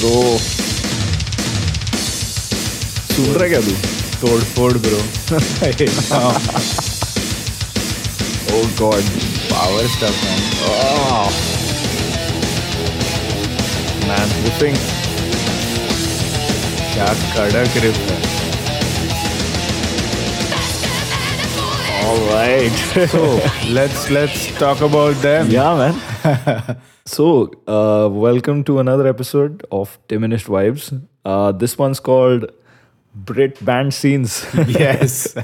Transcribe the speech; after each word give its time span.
Bro 0.00 0.38
सुन 3.14 3.34
रहा 3.34 3.42
है 3.42 3.48
क्या 3.48 3.60
तू 3.60 3.74
तोड़ 4.26 4.40
फोड़ 4.54 4.72
bro 4.86 5.00
Oh 8.56 8.66
God. 8.78 9.08
Power 9.50 9.86
stuff 9.94 10.20
man 10.24 10.40
Oh. 10.66 11.26
Man, 14.08 14.28
ripping. 14.44 14.76
क्या 16.94 17.06
कड़क 17.36 17.76
रिप 17.84 17.96
है 18.10 18.24
All 22.06 22.20
right. 22.30 22.76
so 23.12 23.22
let's 23.78 24.02
let's 24.16 24.42
talk 24.60 24.80
about 24.88 25.16
them 25.26 25.50
yeah, 25.56 25.72
man. 25.80 25.94
so, 27.05 27.51
uh, 27.67 28.07
welcome 28.11 28.63
to 28.65 28.79
another 28.79 29.07
episode 29.07 29.65
of 29.71 29.97
Diminished 30.07 30.47
Vibes. 30.47 31.01
Uh, 31.25 31.51
this 31.51 31.77
one's 31.77 31.99
called 31.99 32.51
Brit 33.15 33.63
Band 33.63 33.93
Scenes. 33.93 34.45
yes 34.67 35.35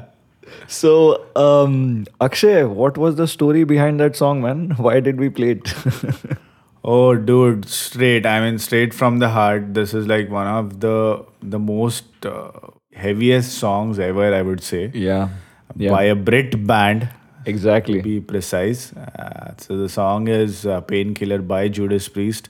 so, 0.66 1.24
um, 1.36 2.06
Akshay, 2.20 2.64
what 2.64 2.98
was 2.98 3.16
the 3.16 3.26
story 3.26 3.64
behind 3.64 4.00
that 4.00 4.16
song, 4.16 4.42
man? 4.42 4.70
Why 4.76 5.00
did 5.00 5.18
we 5.18 5.30
play 5.30 5.52
it? 5.52 5.72
oh 6.82 7.14
dude 7.14 7.68
straight 7.68 8.24
i 8.24 8.40
mean 8.40 8.58
straight 8.58 8.94
from 8.94 9.18
the 9.18 9.28
heart 9.28 9.74
this 9.74 9.92
is 9.92 10.06
like 10.06 10.30
one 10.30 10.46
of 10.46 10.80
the 10.80 11.22
the 11.42 11.58
most 11.58 12.24
uh, 12.24 12.50
heaviest 12.94 13.52
songs 13.52 13.98
ever 13.98 14.34
i 14.34 14.40
would 14.40 14.62
say 14.62 14.90
yeah. 14.94 15.28
Yeah. 15.76 15.90
by 15.90 16.04
a 16.04 16.14
brit 16.14 16.66
band 16.66 17.06
exactly. 17.49 17.97
to 17.99 18.03
be 18.03 18.19
precise. 18.19 18.93
Uh, 18.93 19.53
so 19.57 19.77
the 19.77 19.89
song 19.89 20.27
is 20.27 20.65
uh, 20.65 20.81
Painkiller 20.81 21.39
by 21.39 21.67
Judas 21.67 22.07
Priest. 22.09 22.49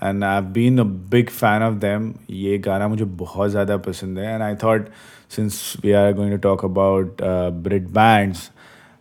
And 0.00 0.24
I've 0.24 0.52
been 0.52 0.78
a 0.78 0.84
big 0.84 1.30
fan 1.30 1.62
of 1.62 1.80
them. 1.80 2.14
ये 2.30 2.58
गाना 2.58 2.88
मुझे 2.88 3.04
बहुत 3.22 3.50
ज़्यादा 3.50 3.76
पसंद 3.86 4.18
है. 4.18 4.34
And 4.34 4.42
I 4.42 4.54
thought 4.54 4.88
since 5.28 5.76
we 5.82 5.94
are 5.94 6.12
going 6.12 6.30
to 6.30 6.38
talk 6.38 6.62
about 6.62 7.20
uh, 7.20 7.50
Brit 7.50 7.92
bands, 7.92 8.50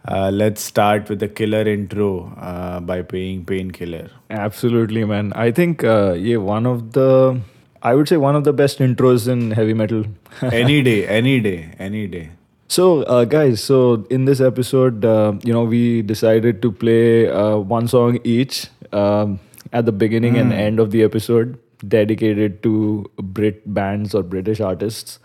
uh, 0.08 0.32
let's 0.32 0.62
start 0.62 1.10
with 1.10 1.20
the 1.20 1.28
killer 1.28 1.68
intro 1.68 2.34
uh, 2.38 2.80
by 2.80 3.02
paying 3.02 3.46
Painkiller. 3.46 4.10
Absolutely, 4.30 5.04
man. 5.04 5.34
I 5.36 5.52
think 5.52 5.84
uh, 5.84 6.14
yeah, 6.14 6.38
one 6.38 6.66
of 6.66 6.94
the, 6.94 7.42
I 7.82 7.94
would 7.94 8.08
say 8.08 8.18
one 8.18 8.36
of 8.36 8.44
the 8.44 8.54
best 8.54 8.80
intros 8.80 9.28
in 9.28 9.52
heavy 9.52 9.74
metal. 9.74 10.06
any 10.42 10.82
day, 10.82 11.06
any 11.08 11.40
day, 11.40 11.76
any 11.78 12.08
day. 12.08 12.30
So, 12.73 13.03
uh, 13.03 13.27
guys, 13.27 13.63
so 13.63 14.07
in 14.09 14.25
this 14.25 14.41
episode, 14.41 15.05
uh, 15.05 15.35
you 15.45 15.53
know, 15.53 15.65
we 15.65 16.01
decided 16.01 16.63
to 16.63 16.73
play 16.73 17.29
uh, 17.29 17.59
one 17.59 17.87
song 17.87 18.19
each 18.25 18.69
um, 18.93 19.41
at 19.75 19.85
the 19.85 19.93
beginning 19.93 20.39
and 20.39 20.55
end 20.55 20.81
of 20.81 20.91
the 20.91 21.03
episode, 21.03 21.59
dedicated 21.87 22.63
to 22.63 23.11
Brit 23.19 23.75
bands 23.75 24.15
or 24.15 24.23
British 24.23 24.63
artists. 24.63 25.19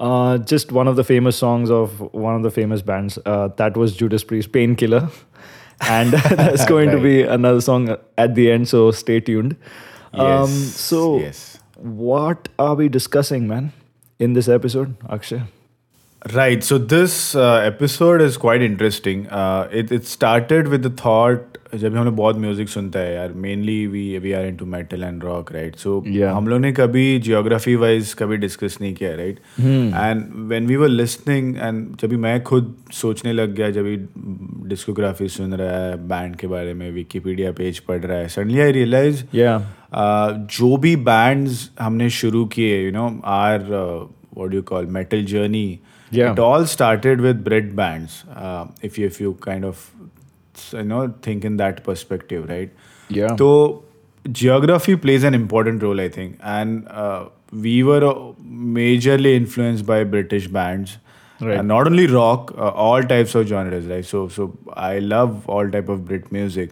Uh, 0.00 0.38
just 0.38 0.72
one 0.72 0.88
of 0.88 0.96
the 0.96 1.04
famous 1.04 1.36
songs 1.36 1.70
of 1.70 2.00
one 2.14 2.34
of 2.34 2.42
the 2.42 2.50
famous 2.50 2.80
bands. 2.80 3.18
Uh, 3.26 3.48
that 3.58 3.76
was 3.76 3.94
Judas 3.94 4.24
Priest, 4.24 4.52
Painkiller. 4.52 5.10
And 5.82 6.12
that's 6.30 6.64
going 6.64 6.90
to 6.92 6.98
be 6.98 7.20
another 7.20 7.60
song 7.60 7.98
at 8.16 8.34
the 8.34 8.50
end, 8.50 8.66
so 8.66 8.90
stay 8.92 9.20
tuned. 9.20 9.56
Um, 10.14 10.48
Yes, 10.48 10.50
so, 10.74 11.18
yes. 11.18 11.58
what 11.74 12.48
are 12.58 12.74
we 12.74 12.88
discussing, 12.88 13.46
man, 13.46 13.74
in 14.18 14.32
this 14.32 14.48
episode, 14.48 14.96
Akshay? 15.10 15.42
Right. 16.34 16.64
So 16.64 16.76
this 16.76 17.36
uh, 17.36 17.62
episode 17.64 18.20
is 18.20 18.36
quite 18.36 18.60
interesting. 18.60 19.28
Uh, 19.28 19.68
it 19.70 19.92
it 19.92 20.06
started 20.06 20.66
with 20.66 20.82
the 20.82 20.90
thought 20.90 21.52
जब 21.74 21.92
भी 21.92 21.98
हम 21.98 22.04
लोग 22.04 22.14
बहुत 22.16 22.36
music 22.36 22.68
सुनता 22.68 22.98
है 22.98 23.14
यार 23.14 23.32
mainly 23.44 23.86
we 23.86 24.18
we 24.18 24.32
are 24.32 24.46
into 24.46 24.66
metal 24.66 25.02
and 25.04 25.24
rock 25.24 25.52
right 25.52 25.76
so 25.76 25.98
हम 26.34 26.48
लोग 26.48 26.60
ने 26.60 26.72
कभी 26.72 27.18
जियोग्राफी 27.18 27.74
वाइज 27.76 28.12
कभी 28.18 28.36
डिस्कस 28.36 28.78
नहीं 28.80 28.94
किया 28.94 29.14
right 29.16 29.40
and 29.60 30.24
when 30.48 30.66
we 30.66 30.76
were 30.76 30.88
listening 30.88 31.56
and 31.56 31.96
जब 32.00 32.08
भी 32.08 32.16
मैं 32.16 32.42
खुद 32.42 32.74
सोचने 32.94 33.32
लग 33.32 33.54
गया 33.54 33.70
जब 33.70 33.84
भी 33.84 33.96
डिस्कोग्राफी 34.68 35.28
सुन 35.28 35.54
रहा 35.54 35.80
है 35.80 35.96
बैंड 36.08 36.36
के 36.36 36.46
बारे 36.46 36.74
में 36.74 36.90
विकीपीडिया 36.92 37.52
पेज 37.52 37.78
पढ़ 37.88 38.04
रहा 38.04 38.18
है 38.18 38.28
सडनली 38.28 38.60
आई 38.60 38.72
रियलाइज़ 38.72 39.24
जो 40.56 40.76
भी 40.76 40.96
बैंड्स 41.10 41.70
हमने 41.80 42.10
शुरू 42.20 42.44
किए 42.54 42.84
you 42.84 42.92
know 42.92 43.08
or 43.34 43.68
what 43.72 44.54
you 44.54 44.62
call 44.62 44.86
metal 44.98 45.24
journey 45.24 45.68
Yeah. 46.10 46.32
it 46.32 46.38
all 46.38 46.66
started 46.66 47.20
with 47.20 47.42
Brit 47.44 47.74
bands 47.74 48.24
uh, 48.34 48.66
if 48.82 48.98
you 48.98 49.06
if 49.06 49.20
you 49.20 49.34
kind 49.34 49.64
of 49.64 49.90
you 50.72 50.84
know 50.84 51.12
think 51.22 51.44
in 51.44 51.56
that 51.56 51.82
perspective 51.84 52.48
right 52.48 52.70
Yeah. 53.08 53.34
so 53.36 53.84
geography 54.32 54.96
plays 54.96 55.24
an 55.30 55.34
important 55.34 55.82
role 55.82 56.00
i 56.00 56.08
think 56.08 56.38
and 56.52 56.86
uh, 56.88 57.28
we 57.52 57.82
were 57.88 58.04
uh, 58.04 58.14
majorly 58.78 59.34
influenced 59.40 59.86
by 59.86 60.04
british 60.04 60.48
bands 60.48 60.96
Right. 61.38 61.58
and 61.58 61.68
not 61.68 61.86
only 61.86 62.06
rock 62.06 62.52
uh, 62.56 62.68
all 62.70 63.02
types 63.02 63.34
of 63.34 63.46
genres 63.46 63.84
right 63.86 64.04
so 64.10 64.26
so 64.36 64.56
i 64.74 64.98
love 65.00 65.46
all 65.56 65.70
type 65.70 65.90
of 65.94 66.06
brit 66.06 66.30
music 66.32 66.70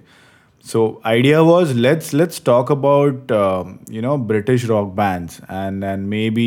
so 0.71 0.84
idea 1.05 1.45
was 1.45 1.75
let's 1.75 2.15
let's 2.15 2.41
talk 2.41 2.71
about 2.71 3.31
um, 3.31 3.78
you 3.91 4.01
know 4.01 4.16
british 4.16 4.65
rock 4.65 4.95
bands 4.95 5.41
and 5.49 5.84
and 5.84 6.09
maybe 6.09 6.47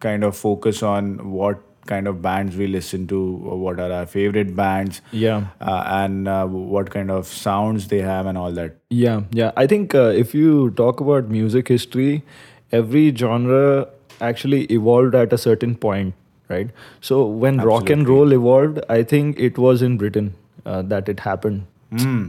kind 0.00 0.24
of 0.24 0.34
focus 0.36 0.82
on 0.82 1.12
what 1.32 1.60
kind 1.86 2.06
of 2.06 2.20
bands 2.22 2.56
we 2.56 2.66
listen 2.66 3.06
to 3.08 3.18
what 3.62 3.80
are 3.80 3.90
our 3.92 4.06
favorite 4.06 4.54
bands 4.56 5.00
Yeah. 5.10 5.46
uh, 5.60 5.82
and 5.86 6.28
uh, 6.28 6.46
what 6.46 6.90
kind 6.90 7.10
of 7.10 7.26
sounds 7.26 7.88
they 7.88 8.00
have 8.00 8.26
and 8.26 8.38
all 8.38 8.52
that 8.52 8.76
Yeah, 8.90 9.22
yeah. 9.32 9.50
I 9.56 9.66
think 9.66 9.94
uh, 9.94 10.04
if 10.24 10.34
you 10.34 10.70
talk 10.70 11.00
about 11.00 11.28
music 11.28 11.68
history, 11.68 12.22
every 12.70 13.14
genre 13.14 13.88
actually 14.20 14.64
evolved 14.66 15.14
at 15.14 15.32
a 15.32 15.38
certain 15.38 15.74
point, 15.74 16.14
right? 16.48 16.70
So 17.00 17.24
when 17.26 17.58
rock 17.58 17.90
and 17.90 18.08
roll 18.08 18.32
evolved, 18.32 18.80
I 18.88 19.02
think 19.02 19.38
it 19.38 19.58
was 19.58 19.82
in 19.82 19.96
Britain 19.98 20.34
uh, 20.64 20.82
that 20.82 21.08
it 21.08 21.20
happened. 21.20 21.66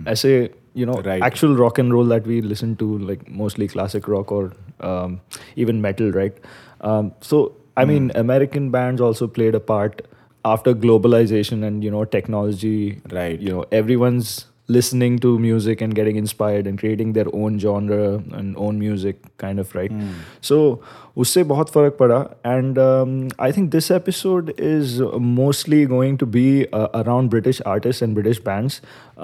As 0.07 0.25
a 0.25 0.49
you 0.73 0.85
know 0.87 0.95
Right. 1.01 1.21
actual 1.21 1.55
rock 1.55 1.77
and 1.77 1.93
roll 1.93 2.05
that 2.05 2.25
we 2.27 2.41
listen 2.41 2.75
to, 2.77 2.97
like 3.09 3.29
mostly 3.29 3.67
classic 3.67 4.07
rock 4.07 4.31
or 4.31 4.51
um, 4.79 5.21
even 5.55 5.81
metal, 5.81 6.11
right? 6.11 6.35
Um, 6.81 7.13
so 7.21 7.55
I 7.75 7.83
hmm. 7.83 7.89
mean, 7.89 8.11
American 8.15 8.71
bands 8.71 9.01
also 9.01 9.27
played 9.27 9.55
a 9.55 9.59
part 9.59 10.01
after 10.45 10.73
globalization 10.73 11.63
and 11.63 11.83
you 11.83 11.91
know 11.91 12.03
technology 12.05 13.01
Right. 13.09 13.39
you 13.39 13.49
know 13.49 13.65
everyone's 13.71 14.45
listening 14.67 15.19
to 15.19 15.37
music 15.39 15.81
and 15.81 15.93
getting 15.93 16.15
inspired 16.15 16.67
and 16.67 16.79
creating 16.79 17.13
their 17.13 17.25
own 17.33 17.59
genre 17.59 18.23
and 18.31 18.55
own 18.57 18.79
music 18.79 19.17
kind 19.37 19.59
of 19.59 19.73
right? 19.75 19.91
Hmm. 19.91 20.13
So 20.41 20.81
उससे 21.22 21.42
बहुत 21.50 21.68
फर्क 21.74 21.96
पड़ा 22.00 22.18
and 22.50 22.78
um, 22.82 23.12
I 23.44 23.50
think 23.54 23.70
this 23.76 23.90
episode 23.94 24.50
is 24.66 24.92
mostly 25.38 25.78
going 25.92 26.18
to 26.22 26.26
be 26.36 26.44
uh, 26.80 26.86
around 27.00 27.30
British 27.34 27.60
artists 27.72 28.02
and 28.06 28.14
British 28.18 28.40
bands 28.48 28.76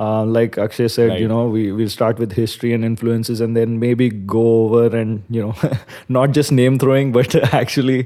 uh, 0.06 0.24
like 0.36 0.58
Akshay 0.64 0.88
said 0.94 1.20
you 1.22 1.28
Right. 1.28 1.34
know 1.34 1.42
we 1.56 1.62
will 1.80 1.90
start 1.94 2.22
with 2.24 2.32
history 2.40 2.72
and 2.78 2.88
influences 2.90 3.40
and 3.46 3.56
then 3.60 3.78
maybe 3.84 4.08
go 4.34 4.44
over 4.64 4.96
and 5.02 5.22
you 5.38 5.44
know 5.46 5.70
not 6.18 6.32
just 6.40 6.52
name 6.60 6.78
throwing 6.84 7.12
but 7.18 7.36
actually 7.60 7.98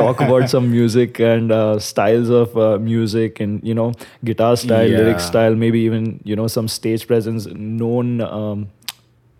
talk 0.00 0.20
about 0.28 0.48
some 0.54 0.70
music 0.70 1.20
and 1.32 1.52
uh, 1.52 1.78
styles 1.90 2.30
of 2.40 2.56
uh, 2.68 2.70
music 2.88 3.40
and 3.46 3.62
you 3.72 3.74
know 3.82 3.92
guitar 4.32 4.54
style 4.64 4.96
lyric 5.02 5.20
Yeah. 5.20 5.28
style 5.28 5.54
maybe 5.66 5.80
even 5.90 6.10
you 6.32 6.36
know 6.42 6.48
some 6.58 6.68
stage 6.78 7.06
presence 7.12 7.46
known 7.54 8.20
um, 8.30 8.68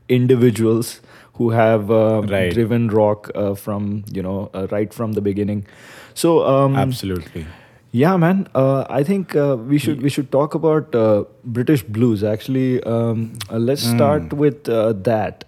individuals 0.09 1.01
who 1.42 1.50
have 1.52 1.92
uh, 1.92 2.22
Right. 2.36 2.54
driven 2.60 2.88
rock 2.90 3.32
uh, 3.36 3.54
from 3.56 4.04
you 4.20 4.24
know 4.30 4.50
uh, 4.54 4.68
right 4.72 4.94
from 4.94 5.14
the 5.14 5.22
beginning 5.30 5.66
so 6.14 6.46
um, 6.56 6.76
absolutely 6.76 7.48
yeah, 7.94 8.16
man. 8.18 8.48
Uh, 8.56 8.86
I 8.90 9.04
think 9.04 9.36
uh, 9.36 9.58
we 9.60 9.78
should 9.78 10.02
we 10.02 10.10
should 10.10 10.32
talk 10.32 10.56
about 10.56 10.96
uh, 10.96 11.26
British 11.44 11.84
blues. 11.84 12.24
Actually, 12.24 12.82
um, 12.84 13.34
let's 13.52 13.84
start 13.84 14.34
with 14.34 14.70
uh, 14.70 14.94
that. 14.94 15.44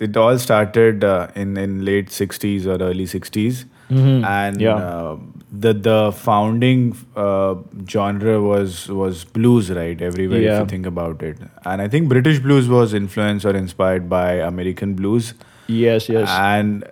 it 0.00 0.16
all 0.16 0.38
started 0.38 1.04
uh, 1.04 1.28
in 1.34 1.56
in 1.56 1.84
late 1.84 2.10
60s 2.10 2.66
or 2.66 2.76
early 2.82 3.06
60s 3.06 3.64
and 3.92 4.60
Yeah. 4.60 4.74
uh, 4.76 5.16
the 5.64 5.72
the 5.74 6.12
founding 6.12 6.96
uh, 7.16 7.54
genre 7.88 8.40
was 8.40 8.88
was 8.88 9.24
blues 9.24 9.70
right? 9.70 10.00
Everywhere 10.00 10.40
if 10.40 10.60
you 10.60 10.66
think 10.66 10.86
about 10.86 11.22
it. 11.22 11.36
And 11.64 11.82
i 11.82 11.88
think 11.88 12.08
british 12.08 12.38
blues 12.38 12.68
was 12.68 12.94
influenced 12.94 13.44
or 13.44 13.54
inspired 13.56 14.08
by 14.08 14.26
american 14.48 14.94
blues. 14.94 15.34
Yes, 15.68 16.08
yes. 16.08 16.28
and 16.30 16.84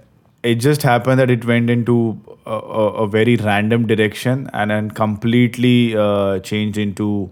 it 0.43 0.55
just 0.57 0.83
happened 0.83 1.21
that 1.21 1.31
it 1.31 1.45
went 1.45 1.69
into 1.71 2.19
a, 2.47 2.53
a, 2.53 2.87
a 3.05 3.07
very 3.07 3.37
random 3.37 3.87
direction 3.87 4.49
and 4.53 4.71
then 4.71 4.91
completely 4.91 5.97
uh, 5.97 6.39
changed 6.41 6.79
into 6.79 7.31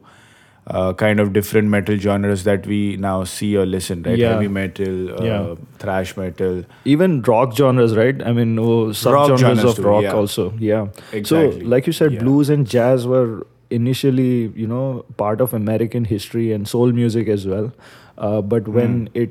uh, 0.71 0.93
kind 0.93 1.21
of 1.21 1.33
different 1.33 1.69
metal 1.69 1.97
genres 1.97 2.45
that 2.45 2.67
we 2.67 2.97
now 2.97 3.25
see 3.25 3.57
or 3.57 3.65
listen 3.67 4.03
right 4.03 4.19
Yeah. 4.19 4.33
heavy 4.35 4.49
metal 4.49 5.13
uh, 5.19 5.25
Yeah. 5.25 5.55
thrash 5.79 6.17
metal 6.17 6.65
Even 6.85 7.23
rock 7.23 7.55
genres, 7.57 7.97
right? 7.97 8.23
I 8.23 8.33
mean, 8.33 8.59
oh, 8.59 8.89
subgenres 9.03 9.39
genres 9.39 9.65
of 9.65 9.77
too, 9.77 9.83
rock 9.83 10.03
yeah. 10.03 10.13
also. 10.15 10.53
Yeah. 10.59 10.89
Exactly. 11.13 11.61
So, 11.63 11.69
like 11.77 11.87
you 11.87 11.93
said, 12.01 12.13
Yeah. 12.13 12.21
blues 12.25 12.51
and 12.51 12.67
jazz 12.67 13.07
were 13.07 13.47
initially, 13.71 14.53
you 14.65 14.67
know, 14.67 15.05
part 15.17 15.41
of 15.41 15.55
American 15.55 16.05
history 16.05 16.53
and 16.53 16.69
soul 16.69 16.93
music 16.93 17.29
as 17.29 17.47
well. 17.47 17.73
Uh, 18.19 18.41
but 18.43 18.69
when 18.69 18.97
Hmm. 19.07 19.23
it 19.25 19.31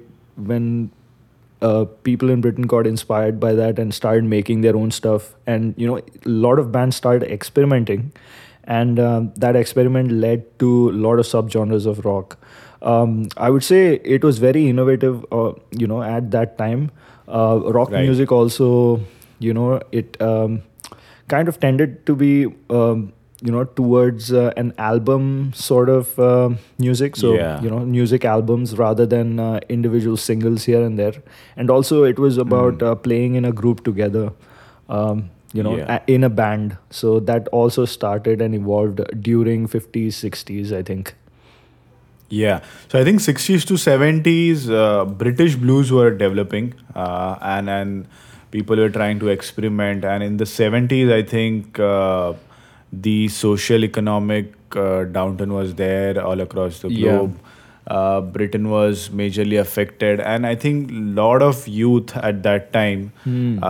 when 0.54 0.90
uh, 1.68 1.86
people 2.07 2.30
in 2.30 2.42
Britain 2.42 2.68
got 2.72 2.86
inspired 2.86 3.40
by 3.44 3.51
that 3.60 3.80
and 3.83 3.94
started 4.00 4.24
making 4.33 4.62
their 4.66 4.75
own 4.75 4.92
stuff. 4.98 5.30
And 5.48 5.74
you 5.75 5.88
know, 5.88 5.98
a 5.98 6.30
lot 6.48 6.60
of 6.63 6.72
bands 6.72 6.95
started 6.95 7.31
experimenting, 7.38 8.12
and 8.68 9.00
um, 9.00 9.31
that 9.46 9.56
experiment 9.56 10.12
led 10.12 10.46
to 10.60 10.72
a 10.92 10.96
lot 11.08 11.19
of 11.25 11.25
subgenres 11.25 11.86
of 11.86 12.06
rock. 12.06 12.38
Um, 12.81 13.30
I 13.38 13.50
would 13.50 13.64
say 13.64 13.81
it 14.16 14.24
was 14.24 14.38
very 14.40 14.68
innovative. 14.69 15.25
Uh, 15.31 15.54
you 15.72 15.88
know, 15.88 16.02
at 16.04 16.31
that 16.31 16.58
time, 16.58 16.92
uh, 17.28 17.60
rock 17.80 17.92
Right. 17.92 18.04
music 18.06 18.31
also, 18.31 19.00
you 19.40 19.54
know, 19.54 19.81
it 19.92 20.22
um, 20.22 20.62
kind 21.28 21.48
of 21.48 21.60
tended 21.60 22.06
to 22.06 22.16
be. 22.16 22.34
Um, 22.69 23.14
you 23.48 23.52
know, 23.52 23.64
towards 23.66 24.34
uh, 24.34 24.52
an 24.58 24.74
album 24.80 25.52
sort 25.54 25.90
of 25.90 26.18
uh, 26.28 26.50
music. 26.80 27.16
So, 27.16 27.34
Yeah. 27.36 27.62
you 27.62 27.69
know, 27.69 27.81
music 27.81 28.25
albums 28.25 28.75
rather 28.80 29.06
than 29.06 29.40
uh, 29.40 29.60
individual 29.69 30.18
singles 30.18 30.64
here 30.64 30.81
and 30.84 30.98
there. 30.98 31.14
And 31.56 31.69
also, 31.69 32.00
it 32.04 32.18
was 32.18 32.40
about 32.46 32.80
Mm. 32.80 32.88
uh, 32.88 32.96
playing 32.96 33.36
in 33.36 33.46
a 33.46 33.52
group 33.52 33.84
together, 33.90 34.24
um, 34.90 35.30
you 35.54 35.64
know, 35.64 35.78
Yeah. 35.78 35.96
a- 35.98 36.12
in 36.12 36.24
a 36.24 36.30
band. 36.30 36.78
So, 36.90 37.20
that 37.22 37.48
also 37.50 37.86
started 37.86 38.42
and 38.42 38.54
evolved 38.56 39.02
during 39.22 39.68
50s, 39.68 40.16
60s, 40.16 40.74
I 40.74 40.82
think. 40.84 41.14
Yeah. 42.30 42.60
So 42.90 43.00
I 43.00 43.04
think 43.06 43.22
60s 43.22 43.66
to 43.66 43.78
70s, 43.78 44.70
uh, 44.70 45.06
British 45.06 45.56
blues 45.56 45.92
were 45.92 46.12
developing, 46.12 46.74
uh, 46.96 47.36
and 47.42 47.70
and 47.70 48.06
people 48.52 48.76
were 48.78 48.90
trying 48.90 49.20
to 49.20 49.30
experiment. 49.30 50.04
And 50.04 50.24
in 50.24 50.38
the 50.38 50.46
70s, 50.46 51.10
I 51.12 51.22
think 51.24 51.80
uh, 51.80 52.34
the 52.92 53.28
social 53.30 53.84
economic 53.86 54.54
uh, 54.76 55.06
downturn 55.18 55.54
was 55.54 55.76
there 55.76 56.22
all 56.24 56.42
across 56.42 56.80
the 56.82 56.90
Yeah. 56.92 57.12
globe. 57.12 57.38
Uh, 57.88 58.20
Britain 58.20 58.70
was 58.70 59.08
majorly 59.10 59.58
affected, 59.58 60.20
and 60.20 60.46
I 60.46 60.56
think 60.56 60.92
a 60.92 60.96
lot 61.22 61.42
of 61.42 61.66
youth 61.70 62.16
at 62.18 62.44
that 62.44 62.74
time 62.74 63.12
Hmm. 63.24 63.64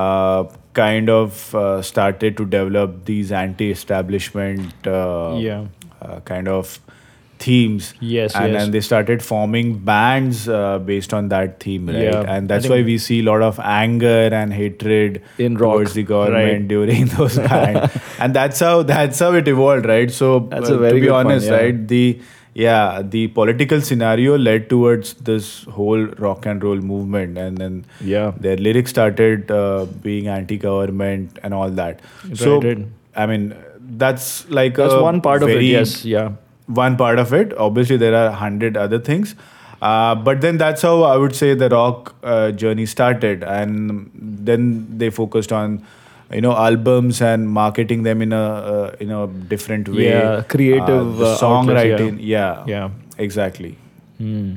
Kind 0.79 1.09
of 1.09 1.53
uh, 1.55 1.81
started 1.81 2.37
to 2.37 2.45
develop 2.57 3.05
these 3.05 3.31
anti-establishment 3.43 4.87
uh, 4.87 5.35
Yeah. 5.47 5.65
uh, 6.01 6.19
kind 6.21 6.47
of 6.47 6.79
themes 7.39 7.87
Yes, 7.99 8.35
and 8.35 8.51
yes. 8.53 8.61
then 8.61 8.71
they 8.75 8.79
started 8.81 9.21
forming 9.23 9.73
bands 9.89 10.39
uh, 10.49 10.79
based 10.79 11.13
on 11.17 11.27
that 11.33 11.59
theme 11.65 11.87
right 11.87 11.97
Yeah, 12.05 12.23
and 12.35 12.49
that's 12.53 12.67
why 12.67 12.81
we 12.87 12.97
see 12.97 13.19
a 13.19 13.23
lot 13.27 13.43
of 13.47 13.59
anger 13.59 14.29
and 14.39 14.53
hatred 14.53 15.21
In 15.37 15.55
rock, 15.55 15.73
towards 15.73 15.93
the 15.93 16.03
government 16.03 16.61
right. 16.61 16.67
during 16.67 17.05
those 17.17 17.35
times 17.51 17.91
and 18.19 18.33
that's 18.39 18.59
how 18.59 18.81
that's 18.93 19.19
how 19.19 19.33
it 19.41 19.47
evolved 19.47 19.85
right 19.85 20.09
so 20.09 20.31
That's 20.55 20.71
uh, 20.71 20.75
a 20.75 20.77
very 20.87 20.99
to 20.99 21.05
be 21.05 21.09
honest 21.19 21.45
yeah. 21.47 21.57
right 21.59 21.87
the 21.87 22.19
yeah 22.63 23.01
the 23.15 23.21
political 23.37 23.81
scenario 23.87 24.37
led 24.43 24.63
towards 24.69 25.13
this 25.29 25.49
whole 25.77 26.05
rock 26.25 26.45
and 26.51 26.63
roll 26.67 26.81
movement 26.91 27.37
and 27.45 27.57
then 27.63 27.75
Yeah. 28.11 28.31
their 28.45 28.57
lyrics 28.67 28.89
started 28.95 29.51
uh, 29.51 29.85
being 30.07 30.27
anti-government 30.35 31.39
and 31.43 31.53
all 31.53 31.69
that 31.81 31.99
so 32.43 32.55
Right, 32.55 32.67
right. 32.77 32.87
i 33.15 33.27
mean 33.33 33.45
that's 34.03 34.29
like 34.59 34.75
That's 34.81 34.93
a 34.93 35.01
one 35.03 35.21
part 35.21 35.43
of 35.43 35.49
it, 35.49 35.61
yes. 35.63 36.03
Yeah. 36.05 36.31
one 36.79 36.97
part 36.97 37.19
of 37.19 37.31
it. 37.33 37.53
Obviously, 37.65 37.95
there 37.97 38.13
are 38.21 38.31
hundred 38.39 38.75
other 38.85 38.97
things. 38.99 39.33
Uh, 39.81 40.13
but 40.15 40.41
then 40.41 40.57
that's 40.57 40.81
how 40.81 41.03
I 41.03 41.15
would 41.15 41.33
say 41.33 41.53
the 41.53 41.69
rock 41.69 42.13
uh, 42.23 42.51
journey 42.63 42.85
started, 42.85 43.43
and 43.43 44.11
then 44.49 44.65
they 45.03 45.09
focused 45.09 45.53
on, 45.53 45.77
you 46.33 46.41
know, 46.41 46.51
albums 46.55 47.21
and 47.21 47.49
marketing 47.49 48.03
them 48.03 48.21
in 48.21 48.33
a 48.33 48.43
uh, 48.43 48.95
in 48.99 49.11
a 49.11 49.27
different 49.27 49.87
way. 49.89 50.05
Yeah, 50.09 50.41
creative, 50.43 51.17
the 51.17 51.25
uh, 51.25 51.37
outlets, 51.41 51.85
yeah. 51.85 51.97
songwriting. 51.97 52.17
Yeah, 52.21 52.63
Yeah. 52.67 52.89
exactly. 53.17 53.77
Hmm. 54.17 54.55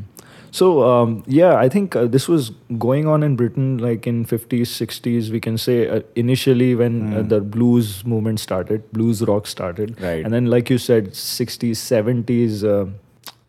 So 0.52 0.82
um, 0.82 1.22
yeah, 1.28 1.55
I 1.55 1.69
think 1.69 1.94
uh, 1.94 2.06
this 2.06 2.26
was 2.28 2.50
going 2.78 3.06
on 3.06 3.22
in 3.22 3.37
Britain 3.37 3.78
like 3.78 4.06
in 4.12 4.25
50s, 4.26 4.62
60s. 4.78 5.31
We 5.31 5.38
can 5.38 5.56
say 5.56 5.76
uh, 5.88 6.00
initially 6.17 6.75
when 6.75 6.96
uh, 7.12 7.20
Hmm. 7.22 7.28
the 7.28 7.40
blues 7.40 8.05
movement 8.05 8.40
started, 8.40 8.90
blues 8.93 9.23
rock 9.23 9.46
started, 9.46 10.00
Right. 10.00 10.25
and 10.25 10.34
then 10.34 10.46
like 10.46 10.69
you 10.70 10.78
said, 10.78 11.12
60s, 11.12 11.76
70s. 11.93 12.64
Uh, 12.64 12.87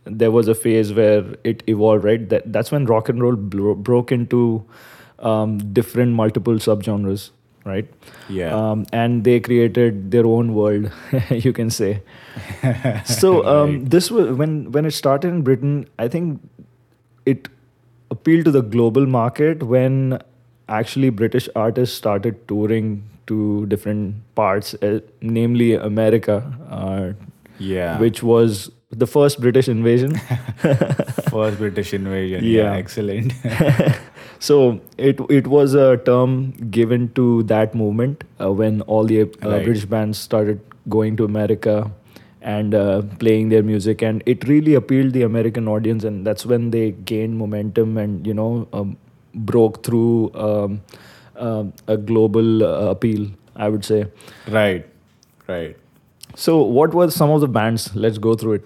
there 0.05 0.29
was 0.31 0.47
a 0.47 0.53
phase 0.55 0.93
where 0.93 1.25
it 1.43 1.63
evolved, 1.67 2.03
right? 2.03 2.29
That 2.29 2.51
that's 2.53 2.71
when 2.71 2.85
rock 2.85 3.09
and 3.09 3.21
roll 3.23 3.35
bro- 3.35 3.75
broke 3.89 4.11
into 4.11 4.63
um, 5.19 5.57
different 5.81 6.13
multiple 6.13 6.55
subgenres, 6.55 7.29
right? 7.65 7.87
Yeah. 8.29 8.55
Um, 8.55 8.85
and 8.91 9.23
they 9.23 9.39
created 9.39 10.11
their 10.11 10.25
own 10.25 10.53
world, 10.53 10.91
you 11.29 11.53
can 11.53 11.69
say. 11.69 12.01
so 13.05 13.45
um, 13.53 13.71
Right. 13.71 13.89
this 13.89 14.09
was 14.11 14.31
when 14.37 14.71
when 14.71 14.85
it 14.85 14.91
started 14.91 15.29
in 15.29 15.41
Britain. 15.41 15.87
I 15.99 16.07
think 16.07 16.41
it 17.25 17.47
appealed 18.09 18.45
to 18.45 18.51
the 18.51 18.61
global 18.61 19.05
market 19.05 19.63
when 19.63 20.19
actually 20.67 21.09
British 21.09 21.47
artists 21.55 21.95
started 21.95 22.47
touring 22.47 23.03
to 23.27 23.65
different 23.67 24.15
parts, 24.35 24.73
uh, 24.81 24.99
namely 25.21 25.73
America, 25.73 26.37
uh, 26.69 27.13
yeah. 27.59 27.99
which 27.99 28.23
was 28.23 28.71
the 28.91 29.07
first 29.07 29.39
British 29.41 29.67
invasion. 29.69 30.15
first 31.29 31.57
British 31.57 31.93
invasion? 31.93 32.43
Yeah, 32.43 32.63
Yeah. 32.63 32.73
excellent. 32.73 33.33
so 34.39 34.79
it 34.97 35.19
it 35.29 35.47
was 35.47 35.73
a 35.73 35.97
term 36.09 36.51
given 36.77 37.09
to 37.19 37.43
that 37.43 37.73
movement 37.75 38.23
uh, 38.39 38.51
when 38.51 38.81
all 38.81 39.05
the 39.05 39.21
uh, 39.21 39.25
Right. 39.25 39.63
British 39.63 39.85
bands 39.85 40.17
started 40.17 40.59
going 40.89 41.15
to 41.17 41.25
America 41.25 41.91
and 42.41 42.73
uh, 42.73 43.01
playing 43.19 43.49
their 43.49 43.61
music, 43.63 44.01
and 44.01 44.23
it 44.25 44.47
really 44.47 44.73
appealed 44.73 45.13
the 45.13 45.21
American 45.23 45.67
audience, 45.67 46.03
and 46.03 46.25
that's 46.25 46.45
when 46.45 46.71
they 46.71 46.91
gained 46.91 47.37
momentum 47.37 47.97
and 47.97 48.25
you 48.25 48.33
know 48.33 48.67
um, 48.73 48.97
broke 49.35 49.83
through 49.83 50.31
um, 50.47 50.81
um 51.35 51.71
a 51.87 51.97
global 51.97 52.63
uh, 52.63 52.89
appeal. 52.95 53.27
I 53.55 53.69
would 53.69 53.85
say. 53.85 54.05
right, 54.49 54.85
right. 55.47 55.77
So, 56.35 56.61
what 56.63 56.93
were 56.93 57.11
some 57.11 57.29
of 57.29 57.41
the 57.41 57.47
bands? 57.47 57.93
Let's 57.95 58.17
go 58.17 58.33
through 58.33 58.53
it. 58.53 58.65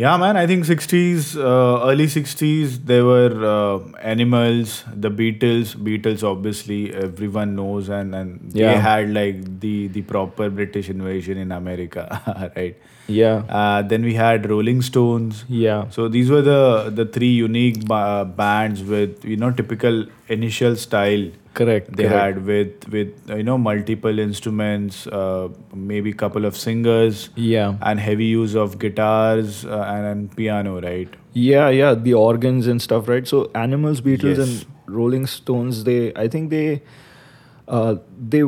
Yeah, 0.00 0.16
man. 0.16 0.36
I 0.38 0.46
think 0.46 0.64
60s, 0.64 1.36
uh, 1.36 1.86
early 1.90 2.06
60s, 2.06 2.86
there 2.86 3.04
were 3.04 3.32
uh, 3.54 3.98
Animals, 4.00 4.84
the 4.94 5.10
Beatles. 5.10 5.74
Beatles, 5.76 6.22
obviously, 6.28 6.78
everyone 6.94 7.54
knows, 7.56 7.90
and 7.90 8.14
and 8.20 8.50
Yeah. 8.54 8.70
they 8.72 8.78
had 8.86 9.12
like 9.16 9.42
the 9.64 9.74
the 9.98 10.02
proper 10.12 10.48
British 10.60 10.88
invasion 10.94 11.36
in 11.44 11.52
America, 11.52 12.06
right? 12.56 12.76
Yeah, 13.16 13.42
Uh, 13.60 13.82
then 13.92 14.02
we 14.08 14.14
had 14.20 14.48
Rolling 14.50 14.80
Stones. 14.88 15.44
yeah, 15.48 15.84
So 15.96 16.06
these 16.16 16.30
were 16.34 16.40
the 16.48 16.62
the 17.00 17.06
three 17.16 17.30
unique 17.40 17.78
ba- 17.92 18.24
bands 18.40 18.82
with 18.94 19.24
you 19.32 19.36
know 19.42 19.50
typical 19.60 20.00
initial 20.36 20.76
style 20.84 21.24
correct. 21.60 21.88
they 22.00 22.04
correct. 22.08 22.38
had 22.38 22.46
with 22.50 22.88
with 22.96 23.30
you 23.40 23.42
know 23.50 23.56
multiple 23.66 24.22
instruments, 24.26 25.00
uh, 25.20 25.48
maybe 25.92 26.12
couple 26.24 26.44
of 26.50 26.56
singers 26.64 27.24
Yeah. 27.46 27.74
and 27.90 28.04
heavy 28.08 28.28
use 28.34 28.54
of 28.64 28.78
guitars 28.84 29.64
uh, 29.64 29.82
and, 29.94 30.06
and 30.12 30.36
piano, 30.42 30.76
right? 30.88 31.18
Yeah, 31.46 31.68
yeah, 31.80 31.94
the 32.08 32.14
organs 32.24 32.66
and 32.74 32.80
stuff, 32.88 33.08
right? 33.14 33.26
So 33.34 33.42
Animals, 33.64 34.00
Beatles, 34.10 34.38
Yes. 34.38 34.46
and 34.46 34.96
Rolling 35.00 35.26
Stones, 35.32 35.84
they, 35.90 35.98
I 36.14 36.28
think 36.36 36.50
they, 36.50 36.82
uh, 37.68 37.96
they 38.34 38.42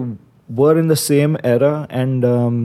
were 0.62 0.78
in 0.78 0.88
the 0.88 0.96
same 0.96 1.36
era, 1.44 1.86
and 1.90 2.24
um, 2.24 2.56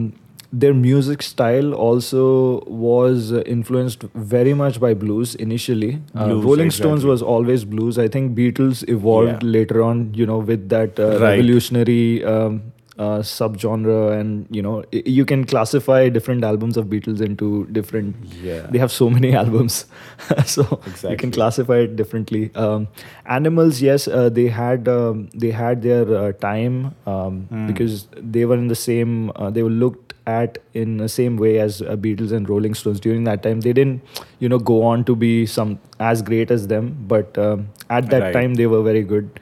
their 0.52 0.72
music 0.72 1.22
style 1.22 1.74
also 1.74 2.60
was 2.66 3.32
uh, 3.32 3.42
influenced 3.42 4.02
very 4.14 4.54
much 4.54 4.80
by 4.80 4.94
blues 4.94 5.34
initially. 5.34 6.00
Uh, 6.14 6.26
Blues, 6.28 6.44
Rolling 6.44 6.70
Stones 6.70 7.04
was 7.04 7.20
always 7.22 7.64
blues. 7.66 7.98
I 7.98 8.08
think 8.08 8.34
Beatles 8.36 8.88
evolved 8.88 9.42
Yeah. 9.42 9.50
later 9.58 9.82
on, 9.82 10.14
you 10.14 10.24
know, 10.24 10.38
with 10.38 10.68
that 10.70 10.98
uh, 10.98 11.10
Right. 11.18 11.36
revolutionary. 11.36 12.24
Um, 12.24 12.62
uh, 12.98 13.20
subgenre 13.22 14.18
and 14.20 14.44
you 14.50 14.60
know 14.60 14.82
i- 14.92 15.02
you 15.06 15.24
can 15.24 15.44
classify 15.44 16.08
different 16.08 16.42
albums 16.42 16.76
of 16.76 16.86
Beatles 16.86 17.20
into 17.20 17.64
different 17.70 18.16
Yeah. 18.42 18.66
they 18.72 18.78
have 18.80 18.90
so 18.90 19.08
many 19.08 19.32
albums 19.42 19.86
so 20.44 20.80
you 21.08 21.16
can 21.16 21.30
classify 21.30 21.76
it 21.84 21.94
differently 21.94 22.50
um, 22.56 22.88
animals 23.26 23.80
yes 23.80 24.08
uh, 24.08 24.28
they 24.30 24.48
had 24.48 24.88
um, 24.88 25.28
they 25.32 25.52
had 25.52 25.82
their 25.82 26.12
uh, 26.22 26.32
time 26.32 26.92
um, 27.06 27.46
Hmm. 27.52 27.68
because 27.68 28.08
they 28.20 28.44
were 28.44 28.56
in 28.56 28.66
the 28.66 28.74
same 28.74 29.30
uh, 29.36 29.48
they 29.48 29.62
were 29.62 29.70
looked 29.84 30.07
at 30.32 30.58
in 30.82 30.96
the 31.02 31.08
same 31.08 31.36
way 31.42 31.52
as 31.64 31.80
uh, 31.82 31.96
beatles 32.06 32.32
and 32.38 32.48
rolling 32.48 32.74
stones. 32.74 33.00
During 33.00 33.24
that 33.30 33.42
time 33.42 33.60
they 33.66 33.72
didn't 33.72 34.02
you 34.40 34.48
know 34.54 34.58
go 34.72 34.82
on 34.92 35.04
to 35.10 35.16
be 35.24 35.32
some 35.46 35.78
as 35.98 36.22
great 36.30 36.50
as 36.50 36.66
them 36.74 36.90
but 37.14 37.38
um, 37.46 37.68
at 37.98 38.10
that 38.10 38.22
Right. 38.28 38.32
time 38.40 38.54
they 38.62 38.66
were 38.76 38.82
very 38.82 39.02
good. 39.14 39.40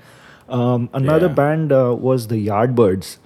Um, 0.49 0.89
another 0.95 1.27
Yeah. 1.27 1.35
band 1.43 1.73
uh, 1.73 1.97
was 2.09 2.29
the 2.29 2.37
yardbirds 2.47 3.17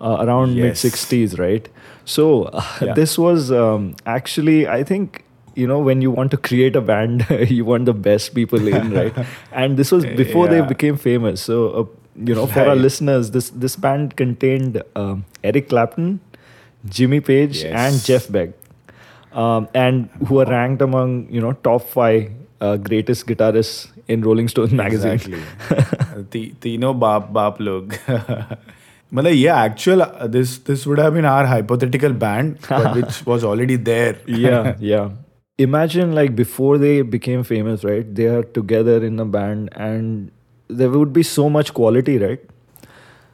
uh, 0.00 0.16
around 0.20 0.54
mid 0.56 0.76
60s 0.84 1.38
right? 1.38 1.68
So 2.04 2.44
uh, 2.44 2.62
Yeah. 2.80 2.94
this 3.02 3.18
was 3.18 3.50
um, 3.52 3.94
actually 4.06 4.56
i 4.76 4.82
think 4.92 5.24
you 5.60 5.66
know 5.70 5.78
when 5.88 6.00
you 6.04 6.10
want 6.18 6.30
to 6.34 6.38
create 6.48 6.76
a 6.76 6.80
band 6.90 7.26
you 7.56 7.64
want 7.72 7.84
the 7.90 7.92
best 8.08 8.34
people 8.34 8.68
in 8.76 8.90
right? 9.00 9.14
And 9.52 9.76
this 9.82 9.92
was 9.92 10.06
before 10.22 10.48
they 10.48 10.60
became 10.62 10.96
famous. 10.96 11.42
So 11.50 11.58
uh, 11.82 11.84
you 12.30 12.34
know 12.38 12.46
for 12.46 12.66
our 12.70 12.76
listeners 12.76 13.30
this 13.36 13.50
this 13.64 13.74
band 13.84 14.16
contained 14.16 14.74
um, 15.02 15.24
eric 15.50 15.68
clapton 15.70 16.08
jimmy 16.88 17.20
page 17.20 17.62
Yes. 17.62 17.72
and 17.84 18.04
jeff 18.04 18.30
beck 18.30 18.50
um, 19.32 19.68
and 19.74 20.08
who 20.28 20.40
are 20.40 20.46
ranked 20.46 20.82
among 20.82 21.28
you 21.30 21.40
know 21.40 21.52
top 21.52 21.82
five 21.88 22.30
uh, 22.60 22.76
greatest 22.76 23.26
guitarists 23.26 23.88
in 24.08 24.20
Rolling 24.22 24.46
Stone 24.48 24.76
magazine. 24.76 25.12
Exactly. 25.12 25.42
Ti- 26.30 26.54
Tino 26.60 26.92
Bap 26.94 27.32
Bap 27.32 27.58
log. 27.58 27.94
Matlab, 29.12 29.38
yeah, 29.38 29.56
actual 29.62 30.02
uh, 30.02 30.26
this 30.26 30.58
this 30.58 30.86
would 30.86 30.98
have 30.98 31.14
been 31.14 31.24
our 31.24 31.44
hypothetical 31.46 32.12
band, 32.12 32.58
which 32.94 33.24
was 33.26 33.42
already 33.44 33.76
there. 33.76 34.16
yeah, 34.26 34.76
yeah. 34.78 35.10
Imagine 35.58 36.14
like 36.14 36.34
before 36.36 36.78
they 36.78 37.02
became 37.02 37.42
famous, 37.44 37.84
right? 37.84 38.14
They 38.14 38.26
are 38.26 38.42
together 38.42 39.04
in 39.04 39.18
a 39.20 39.24
band, 39.24 39.70
and 39.74 40.30
there 40.68 40.88
would 40.90 41.12
be 41.12 41.22
so 41.22 41.48
much 41.50 41.74
quality, 41.74 42.18
right? 42.18 42.40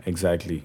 Exactly. 0.07 0.63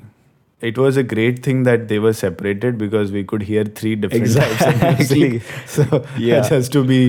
It 0.69 0.77
was 0.77 0.97
a 0.97 1.03
great 1.03 1.43
thing 1.45 1.63
that 1.67 1.87
they 1.87 1.99
were 1.99 2.13
separated 2.13 2.77
because 2.81 3.11
we 3.11 3.23
could 3.31 3.41
hear 3.51 3.63
three 3.79 3.95
different 4.03 4.33
types 4.33 4.61
of 4.67 4.83
Exactly. 4.83 5.29
music. 5.29 5.43
So 5.77 6.03
Yeah. 6.17 6.41
just 6.49 6.71
to 6.75 6.83
be 6.91 6.99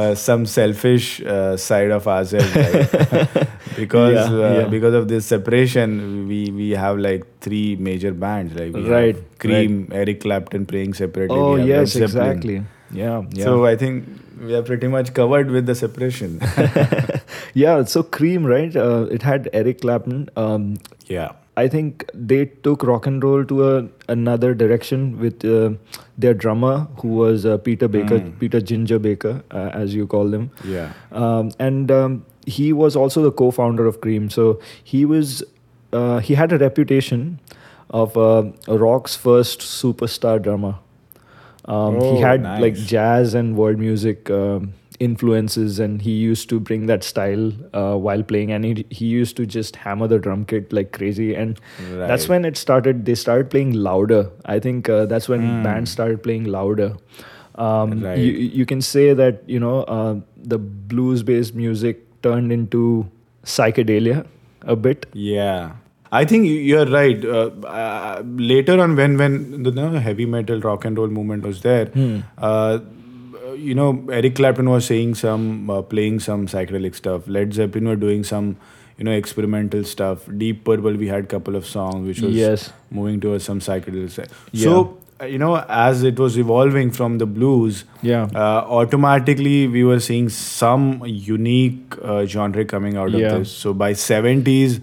uh, 0.00 0.14
some 0.14 0.44
selfish 0.46 1.06
uh, 1.36 1.56
side 1.56 1.90
of 1.98 2.06
ourselves, 2.16 2.54
right? 2.64 3.48
because 3.76 4.14
Yeah, 4.18 4.36
uh, 4.48 4.58
yeah. 4.60 4.66
because 4.74 4.94
of 5.00 5.08
this 5.14 5.26
separation, 5.34 5.96
we 6.32 6.40
we 6.60 6.68
have 6.82 6.98
like 7.06 7.24
three 7.48 7.64
major 7.88 8.12
bands, 8.26 8.54
like 8.60 8.72
we 8.74 8.82
have 8.84 8.92
Right, 8.96 9.24
Cream, 9.46 9.80
Eric 10.02 10.20
Clapton 10.26 10.66
playing 10.74 10.94
separately. 11.02 11.40
Oh 11.48 11.56
yes, 11.72 11.96
exactly. 11.96 12.62
Yeah, 13.00 13.22
yeah. 13.40 13.44
So 13.44 13.66
I 13.72 13.74
think 13.76 14.04
we 14.46 14.54
are 14.60 14.62
pretty 14.70 14.88
much 14.96 15.12
covered 15.14 15.50
with 15.58 15.66
the 15.72 15.74
separation. 15.74 16.40
yeah, 17.54 17.84
so 17.84 18.02
Cream, 18.02 18.44
right? 18.46 18.74
Uh, 18.86 19.06
it 19.18 19.22
had 19.22 19.48
Eric 19.52 19.80
Clapton. 19.82 20.28
Um, 20.36 20.78
yeah. 21.06 21.30
I 21.60 21.68
think 21.74 22.04
they 22.32 22.38
took 22.68 22.84
rock 22.90 23.06
and 23.10 23.24
roll 23.28 23.44
to 23.52 23.60
a, 23.68 23.88
another 24.16 24.50
direction 24.62 25.06
with 25.24 25.44
uh, 25.44 25.70
their 26.24 26.34
drummer, 26.44 26.74
who 27.02 27.08
was 27.20 27.46
uh, 27.52 27.56
Peter 27.68 27.88
Baker, 27.96 28.18
Mm. 28.20 28.38
Peter 28.42 28.60
Ginger 28.72 28.98
Baker, 29.06 29.32
uh, 29.50 29.70
as 29.84 29.94
you 30.00 30.06
call 30.16 30.32
him. 30.38 30.50
Yeah. 30.64 30.92
Um, 31.12 31.50
and 31.68 31.90
um, 31.96 32.24
he 32.58 32.72
was 32.82 32.96
also 33.04 33.22
the 33.28 33.32
co-founder 33.42 33.86
of 33.94 34.00
Cream. 34.06 34.30
So 34.30 34.46
he 34.92 35.04
was 35.14 35.42
uh, 35.92 36.18
he 36.30 36.34
had 36.42 36.52
a 36.52 36.58
reputation 36.58 37.24
of 38.02 38.16
uh, 38.16 38.44
rock's 38.68 39.16
first 39.16 39.60
superstar 39.60 40.40
drummer. 40.48 40.74
Um, 41.64 41.96
Oh, 42.02 42.14
he 42.14 42.20
had 42.20 42.42
like 42.66 42.74
jazz 42.90 43.34
and 43.40 43.56
world 43.56 43.78
music 43.78 44.30
um 44.30 44.72
influences, 45.00 45.78
and 45.78 46.02
he 46.02 46.12
used 46.12 46.48
to 46.50 46.60
bring 46.60 46.86
that 46.86 47.02
style 47.02 47.52
uh, 47.74 47.96
while 47.96 48.22
playing. 48.22 48.52
And 48.52 48.64
he, 48.64 48.86
he 48.90 49.06
used 49.06 49.36
to 49.38 49.46
just 49.46 49.76
hammer 49.76 50.06
the 50.06 50.18
drum 50.18 50.44
kit 50.44 50.72
like 50.72 50.92
crazy. 50.92 51.34
And 51.34 51.58
that's 51.90 52.28
when 52.28 52.44
it 52.44 52.56
started. 52.56 53.04
They 53.06 53.14
started 53.14 53.50
playing 53.50 53.72
louder. 53.72 54.30
I 54.44 54.58
think 54.60 54.88
uh, 54.88 55.06
that's 55.06 55.28
when 55.28 55.40
Mm. 55.50 55.62
bands 55.64 55.90
started 55.90 56.22
playing 56.22 56.44
louder. 56.44 56.90
Um, 57.56 58.00
Right. 58.02 58.18
you, 58.18 58.32
you 58.60 58.66
can 58.66 58.80
say 58.82 59.12
that 59.14 59.42
you 59.46 59.58
know 59.58 59.82
uh, 59.84 60.14
the 60.54 60.58
blues-based 60.58 61.54
music 61.54 62.04
turned 62.22 62.52
into 62.52 62.84
psychedelia 63.44 64.26
a 64.62 64.76
bit. 64.76 65.06
Yeah. 65.14 65.72
I 66.12 66.24
think 66.24 66.46
you- 66.46 66.62
you're 66.68 66.86
right. 66.86 67.24
Uh, 67.24 67.50
uh, 67.80 68.22
later 68.52 68.80
on, 68.84 68.96
when 69.00 69.16
when 69.24 69.62
the 69.66 69.70
no, 69.80 69.90
heavy 70.06 70.26
metal 70.26 70.60
rock 70.68 70.84
and 70.84 70.98
roll 71.02 71.12
movement 71.18 71.44
was 71.50 71.60
there, 71.66 71.84
Hmm. 71.98 72.16
uh, 72.38 72.78
you 73.68 73.74
know, 73.74 73.88
Eric 74.10 74.36
Clapton 74.36 74.68
was 74.70 74.86
saying 74.86 75.14
some, 75.16 75.70
uh, 75.70 75.82
playing 75.82 76.20
some 76.20 76.46
psychedelic 76.46 76.94
stuff. 76.94 77.28
Led 77.28 77.52
Zeppelin 77.54 77.88
were 77.88 77.96
doing 77.96 78.24
some, 78.24 78.56
you 78.98 79.04
know, 79.04 79.12
experimental 79.12 79.84
stuff. 79.84 80.28
Deep 80.44 80.64
Purple, 80.64 80.94
we 81.04 81.08
had 81.08 81.24
a 81.24 81.26
couple 81.26 81.56
of 81.56 81.66
songs 81.66 82.06
which 82.06 82.20
was 82.20 82.34
Yes. 82.34 82.72
moving 82.90 83.20
towards 83.20 83.44
some 83.44 83.60
psychedelic 83.60 84.10
side. 84.10 84.28
Yeah. 84.52 84.64
So, 84.64 84.98
uh, 85.20 85.26
you 85.26 85.38
know, 85.38 85.56
as 85.68 86.02
it 86.02 86.18
was 86.18 86.38
evolving 86.38 86.90
from 86.90 87.18
the 87.18 87.26
blues, 87.26 87.84
Yeah. 88.02 88.28
uh, 88.34 88.64
automatically 88.80 89.66
we 89.68 89.84
were 89.84 90.00
seeing 90.00 90.28
some 90.28 91.02
unique 91.06 91.96
uh, 92.02 92.24
genre 92.26 92.64
coming 92.64 92.96
out 92.96 93.10
Yeah. 93.12 93.26
of 93.32 93.38
this. 93.40 93.50
So 93.66 93.74
by 93.84 93.92
70s, 93.94 94.80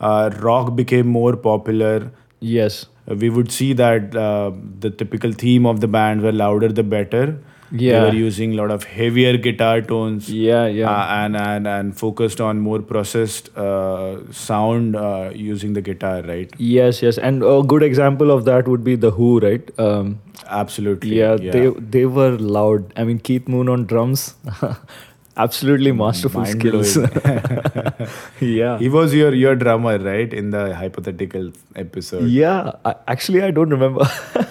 uh, 0.00 0.30
rock 0.40 0.74
became 0.76 1.06
more 1.20 1.36
popular. 1.36 2.10
Yes. 2.40 2.86
Uh, 3.10 3.14
we 3.16 3.28
would 3.38 3.50
see 3.52 3.72
that 3.74 4.14
uh, 4.16 4.50
the 4.86 4.90
typical 4.90 5.32
theme 5.32 5.66
of 5.66 5.80
the 5.80 5.88
band 5.88 6.22
were 6.22 6.32
louder 6.32 6.68
the 6.82 6.82
better. 6.96 7.24
Yeah. 7.72 8.00
They 8.00 8.10
were 8.10 8.14
using 8.16 8.52
a 8.52 8.56
lot 8.56 8.70
of 8.70 8.84
heavier 8.84 9.36
guitar 9.36 9.80
tones. 9.80 10.28
Yeah. 10.30 10.66
Yeah. 10.66 10.90
Uh, 10.90 11.06
and, 11.24 11.36
and 11.36 11.66
and 11.66 11.96
focused 11.96 12.40
on 12.40 12.58
more 12.60 12.80
processed 12.80 13.50
uh, 13.56 14.18
sound 14.32 14.96
uh, 14.96 15.30
using 15.34 15.72
the 15.74 15.80
guitar, 15.82 16.22
right? 16.22 16.52
yes. 16.58 17.02
Yes. 17.02 17.18
And 17.18 17.42
a 17.42 17.62
good 17.62 17.82
example 17.82 18.30
of 18.30 18.44
that 18.46 18.66
would 18.68 18.82
be 18.84 18.96
the 18.96 19.10
Who, 19.12 19.38
right? 19.40 19.70
Um, 19.78 20.20
Absolutely. 20.46 21.18
yeah, 21.18 21.36
They 21.36 21.68
they 21.96 22.06
were 22.06 22.36
loud. 22.38 22.92
I 22.96 23.04
mean, 23.04 23.18
Keith 23.18 23.46
Moon 23.48 23.68
on 23.68 23.84
drums. 23.86 24.34
Absolutely 25.42 25.92
masterful 25.92 26.42
Mind-blowing. 26.42 26.84
skills. 26.84 27.10
yeah. 28.40 28.78
He 28.78 28.88
was 28.88 29.14
your 29.14 29.32
your 29.34 29.54
drummer, 29.64 29.98
right? 29.98 30.32
In 30.42 30.50
the 30.56 30.62
hypothetical 30.80 31.50
episode. 31.84 32.28
Yeah, 32.28 32.72
I, 32.84 32.94
actually, 33.16 33.42
I 33.42 33.50
don't 33.58 33.70
remember. 33.76 34.04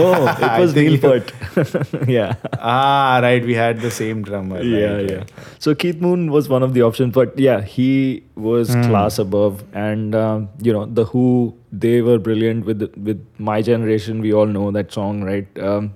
no, 0.00 0.08
it 0.26 0.60
was 0.60 0.72
think 0.74 1.02
Neil 1.02 1.16
you- 1.16 2.14
yeah. 2.16 2.34
Ah, 2.58 3.20
right. 3.22 3.44
We 3.52 3.54
had 3.54 3.80
the 3.80 3.90
same 3.90 4.22
drummer. 4.22 4.56
right, 4.56 4.64
yeah, 4.64 4.98
yeah. 4.98 5.24
So 5.58 5.74
Keith 5.74 6.00
Moon 6.00 6.30
was 6.30 6.48
one 6.48 6.62
of 6.62 6.74
the 6.74 6.82
options, 6.82 7.14
but 7.20 7.38
yeah, 7.48 7.60
he 7.76 8.22
was 8.48 8.72
Hmm. 8.74 8.82
class 8.90 9.18
above, 9.18 9.64
and 9.72 10.14
um, 10.14 10.48
you 10.62 10.72
know 10.78 10.84
the 11.00 11.04
Who 11.14 11.26
they 11.84 11.94
were 12.10 12.18
brilliant 12.18 12.64
with 12.72 12.82
with 13.10 13.24
my 13.50 13.60
generation. 13.72 14.20
We 14.28 14.32
all 14.42 14.46
know 14.58 14.70
that 14.80 14.92
song, 15.00 15.22
right? 15.32 15.62
Um, 15.70 15.92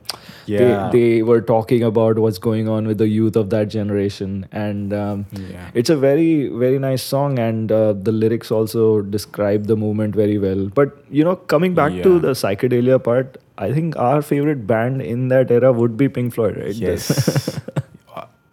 Yeah. 0.49 0.91
They, 0.93 0.99
they 1.01 1.23
were 1.23 1.41
talking 1.41 1.83
about 1.83 2.19
what's 2.19 2.39
going 2.39 2.69
on 2.69 2.87
with 2.87 2.99
the 2.99 3.09
youth 3.09 3.37
of 3.37 3.51
that 3.51 3.69
generation, 3.75 4.47
and 4.53 4.93
um, 4.93 5.27
Yeah. 5.33 5.71
it's 5.75 5.91
a 5.91 5.97
very 5.97 6.49
very 6.65 6.79
nice 6.79 7.03
song, 7.03 7.39
and 7.39 7.71
uh, 7.81 7.93
the 8.09 8.13
lyrics 8.13 8.51
also 8.61 9.03
describe 9.03 9.67
the 9.73 9.77
movement 9.77 10.15
very 10.23 10.39
well. 10.47 10.67
But 10.81 10.97
you 11.11 11.25
know, 11.31 11.37
coming 11.37 11.75
back 11.75 11.93
to 12.09 12.19
the 12.19 12.33
psychedelia 12.45 13.03
part, 13.11 13.37
I 13.59 13.73
think 13.73 13.97
our 14.09 14.23
favorite 14.23 14.67
band 14.67 15.03
in 15.03 15.29
that 15.29 15.51
era 15.51 15.73
would 15.73 15.97
be 15.97 16.09
Pink 16.09 16.35
Floyd, 16.35 16.57
right? 16.65 16.75
Yes. 16.75 17.61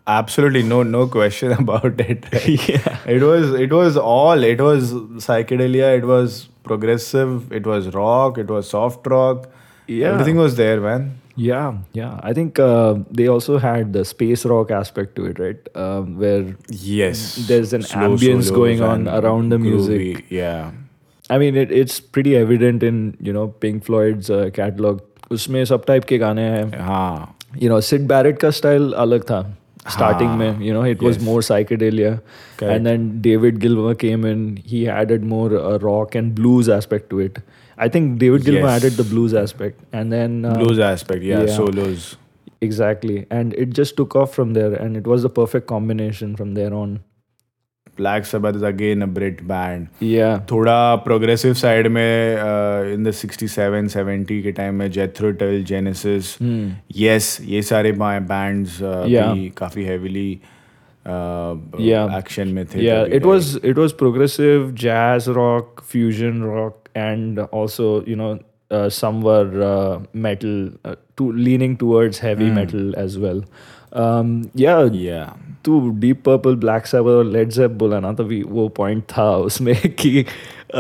Absolutely 0.08 0.62
no 0.62 0.84
no 0.84 1.08
question 1.08 1.52
about 1.60 2.00
it. 2.00 2.26
yeah. 2.70 2.98
It 3.08 3.24
was 3.24 3.54
it 3.54 3.72
was 3.74 3.98
all 3.98 4.44
it 4.44 4.60
was 4.62 4.92
psychedelia. 5.28 5.98
It 5.98 6.06
was 6.06 6.48
progressive. 6.64 7.52
It 7.52 7.66
was 7.66 7.88
rock. 7.96 8.38
It 8.38 8.48
was 8.48 8.70
soft 8.70 9.08
rock. 9.08 9.48
Yeah. 9.88 10.12
Everything 10.12 10.38
was 10.38 10.56
there, 10.58 10.80
man. 10.80 11.20
Yeah, 11.36 11.78
yeah. 11.94 12.20
I 12.24 12.34
think 12.34 12.60
uh, 12.60 12.96
they 13.12 13.28
also 13.28 13.58
had 13.58 13.92
the 13.94 14.06
space 14.06 14.46
rock 14.46 14.72
aspect 14.72 15.16
to 15.18 15.26
it, 15.26 15.40
right? 15.40 15.58
Um, 15.76 16.18
where 16.18 16.56
yes, 16.70 17.36
there's 17.48 17.74
an 17.74 17.82
ambience 17.82 18.54
going 18.54 18.82
on 18.82 19.08
around 19.08 19.50
the 19.50 19.60
music. 19.60 20.26
Yeah. 20.30 20.72
I 21.30 21.38
mean, 21.38 21.56
it, 21.58 21.72
it's 21.72 22.00
pretty 22.00 22.38
evident 22.38 22.84
in 22.84 23.18
you 23.20 23.34
know 23.34 23.48
Pink 23.48 23.84
Floyd's 23.84 24.30
uh, 24.30 24.50
catalog. 24.54 25.02
उसमें 25.32 25.64
सब 25.66 25.86
type 25.86 26.04
के 26.10 26.18
गाने 26.18 26.42
हैं 26.42 26.66
हाँ 26.86 27.38
you 27.62 27.70
know 27.70 27.80
Syd 27.82 28.08
Barrett 28.08 28.38
का 28.40 28.50
style 28.62 28.92
अलग 29.04 29.24
था 29.30 29.44
starting 29.94 30.42
ah, 30.44 30.46
you 30.66 30.74
know 30.76 30.84
it 30.92 31.02
was 31.06 31.20
more 31.26 31.42
psychedelia 31.48 32.12
and 32.76 32.88
then 32.90 33.04
david 33.26 33.60
gilmour 33.66 33.94
came 34.04 34.24
in 34.30 34.40
he 34.70 34.80
added 34.94 35.28
more 35.34 35.50
uh, 35.60 35.78
rock 35.84 36.16
and 36.22 36.34
blues 36.40 36.70
aspect 36.76 37.10
to 37.12 37.20
it 37.26 37.38
I 37.79 37.89
think 37.97 38.19
David 38.25 38.45
Gilmour 38.49 38.69
Yes. 38.71 38.79
added 38.79 38.97
the 39.03 39.07
blues 39.13 39.35
aspect 39.43 39.81
and 40.01 40.13
then 40.19 40.45
uh, 40.45 40.55
Blues 40.65 40.79
aspect. 40.95 41.23
Yeah. 41.35 41.45
yeah. 41.47 41.57
Solos. 41.61 42.11
exactly 42.65 43.13
and 43.35 43.55
it 43.65 43.71
just 43.77 43.95
took 43.99 44.15
off 44.23 44.33
from 44.39 44.51
there 44.57 44.73
and 44.87 44.99
it 44.99 45.07
was 45.11 45.23
the 45.27 45.31
perfect 45.37 45.67
combination 45.71 46.33
from 46.41 46.51
there 46.59 46.73
on 46.81 46.91
Black 48.01 48.27
Sabbath 48.31 48.59
is 48.59 48.63
again 48.71 49.05
a 49.07 49.09
Brit 49.15 49.41
band. 49.53 49.89
yeah 50.09 50.37
थोड़ा 50.51 50.77
progressive 51.07 51.55
side 51.63 51.87
में 51.97 52.93
in 52.95 53.05
the 53.05 53.13
67 53.21 53.89
70 53.97 54.43
के 54.43 54.53
time 54.61 54.75
में 54.83 54.91
जेथरो 54.99 55.31
टल 55.43 55.63
genesis 55.73 56.37
Hmm. 56.43 56.69
Yes 56.97 57.37
ये 57.55 57.63
सारे 57.73 57.93
bands 58.03 58.79
Yeah. 58.83 59.33
भी 59.35 59.49
काफी 59.63 59.85
heavily 59.85 60.29
Yeah. 61.89 62.17
Action 62.19 62.49
में 62.59 62.65
थे 62.75 62.83
yeah 62.87 63.05
तभी, 63.05 63.19
it 63.19 63.27
was 63.31 63.55
it 63.73 63.79
was 63.85 63.93
progressive 64.05 64.75
jazz 64.85 65.29
rock 65.41 65.83
fusion 65.93 66.43
rock 66.53 66.84
and 66.95 67.39
also 67.61 67.89
you 68.05 68.17
know 68.17 68.39
uh, 68.71 68.89
some 68.89 69.21
were 69.23 69.63
uh, 69.73 70.01
metal 70.13 70.71
uh, 70.85 70.95
to 71.17 71.31
leaning 71.33 71.77
towards 71.77 72.19
heavy 72.19 72.49
Hmm. 72.49 72.55
metal 72.63 72.95
as 73.05 73.19
well 73.27 73.45
um, 73.93 74.35
yeah 74.67 74.85
yeah 75.05 75.31
तू 75.65 75.79
deep 76.03 76.23
purple 76.25 76.55
black 76.57 76.87
Sabbath 76.87 77.17
और 77.21 77.25
lead 77.33 77.49
जेप 77.53 77.71
बोला 77.81 77.99
ना 78.01 78.13
तभी 78.21 78.43
वो 78.59 78.67
point 78.77 79.03
था 79.11 79.25
उसमें 79.49 79.75
कि 80.03 80.25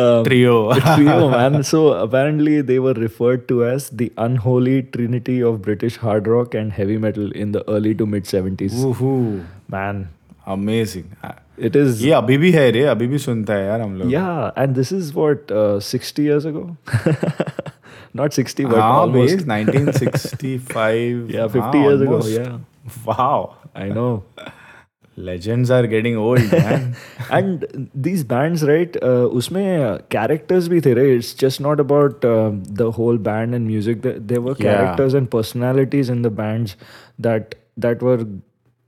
um, 0.02 0.22
Trio. 0.28 0.54
trio 0.76 1.16
man 1.32 1.58
so 1.70 1.80
apparently 2.04 2.54
they 2.70 2.78
were 2.86 2.94
referred 3.02 3.42
to 3.50 3.58
as 3.66 3.88
the 4.02 4.08
unholy 4.26 4.76
trinity 4.96 5.36
of 5.50 5.58
british 5.66 5.98
hard 6.06 6.30
rock 6.34 6.54
and 6.62 6.72
heavy 6.78 6.96
metal 7.06 7.30
in 7.44 7.52
the 7.58 7.62
early 7.76 7.94
to 8.02 8.06
mid 8.14 8.30
70s 8.32 8.78
Woohoo. 10.46 10.56
man 10.56 10.58
amazing 10.58 11.04
it 11.68 11.76
is 11.76 12.02
ये 12.04 12.10
अभी 12.18 12.36
भी 12.38 12.50
है 12.52 12.70
रे 12.76 12.82
अभी 12.94 13.06
भी 13.06 13.18
सुनता 13.28 13.54
है 13.54 13.66
यार 13.66 13.80
हम 13.80 13.96
लोग 13.98 14.10
Yeah, 14.10 14.50
and 14.64 14.74
this 14.80 14.92
is 14.98 15.10
what 15.20 15.50
uh, 15.62 15.78
60 15.80 16.22
years 16.28 16.44
ago. 16.52 16.62
Not 18.18 18.32
60, 18.36 18.64
but 18.70 18.78
हाँ 18.80 18.92
almost. 19.00 19.32
base 19.36 19.44
1965 19.50 21.30
Yeah, 21.30 21.46
50 21.48 21.60
हाँ, 21.60 21.74
years 21.84 22.00
ago. 22.00 22.14
almost. 22.14 22.30
Yeah, 22.30 22.58
wow 23.04 23.56
I 23.74 23.88
know. 23.98 24.10
legends 25.28 25.70
are 25.76 25.86
getting 25.92 26.14
old 26.16 26.52
man 26.52 26.84
and 27.38 27.64
these 28.04 28.20
bands 28.28 28.62
right 28.68 28.94
uh, 29.08 29.24
usme 29.40 29.58
uh, 29.86 29.88
characters 30.14 30.68
bhi 30.74 30.78
the 30.86 30.92
right 30.98 31.10
it's 31.16 31.32
just 31.42 31.60
not 31.66 31.82
about 31.84 32.24
uh, 32.28 32.50
the 32.80 32.86
whole 32.98 33.18
band 33.26 33.58
and 33.58 33.66
music 33.72 34.00
there, 34.06 34.18
there 34.30 34.40
were 34.46 34.54
Yeah. 34.58 34.68
characters 34.68 35.16
and 35.20 35.30
personalities 35.34 36.12
in 36.14 36.22
the 36.28 36.30
bands 36.38 36.74
that 37.28 37.54
that 37.86 38.06
were 38.08 38.16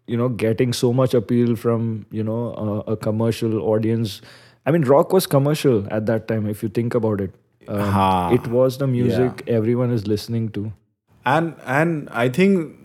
you 0.08 0.18
know 0.18 0.30
getting 0.30 0.74
so 0.74 0.92
much 0.94 1.14
appeal 1.14 1.56
from 1.56 2.06
you 2.12 2.24
know 2.24 2.54
uh, 2.54 2.92
a 2.94 2.98
commercial 2.98 3.62
audience. 3.62 4.22
I 4.66 4.72
mean 4.72 4.84
rock 4.84 5.14
was 5.14 5.28
commercial 5.28 5.86
at 5.92 6.06
that 6.08 6.28
time 6.28 6.48
if 6.48 6.64
you 6.64 6.70
think 6.70 6.96
about 6.96 7.22
it. 7.22 7.36
Um, 7.68 8.34
it 8.34 8.48
was 8.48 8.78
the 8.78 8.88
music 8.88 9.44
everyone 9.48 9.92
is 9.92 10.08
listening 10.08 10.50
to. 10.58 10.72
And 11.26 11.56
and 11.66 12.10
i 12.20 12.30
think 12.30 12.76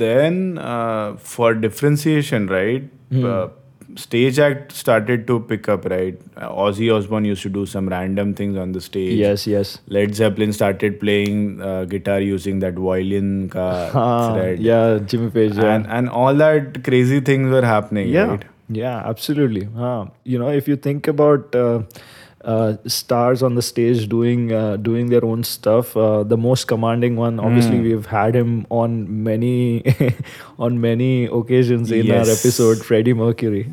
then 0.00 0.58
uh, 0.58 1.16
for 1.16 1.54
differentiation 1.54 2.46
right? 2.46 2.90
Hmm. 3.10 3.24
uh, 3.24 3.48
stage 3.94 4.38
act 4.38 4.72
started 4.72 5.26
to 5.26 5.40
pick 5.40 5.68
up 5.68 5.84
right? 5.84 6.18
Uh, 6.36 6.48
ozzy 6.64 6.88
osbourne 6.94 7.24
used 7.24 7.42
to 7.42 7.48
do 7.48 7.64
some 7.66 7.88
random 7.88 8.34
things 8.34 8.56
on 8.56 8.72
the 8.72 8.80
stage. 8.80 9.18
Yes 9.18 9.46
yes. 9.46 9.78
Led 9.88 10.14
zeppelin 10.14 10.52
started 10.52 10.98
playing 11.00 11.60
uh, 11.62 11.84
guitar 11.84 12.20
using 12.20 12.58
that 12.60 12.74
violin 12.74 13.48
ka 13.48 13.68
Ah, 13.94 14.34
thread. 14.34 14.58
yeah 14.60 14.98
jimmy 14.98 15.30
page 15.30 15.56
yeah. 15.56 15.74
and 15.74 15.86
and 15.86 16.08
all 16.08 16.34
that 16.34 16.82
crazy 16.84 17.20
things 17.20 17.50
were 17.50 17.64
happening 17.64 18.08
yeah 18.08 18.26
right? 18.34 18.44
yeah 18.68 19.02
absolutely. 19.14 19.68
Uh, 19.76 20.06
you 20.24 20.38
know 20.38 20.48
if 20.48 20.66
you 20.68 20.76
think 20.76 21.06
about 21.06 21.54
uh, 21.54 21.80
uh, 22.46 22.76
stars 22.86 23.42
on 23.42 23.54
the 23.56 23.62
stage 23.62 24.08
doing 24.08 24.52
uh, 24.52 24.76
doing 24.76 25.08
their 25.10 25.24
own 25.24 25.44
stuff 25.44 25.96
uh, 25.96 26.22
the 26.24 26.36
most 26.38 26.66
commanding 26.66 27.16
one 27.16 27.40
obviously 27.40 27.78
Hmm. 27.78 27.82
we've 27.82 28.06
had 28.06 28.34
him 28.36 28.66
on 28.70 28.98
many 29.24 29.84
on 30.58 30.80
many 30.80 31.26
occasions 31.26 31.92
in 31.92 32.10
our 32.10 32.28
episode 32.30 32.84
freddie 32.84 33.14
mercury 33.14 33.64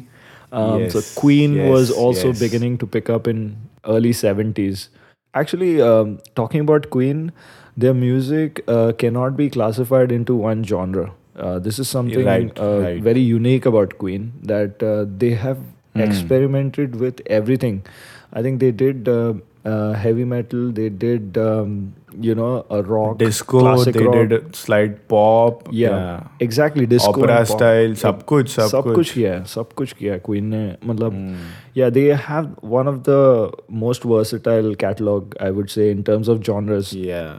um, 0.52 0.90
so 0.90 1.02
Yes, 1.02 1.14
queen 1.16 1.62
was 1.62 1.92
also 1.92 2.30
yes. 2.30 2.40
beginning 2.40 2.78
to 2.80 2.88
pick 2.88 3.10
up 3.10 3.28
in 3.28 3.58
early 3.86 4.14
70s 4.14 4.90
actually 5.34 5.82
um, 5.82 6.20
talking 6.36 6.62
about 6.62 6.90
queen 6.90 7.32
their 7.78 7.94
music 7.94 8.64
uh, 8.68 8.92
cannot 8.98 9.36
be 9.38 9.50
classified 9.50 10.12
into 10.12 10.36
one 10.36 10.64
genre 10.64 11.12
uh, 11.36 11.60
this 11.60 11.80
is 11.80 11.90
something 11.90 12.26
Right, 12.26 12.60
uh, 12.60 12.80
right. 12.82 13.08
very 13.10 13.20
unique 13.22 13.66
about 13.66 13.98
Queen 13.98 14.34
that 14.44 14.84
uh, 14.84 15.06
they 15.18 15.32
have 15.32 15.58
Hmm. 15.96 16.02
experimented 16.02 16.96
with 16.96 17.22
everything. 17.28 17.84
I 18.33 18.43
think 18.43 18.61
they 18.61 18.71
did 18.73 19.09
uh, 19.09 19.35
uh, 19.65 19.93
heavy 19.93 20.25
metal, 20.25 20.71
they 20.73 20.89
did 20.89 21.37
um, 21.39 21.95
you 22.27 22.35
know 22.35 22.65
a 22.71 22.83
rock, 22.83 23.19
disco 23.19 23.61
classic 23.61 23.95
they 23.95 24.05
rock. 24.05 24.29
did 24.31 24.57
slight 24.57 24.95
pop 25.09 25.69
yeah, 25.71 26.23
exactly 26.47 26.87
disco 26.87 27.11
opera 27.11 27.37
and 27.41 27.49
pop. 27.49 27.59
style 27.59 27.95
सब 28.03 28.23
कुछ 28.33 28.49
सब 28.55 28.69
सब 28.75 28.83
कुछ 28.85 28.95
कुछ 28.95 29.13
किया 29.13 29.33
है 29.35 29.45
सब 29.55 29.73
कुछ 29.81 29.93
किया 29.99 30.13
है 30.13 30.19
क्वीन 30.29 30.45
ने 30.55 30.63
मतलब 30.93 31.13
Hmm. 31.13 31.37
yeah 31.81 31.91
they 31.99 32.07
have 32.29 32.49
one 32.79 32.91
of 32.95 33.03
the 33.11 33.21
most 33.85 34.05
versatile 34.15 34.75
catalog 34.85 35.37
I 35.49 35.51
would 35.59 35.71
say 35.77 35.91
in 35.97 36.03
terms 36.11 36.29
of 36.35 36.43
genres 36.51 36.93
Yeah. 37.05 37.35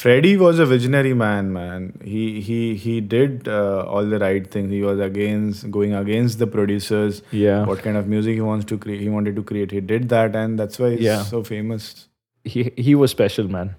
Freddie 0.00 0.36
was 0.36 0.58
a 0.58 0.66
visionary 0.70 1.12
man, 1.20 1.52
man. 1.52 1.84
He 2.04 2.40
he 2.46 2.56
he 2.80 2.94
did 3.12 3.48
uh, 3.48 3.84
all 3.94 4.04
the 4.14 4.18
right 4.22 4.48
things. 4.56 4.70
He 4.70 4.82
was 4.82 5.00
against 5.06 5.70
going 5.76 5.94
against 6.00 6.38
the 6.42 6.46
producers. 6.56 7.22
yeah 7.42 7.64
What 7.70 7.80
kind 7.86 7.96
of 8.02 8.10
music 8.14 8.34
he 8.34 8.44
wants 8.48 8.66
to 8.72 8.78
create? 8.84 9.00
He 9.00 9.08
wanted 9.14 9.36
to 9.40 9.44
create. 9.52 9.70
He 9.78 9.80
did 9.94 10.10
that, 10.10 10.36
and 10.42 10.58
that's 10.64 10.78
why 10.84 10.90
he's 10.96 11.06
Yeah. 11.10 11.22
so 11.32 11.42
famous. 11.52 11.88
he 12.54 12.62
he 12.86 12.92
was 12.98 13.12
special 13.12 13.48
man 13.52 13.70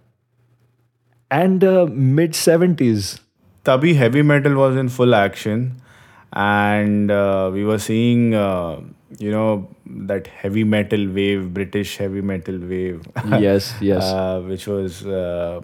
and 1.36 1.64
uh, 1.68 1.86
mid 2.18 2.34
70s 2.40 3.06
Tabi 3.70 3.94
heavy 4.00 4.24
metal 4.32 4.56
was 4.62 4.76
in 4.82 4.90
full 4.96 5.14
action, 5.20 5.62
and 6.34 7.12
uh, 7.12 7.50
we 7.54 7.64
were 7.70 7.78
seeing, 7.86 8.34
uh, 8.34 8.80
you 9.20 9.32
know, 9.32 9.48
that 10.12 10.28
heavy 10.42 10.64
metal 10.74 11.06
wave, 11.18 11.54
British 11.58 11.98
heavy 11.98 12.22
metal 12.22 12.58
wave. 12.74 13.08
yes 13.48 13.74
yes 13.90 14.04
uh, 14.20 14.42
which 14.52 14.68
was, 14.68 15.06
uh, 15.06 15.62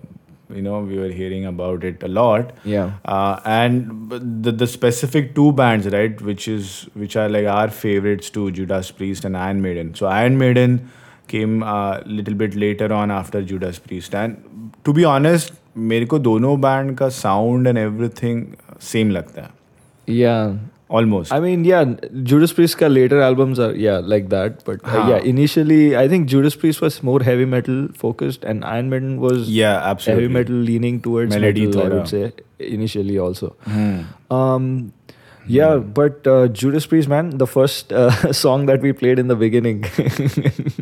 you 0.57 0.63
know, 0.63 0.81
we 0.81 0.99
were 0.99 1.11
hearing 1.17 1.45
about 1.49 1.83
it 1.85 2.03
a 2.03 2.09
lot. 2.19 2.53
yeah 2.75 2.93
Uh, 3.15 3.41
and 3.55 3.91
b- 4.13 4.21
the 4.47 4.53
the 4.63 4.69
specific 4.75 5.35
two 5.35 5.49
bands, 5.59 5.89
right, 5.97 6.23
which 6.29 6.47
is 6.53 6.71
which 7.03 7.17
are 7.25 7.29
like 7.35 7.49
our 7.57 7.75
favorites 7.81 8.31
too, 8.39 8.47
Judas 8.61 8.91
Priest 9.01 9.27
and 9.31 9.37
Iron 9.49 9.61
Maiden. 9.67 9.91
So 10.01 10.07
Iron 10.21 10.39
Maiden 10.45 10.79
came 11.35 11.63
a 11.63 12.03
little 12.21 12.39
bit 12.45 12.55
later 12.65 12.89
on 13.01 13.11
after 13.19 13.43
Judas 13.53 13.79
Priest. 13.89 14.15
And 14.23 14.73
to 14.89 14.95
be 15.01 15.05
honest, 15.15 15.53
मेरे 15.91 16.07
को 16.13 16.19
दोनों 16.19 16.61
band 16.61 16.97
का 16.99 17.09
sound 17.17 17.67
and 17.67 17.79
everything 17.79 18.45
same 18.93 19.11
लगता 19.11 19.43
है 19.43 19.57
yeah 20.21 20.57
almost 21.00 21.34
i 21.36 21.40
mean 21.44 21.66
yeah 21.68 21.84
judas 22.32 22.54
priest 22.58 22.78
ka 22.82 22.90
later 22.96 23.20
albums 23.28 23.62
are 23.66 23.70
yeah 23.84 24.10
like 24.14 24.30
that 24.34 24.64
but 24.70 24.84
uh, 24.96 25.06
yeah 25.12 25.30
initially 25.34 25.80
i 26.02 26.08
think 26.08 26.28
judas 26.34 26.58
priest 26.64 26.84
was 26.86 26.98
more 27.12 27.20
heavy 27.30 27.48
metal 27.54 27.80
focused 28.06 28.50
and 28.54 28.68
iron 28.74 28.92
maiden 28.96 29.16
was 29.28 29.50
yeah 29.60 29.92
absolutely 29.94 30.24
heavy 30.24 30.34
metal 30.40 30.66
leaning 30.72 31.00
towards 31.08 31.36
Melody 31.36 31.66
metal, 31.66 31.82
thoda. 31.82 31.92
i 31.92 31.96
would 32.00 32.12
say 32.16 32.32
initially 32.80 33.18
also 33.28 33.56
hmm. 33.70 34.36
um 34.42 34.70
yeah, 35.46 35.78
hmm. 35.78 35.92
but 35.92 36.26
uh, 36.26 36.48
Judas 36.48 36.86
Priest, 36.86 37.10
man, 37.10 37.38
the 37.38 37.48
first 37.48 37.92
uh, 37.92 38.32
song 38.42 38.66
that 38.68 38.82
we 38.82 38.94
played 38.94 39.20
in 39.20 39.28
the 39.28 39.36
beginning, 39.36 39.82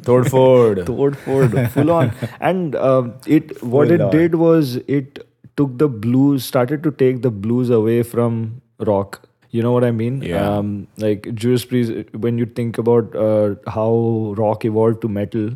Tordford, 0.09 0.85
Tordford, 0.85 1.69
full 1.71 1.91
on, 1.91 2.13
and 2.39 2.75
um, 2.75 3.13
it 3.25 3.63
what 3.63 3.89
it 3.89 4.01
on. 4.01 4.11
did 4.11 4.35
was 4.35 4.75
it 4.99 5.27
took 5.57 5.77
the 5.79 5.87
blues, 5.87 6.45
started 6.45 6.83
to 6.83 6.91
take 6.91 7.23
the 7.23 7.31
blues 7.31 7.69
away 7.69 8.03
from 8.03 8.61
rock 8.79 9.27
you 9.51 9.61
know 9.61 9.71
what 9.73 9.83
I 9.83 9.91
mean? 9.91 10.21
Yeah. 10.21 10.47
Um, 10.49 10.87
like 10.97 11.27
Judas 11.33 11.65
Priest, 11.65 11.91
when 12.13 12.37
you 12.37 12.45
think 12.45 12.77
about 12.77 13.15
uh, 13.15 13.55
how 13.67 14.33
rock 14.37 14.63
evolved 14.65 15.01
to 15.01 15.09
metal, 15.09 15.49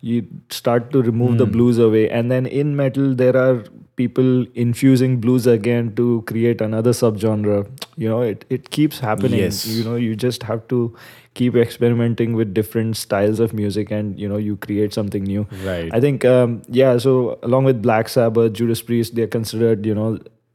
you 0.00 0.26
start 0.50 0.90
to 0.92 1.02
remove 1.02 1.38
the 1.38 1.46
Hmm. 1.46 1.52
blues 1.52 1.78
away, 1.78 2.08
and 2.08 2.30
then 2.30 2.46
in 2.46 2.76
metal 2.76 3.14
there 3.14 3.36
are 3.36 3.64
people 3.96 4.46
infusing 4.54 5.16
blues 5.24 5.46
again 5.46 5.94
to 5.96 6.06
create 6.30 6.62
another 6.66 6.92
subgenre. 7.00 7.58
You 8.04 8.08
know, 8.12 8.20
it 8.22 8.44
it 8.58 8.70
keeps 8.76 9.00
happening. 9.08 9.40
Yes. 9.40 9.58
You 9.66 9.84
know, 9.88 9.96
you 9.96 10.14
just 10.22 10.46
have 10.52 10.62
to 10.68 10.78
keep 11.40 11.58
experimenting 11.64 12.32
with 12.38 12.54
different 12.60 12.96
styles 13.02 13.40
of 13.48 13.52
music, 13.62 13.90
and 13.98 14.18
you 14.18 14.28
know, 14.34 14.38
you 14.46 14.56
create 14.68 14.94
something 15.00 15.24
new. 15.32 15.46
Right. 15.66 15.92
I 15.92 16.00
think, 16.06 16.24
um, 16.24 16.56
yeah. 16.80 16.96
So 17.08 17.16
along 17.50 17.64
with 17.72 17.82
Black 17.82 18.08
Sabbath, 18.16 18.52
Judas 18.62 18.80
Priest, 18.92 19.14
they're 19.20 19.32
considered, 19.36 19.84
you 19.92 19.94
know, 20.00 20.08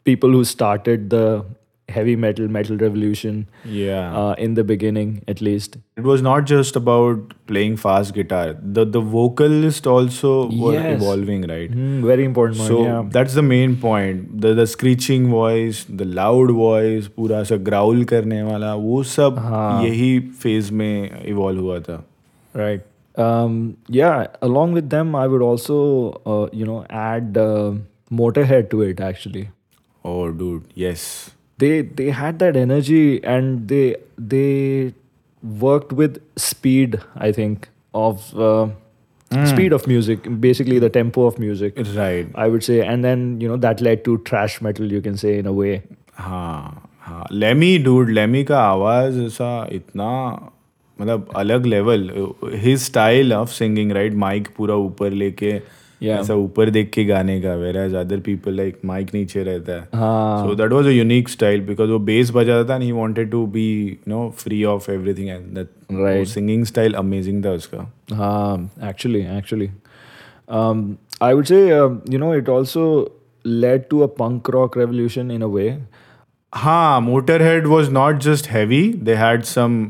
people 0.05 0.31
who 0.39 0.43
started 0.55 1.09
the 1.11 1.45
heavy 1.88 2.14
metal 2.14 2.46
metal 2.48 2.76
revolution 2.76 3.48
yeah. 3.64 4.16
uh, 4.16 4.34
in 4.38 4.54
the 4.54 4.62
beginning, 4.62 5.24
at 5.26 5.40
least. 5.40 5.76
It 5.96 6.04
was 6.04 6.22
not 6.22 6.44
just 6.44 6.76
about 6.76 7.32
playing 7.46 7.76
fast 7.76 8.14
guitar. 8.14 8.56
The 8.76 8.84
the 8.84 9.00
vocalist 9.00 9.86
also 9.86 10.48
were 10.60 10.74
Yes. 10.74 11.02
evolving, 11.02 11.46
right? 11.52 11.70
Hmm, 11.70 12.04
very 12.10 12.24
important 12.24 12.58
one. 12.58 12.68
So 12.68 12.82
yeah. 12.84 13.08
that's 13.16 13.34
the 13.34 13.42
main 13.42 13.74
point. 13.86 14.40
The 14.44 14.54
the 14.54 14.66
screeching 14.74 15.26
voice, 15.30 15.84
the 16.02 16.04
loud 16.20 16.54
voice, 16.60 17.08
पूरा 17.16 17.42
सा 17.50 17.56
growl 17.70 18.04
करने 18.14 18.42
वाला 18.42 18.74
वो 18.74 19.02
सब 19.14 19.38
हाँ. 19.38 19.84
यही 19.84 20.12
phase 20.44 20.70
में 20.70 21.26
evolve 21.34 21.60
हुआ 21.60 21.80
था. 21.80 22.04
Right. 22.54 22.86
Um, 23.26 23.58
yeah. 23.88 24.26
Along 24.50 24.72
with 24.72 24.88
them, 24.90 25.14
I 25.14 25.26
would 25.26 25.42
also, 25.42 25.80
uh, 26.34 26.48
you 26.52 26.64
know, 26.70 26.84
add 26.90 27.36
uh, 27.36 27.74
Motorhead 28.22 28.70
to 28.70 28.82
it. 28.82 29.00
Actually, 29.00 29.48
Oh 30.04 30.30
dude, 30.30 30.62
yes. 30.74 31.30
they 31.57 31.81
they 31.81 32.09
had 32.09 32.39
that 32.39 32.57
energy 32.57 33.23
and 33.23 33.67
they 33.67 33.95
they 34.17 34.93
worked 35.41 35.93
with 35.93 36.21
speed 36.37 36.99
i 37.15 37.31
think 37.31 37.69
of 37.93 38.33
uh, 38.35 38.67
mm. 39.31 39.47
speed 39.47 39.73
of 39.73 39.87
music 39.87 40.27
basically 40.39 40.79
the 40.79 40.89
tempo 40.89 41.25
of 41.25 41.39
music. 41.39 41.77
Right. 41.95 42.27
I 42.35 42.47
would 42.47 42.63
say 42.63 42.81
and 42.81 43.03
then 43.03 43.39
you 43.41 43.47
know 43.47 43.57
that 43.57 43.81
led 43.81 44.03
to 44.05 44.17
thrash 44.29 44.61
metal 44.61 44.91
you 44.91 45.01
can 45.01 45.17
say 45.17 45.37
in 45.39 45.45
a 45.45 45.53
way. 45.53 45.81
हाँ 46.17 46.89
हाँ 46.99 47.25
Lemmy 47.31 47.77
dude 47.85 48.09
Lemmy 48.09 48.43
का 48.47 48.59
आवाज़ 48.71 49.21
ऐसा 49.21 49.67
इतना 49.71 50.11
मतलब 51.01 51.31
अलग 51.35 51.65
level 51.65 52.09
his 52.65 52.85
style 52.89 53.33
of 53.33 53.53
singing 53.53 53.93
right 53.97 54.15
mic 54.25 54.51
पूरा 54.57 54.75
ऊपर 54.89 55.11
लेके 55.11 55.59
ऐसा 56.01 56.33
ऊपर 56.35 56.69
देख 56.69 56.89
के 56.93 57.03
गाने 57.05 57.39
का 57.41 57.53
where 57.55 57.77
as 57.77 57.93
other 57.95 58.19
people 58.19 58.53
like 58.55 58.79
mic 58.85 59.13
नीचे 59.13 59.43
रहता 59.43 59.73
है। 59.73 59.83
So 60.47 60.55
that 60.55 60.71
was 60.71 60.85
a 60.85 60.91
unique 60.91 61.29
style 61.29 61.61
because 61.65 61.91
वो 61.91 61.99
बेस 62.09 62.31
बजाता 62.35 62.69
था 62.69 62.75
and 62.75 62.83
he 62.83 62.91
wanted 62.91 63.31
to 63.31 63.45
be 63.47 63.65
you 63.79 64.13
know 64.13 64.29
free 64.37 64.63
of 64.73 64.91
everything 64.91 65.29
and 65.29 65.45
that 65.55 65.67
right 65.93 66.27
singing 66.27 66.65
style 66.65 66.93
amazing 66.93 67.43
था 67.45 67.51
उसका। 67.51 67.91
हाँ 68.13 68.69
actually 68.83 69.19
actually 69.37 69.69
I 71.23 71.33
would 71.33 71.45
say 71.45 71.67
you 71.67 72.19
know 72.19 72.33
it 72.35 72.49
also 72.49 72.85
led 73.45 73.83
to 73.89 73.99
a 73.99 74.07
punk 74.19 74.49
rock 74.49 74.77
revolution 74.77 75.31
in 75.31 75.41
a 75.41 75.47
way 75.47 75.77
हाँ 76.53 77.01
Motorhead 77.41 77.67
was 77.67 77.91
not 77.91 78.17
just 78.21 78.49
heavy 78.49 78.83
they 79.03 79.13
had 79.15 79.41
some 79.43 79.85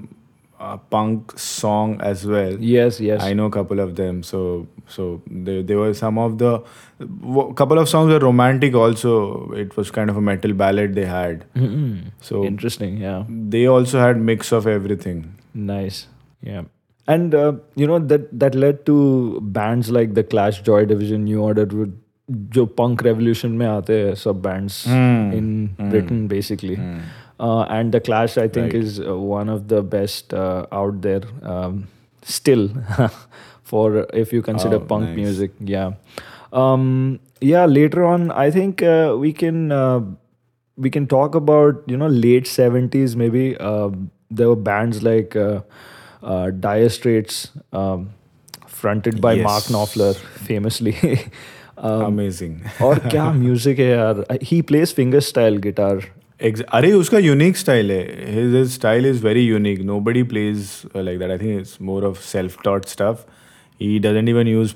uh, 0.65 0.77
punk 0.95 1.33
song 1.39 1.93
as 2.01 2.27
well. 2.27 2.57
Yes, 2.61 3.01
yes. 3.01 3.23
I 3.23 3.33
know 3.33 3.47
a 3.47 3.51
couple 3.51 3.81
of 3.81 3.95
them. 3.97 4.23
So 4.23 4.67
so 4.87 5.23
there, 5.31 5.63
there 5.63 5.79
were 5.79 5.95
some 5.95 6.19
of 6.19 6.37
the 6.39 6.51
w- 6.99 7.55
couple 7.55 7.79
of 7.79 7.89
songs 7.89 8.13
were 8.13 8.19
romantic 8.19 8.75
also. 8.75 9.51
It 9.53 9.77
was 9.77 9.91
kind 9.91 10.11
of 10.11 10.17
a 10.17 10.21
metal 10.21 10.53
ballad 10.53 10.95
they 10.95 11.07
had. 11.07 11.47
Mm-mm. 11.55 12.11
So 12.21 12.45
Interesting, 12.45 12.99
yeah. 12.99 13.25
they 13.29 13.67
also 13.67 13.99
had 14.01 14.21
mix 14.21 14.53
of 14.53 14.67
everything. 14.67 15.25
Nice. 15.55 16.07
Yeah. 16.43 16.63
And 17.09 17.35
uh, 17.35 17.53
you 17.75 17.87
know 17.87 17.99
that 17.99 18.29
that 18.39 18.55
led 18.55 18.85
to 18.87 19.41
bands 19.41 19.91
like 19.91 20.15
the 20.15 20.23
Clash, 20.23 20.61
Joy 20.63 20.85
Division, 20.85 21.25
New 21.25 21.41
Order, 21.43 21.67
would 21.81 21.99
जो 22.57 22.65
punk 22.79 23.01
revolution 23.03 23.57
में 23.61 23.67
आते 23.67 23.93
हैं 24.03 24.15
सब 24.15 24.41
bands 24.43 24.75
Hmm. 24.91 25.33
in 25.39 25.49
Hmm. 25.79 27.01
Britain 27.35 27.39
basically. 27.39 27.39
Hmm. 27.39 27.49
Uh, 27.49 27.63
and 27.79 27.93
the 27.93 28.01
Clash, 28.01 28.37
I 28.39 28.49
think, 28.49 28.73
Right. 28.73 28.85
is 28.85 29.01
uh, 29.01 29.19
one 29.19 29.49
of 29.49 29.69
the 29.69 29.83
best 29.83 30.35
uh, 30.35 30.67
out 30.73 31.01
there 31.03 31.23
um, 31.43 31.89
still 32.23 32.69
for 33.63 34.07
if 34.13 34.33
you 34.33 34.43
consider 34.43 34.77
Oh, 34.77 34.81
punk 34.81 35.05
nice. 35.05 35.17
music. 35.17 35.53
Yeah. 35.61 35.93
Um, 36.53 37.21
yeah. 37.41 37.65
Later 37.67 38.05
on, 38.05 38.31
I 38.31 38.51
think 38.51 38.83
uh, 38.83 39.17
we 39.19 39.33
can 39.33 39.73
uh, 39.73 40.01
we 40.77 40.91
can 40.91 41.07
talk 41.07 41.35
about 41.35 41.83
you 41.87 41.97
know 41.97 42.09
late 42.09 42.47
seventies 42.47 43.17
maybe. 43.17 43.57
Uh, 43.57 43.91
there 44.31 44.49
were 44.49 44.57
bands 44.57 45.03
like 45.03 45.37
uh, 45.37 45.61
uh, 46.23 46.51
Dire 46.51 46.89
Straits, 46.89 47.51
um, 47.73 48.11
fronted 48.67 49.21
by 49.21 49.37
Mark 49.37 49.65
Yes. 49.65 49.73
Knopfler, 49.73 50.15
famously. 50.49 50.95
um, 51.79 52.03
Amazing. 52.13 52.61
और 52.83 52.99
क्या 53.09 53.31
music 53.33 53.79
है 53.79 53.87
यार 53.87 54.25
ही 54.43 54.61
place 54.63 54.95
finger 54.95 55.21
style 55.21 55.57
guitar 55.59 55.97
Ex- 55.97 56.09
अरे 56.44 56.92
उसका 56.92 57.20
unique 57.20 57.58
style 57.58 57.92
है 57.92 58.04
his, 58.36 58.54
his 58.54 58.74
style 58.74 59.06
is 59.06 59.22
very 59.24 59.44
unique 59.56 59.84
nobody 59.84 60.24
plays 60.24 60.86
uh, 60.86 61.04
like 61.04 61.20
that 61.20 61.32
i 61.32 61.38
think 61.38 61.62
it's 61.62 61.80
more 61.80 62.04
of 62.04 62.20
self 62.20 62.58
taught 62.64 62.90
stuff 62.90 63.26
he 63.80 64.00
doesn't 64.00 64.28
even 64.28 64.48
use 64.48 64.74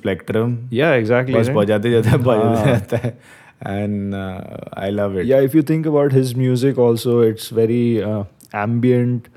yeah 0.74 0.94
exactly 0.96 1.36
बस 1.36 1.50
बजाते 1.50 1.92
जाता 1.92 2.10
है 2.10 2.18
बजाते 2.18 2.58
हाँ. 2.60 2.66
जाता 2.66 2.98
है 2.98 3.18
and 3.62 4.14
uh, 4.14 4.42
i 4.78 4.90
love 4.90 5.18
it 5.18 5.26
yeah 5.26 5.42
if 5.42 5.54
you 5.54 5.62
think 5.62 5.86
about 5.86 6.14
his 6.14 6.36
music 6.36 6.78
also 6.78 7.20
it's 7.20 7.50
very 7.50 8.02
uh, 8.02 8.24
ambient 8.54 9.28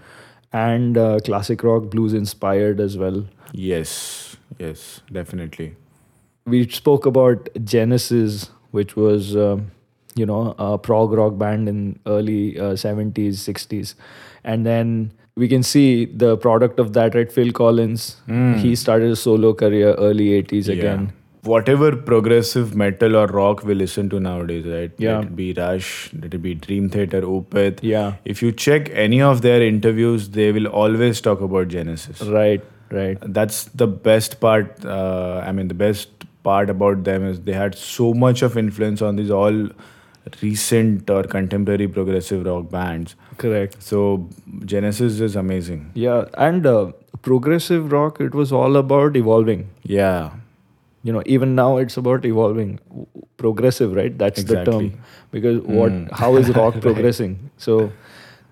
and 0.53 0.97
uh, 0.97 1.19
classic 1.25 1.65
rock 1.65 1.91
blues 1.91 2.13
inspired 2.13 2.81
as 2.81 2.97
well 2.97 3.25
yes 3.53 4.37
yes 4.59 5.01
definitely 5.13 5.73
we 6.47 6.69
spoke 6.69 7.07
about 7.07 7.49
genesis 7.65 8.51
which 8.71 8.95
was 8.97 9.35
um, 9.37 9.71
you 10.15 10.27
know 10.27 10.55
a 10.59 10.77
prog 10.79 11.13
rock 11.13 11.39
band 11.39 11.69
in 11.69 11.99
early 12.07 12.59
uh, 12.59 12.73
70s 12.73 13.43
60s 13.51 13.95
and 14.45 14.67
then 14.67 15.13
we 15.37 15.49
can 15.49 15.63
see 15.63 16.05
the 16.05 16.37
product 16.37 16.79
of 16.79 16.93
that 16.93 17.15
right? 17.15 17.33
Phil 17.33 17.53
collins 17.53 18.17
Hmm. 18.27 18.55
he 18.55 18.75
started 18.77 19.11
a 19.11 19.17
solo 19.17 19.53
career 19.55 19.95
early 19.95 20.31
80s 20.43 20.69
Yeah. 20.69 20.75
again. 20.75 21.13
Whatever 21.45 21.87
progressive 21.97 22.75
metal 22.81 23.17
or 23.21 23.27
rock 23.27 23.65
we 23.65 23.75
listen 23.75 24.11
to 24.11 24.21
nowadays 24.21 24.67
right? 24.67 24.93
Yeah. 24.99 25.17
let 25.19 25.25
it 25.29 25.37
be 25.37 25.53
rush 25.55 26.11
let 26.21 26.35
it 26.35 26.43
be 26.43 26.55
dream 26.55 26.91
theater 26.91 27.23
opeth. 27.23 27.81
Yeah. 27.83 28.13
If 28.25 28.43
you 28.43 28.53
check 28.53 28.91
any 29.07 29.23
of 29.23 29.41
their 29.43 29.63
interviews 29.63 30.29
they 30.37 30.53
will 30.53 30.67
always 30.83 31.21
talk 31.21 31.41
about 31.41 31.69
genesis. 31.69 32.21
Right 32.23 32.63
right. 32.91 33.19
That's 33.39 33.65
the 33.83 33.87
best 34.11 34.39
part 34.41 34.85
uh, 34.85 35.43
i 35.47 35.53
mean 35.53 35.69
the 35.69 35.79
best 35.83 36.11
part 36.51 36.69
about 36.77 37.05
them 37.05 37.25
is 37.31 37.41
they 37.49 37.53
had 37.59 37.75
so 37.83 38.13
much 38.13 38.43
of 38.43 38.57
influence 38.63 39.01
on 39.11 39.17
these 39.17 39.31
all 39.31 39.59
recent 40.43 41.09
or 41.11 41.23
contemporary 41.25 41.89
progressive 41.89 42.45
rock 42.47 42.71
bands. 42.71 43.15
Correct. 43.39 43.83
So 43.83 44.29
genesis 44.65 45.21
is 45.21 45.37
amazing. 45.37 45.91
Yeah 45.95 46.25
and 46.37 46.67
uh, 46.67 46.93
progressive 47.23 47.91
rock 47.93 48.21
it 48.21 48.35
was 48.35 48.53
all 48.53 48.77
about 48.77 49.17
evolving. 49.17 49.69
Yeah. 49.83 50.31
You 51.05 51.13
know 51.13 51.23
even 51.27 51.55
now 51.55 51.77
it's 51.79 51.97
about 51.97 52.25
evolving. 52.25 52.79
Progressive 53.37 53.93
right? 53.95 54.17
That's 54.17 54.45
the 54.45 54.65
term. 54.65 54.93
Because 55.33 55.61
what 55.63 55.91
Mm. 55.93 56.11
how 56.13 56.37
is 56.37 56.51
rock 56.51 56.75
Right. 56.79 56.83
progressing? 56.83 57.51
So 57.57 57.91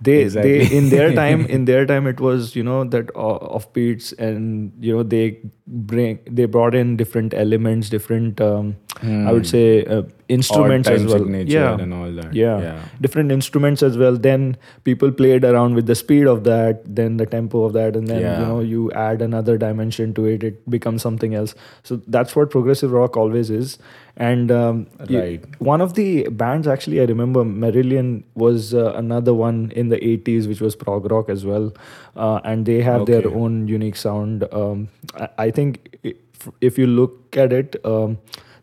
they 0.08 0.16
Exactly. 0.22 0.58
they 0.66 0.76
in 0.76 0.88
their 0.90 1.12
time 1.20 1.44
in 1.46 1.64
their 1.66 1.86
time 1.86 2.06
it 2.06 2.20
was 2.26 2.56
you 2.56 2.62
know 2.68 2.82
that 2.94 3.10
o- 3.14 3.38
offbeats 3.58 4.12
and 4.18 4.72
you 4.80 4.96
know 4.96 5.02
they 5.02 5.38
bring 5.66 6.18
they 6.40 6.46
brought 6.46 6.74
in 6.74 6.96
different 6.96 7.34
elements 7.34 7.90
different 7.90 8.40
um, 8.40 8.76
i 9.02 9.32
would 9.32 9.46
say 9.46 9.84
uh, 9.84 10.02
instruments 10.28 10.88
as 10.88 11.04
well. 11.06 11.26
yeah. 11.28 11.76
and 11.78 11.92
all 11.92 12.10
that. 12.12 12.32
Yeah. 12.32 12.60
yeah. 12.60 12.82
Different 13.00 13.32
instruments 13.32 13.82
as 13.82 13.98
well. 13.98 14.16
Then 14.16 14.56
people 14.84 15.10
played 15.10 15.44
around 15.44 15.74
with 15.74 15.86
the 15.86 15.94
speed 15.94 16.26
of 16.32 16.44
that 16.44 16.82
then 16.98 17.16
the 17.16 17.26
tempo 17.26 17.64
of 17.64 17.72
that 17.72 17.96
and 17.96 18.06
then 18.06 18.20
Yeah. 18.20 18.40
you 18.40 18.46
know 18.46 18.60
you 18.60 18.92
add 18.92 19.22
another 19.22 19.56
dimension 19.58 20.14
to 20.14 20.26
it 20.26 20.44
it 20.44 20.70
becomes 20.70 21.02
something 21.02 21.34
else. 21.34 21.54
So 21.82 22.00
that's 22.06 22.36
what 22.36 22.50
progressive 22.50 22.92
rock 22.92 23.16
always 23.16 23.50
is. 23.50 23.78
And 24.16 24.52
um, 24.52 24.86
Right. 25.08 25.44
one 25.58 25.80
of 25.80 25.94
the 25.94 26.28
bands 26.28 26.68
actually 26.68 27.00
i 27.00 27.04
remember 27.04 27.44
marillion 27.44 28.22
was 28.34 28.72
uh, 28.74 28.92
another 29.02 29.34
one 29.34 29.72
in 29.74 29.88
the 29.88 29.96
80s 29.96 30.46
which 30.52 30.60
was 30.60 30.76
prog 30.76 31.10
rock 31.10 31.28
as 31.28 31.44
well. 31.44 31.72
Uh, 32.16 32.40
and 32.44 32.66
they 32.66 32.80
have 32.82 33.06
their 33.06 33.26
own 33.28 33.66
unique 33.66 33.96
sound. 33.96 34.46
Um, 34.52 34.88
I, 35.14 35.28
I 35.46 35.50
think 35.50 35.98
if, 36.02 36.48
if 36.60 36.78
you 36.78 36.86
look 36.86 37.36
at 37.36 37.52
it 37.52 37.76
um, 37.84 38.18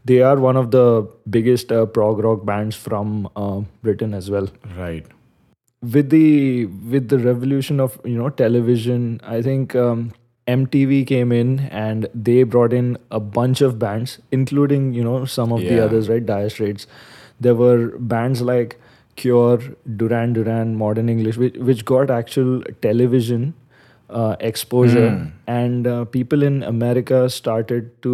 they 0.10 0.22
are 0.22 0.38
one 0.46 0.58
of 0.58 0.72
the 0.72 0.86
biggest 1.30 1.72
uh, 1.72 1.86
prog 1.86 2.24
rock 2.28 2.46
bands 2.46 2.76
from 2.76 3.30
uh, 3.36 3.62
britain 3.82 4.14
as 4.14 4.30
well. 4.36 4.50
Right. 4.78 5.06
With 5.82 6.10
the 6.10 6.66
with 6.94 7.10
the 7.10 7.20
revolution 7.20 7.80
of 7.80 8.00
you 8.04 8.18
know 8.18 8.30
television 8.30 9.04
i 9.24 9.42
think 9.48 9.76
um, 9.76 10.08
mtv 10.54 11.06
came 11.12 11.32
in 11.32 11.60
and 11.84 12.08
they 12.30 12.38
brought 12.56 12.74
in 12.74 12.98
a 13.12 13.20
bunch 13.20 13.62
of 13.68 13.78
bands 13.84 14.18
including 14.32 14.90
you 14.94 15.04
know 15.04 15.20
some 15.26 15.52
of 15.52 15.62
the 15.62 15.80
others 15.86 16.10
right? 16.10 16.26
Dire 16.26 16.50
straits. 16.50 16.88
There 17.40 17.56
were 17.56 17.98
bands 18.00 18.42
like 18.42 18.80
cure 19.22 19.62
duran 20.00 20.34
duran 20.34 20.76
modern 20.80 21.10
english 21.10 21.38
which, 21.38 21.56
which 21.70 21.86
got 21.86 22.12
actual 22.12 22.62
television 22.82 23.54
uh, 24.10 24.36
exposure. 24.40 25.10
Hmm. 25.10 25.30
and 25.48 25.88
uh, 25.94 26.06
people 26.06 26.44
in 26.44 26.62
america 26.64 27.22
started 27.38 27.90
to 28.04 28.14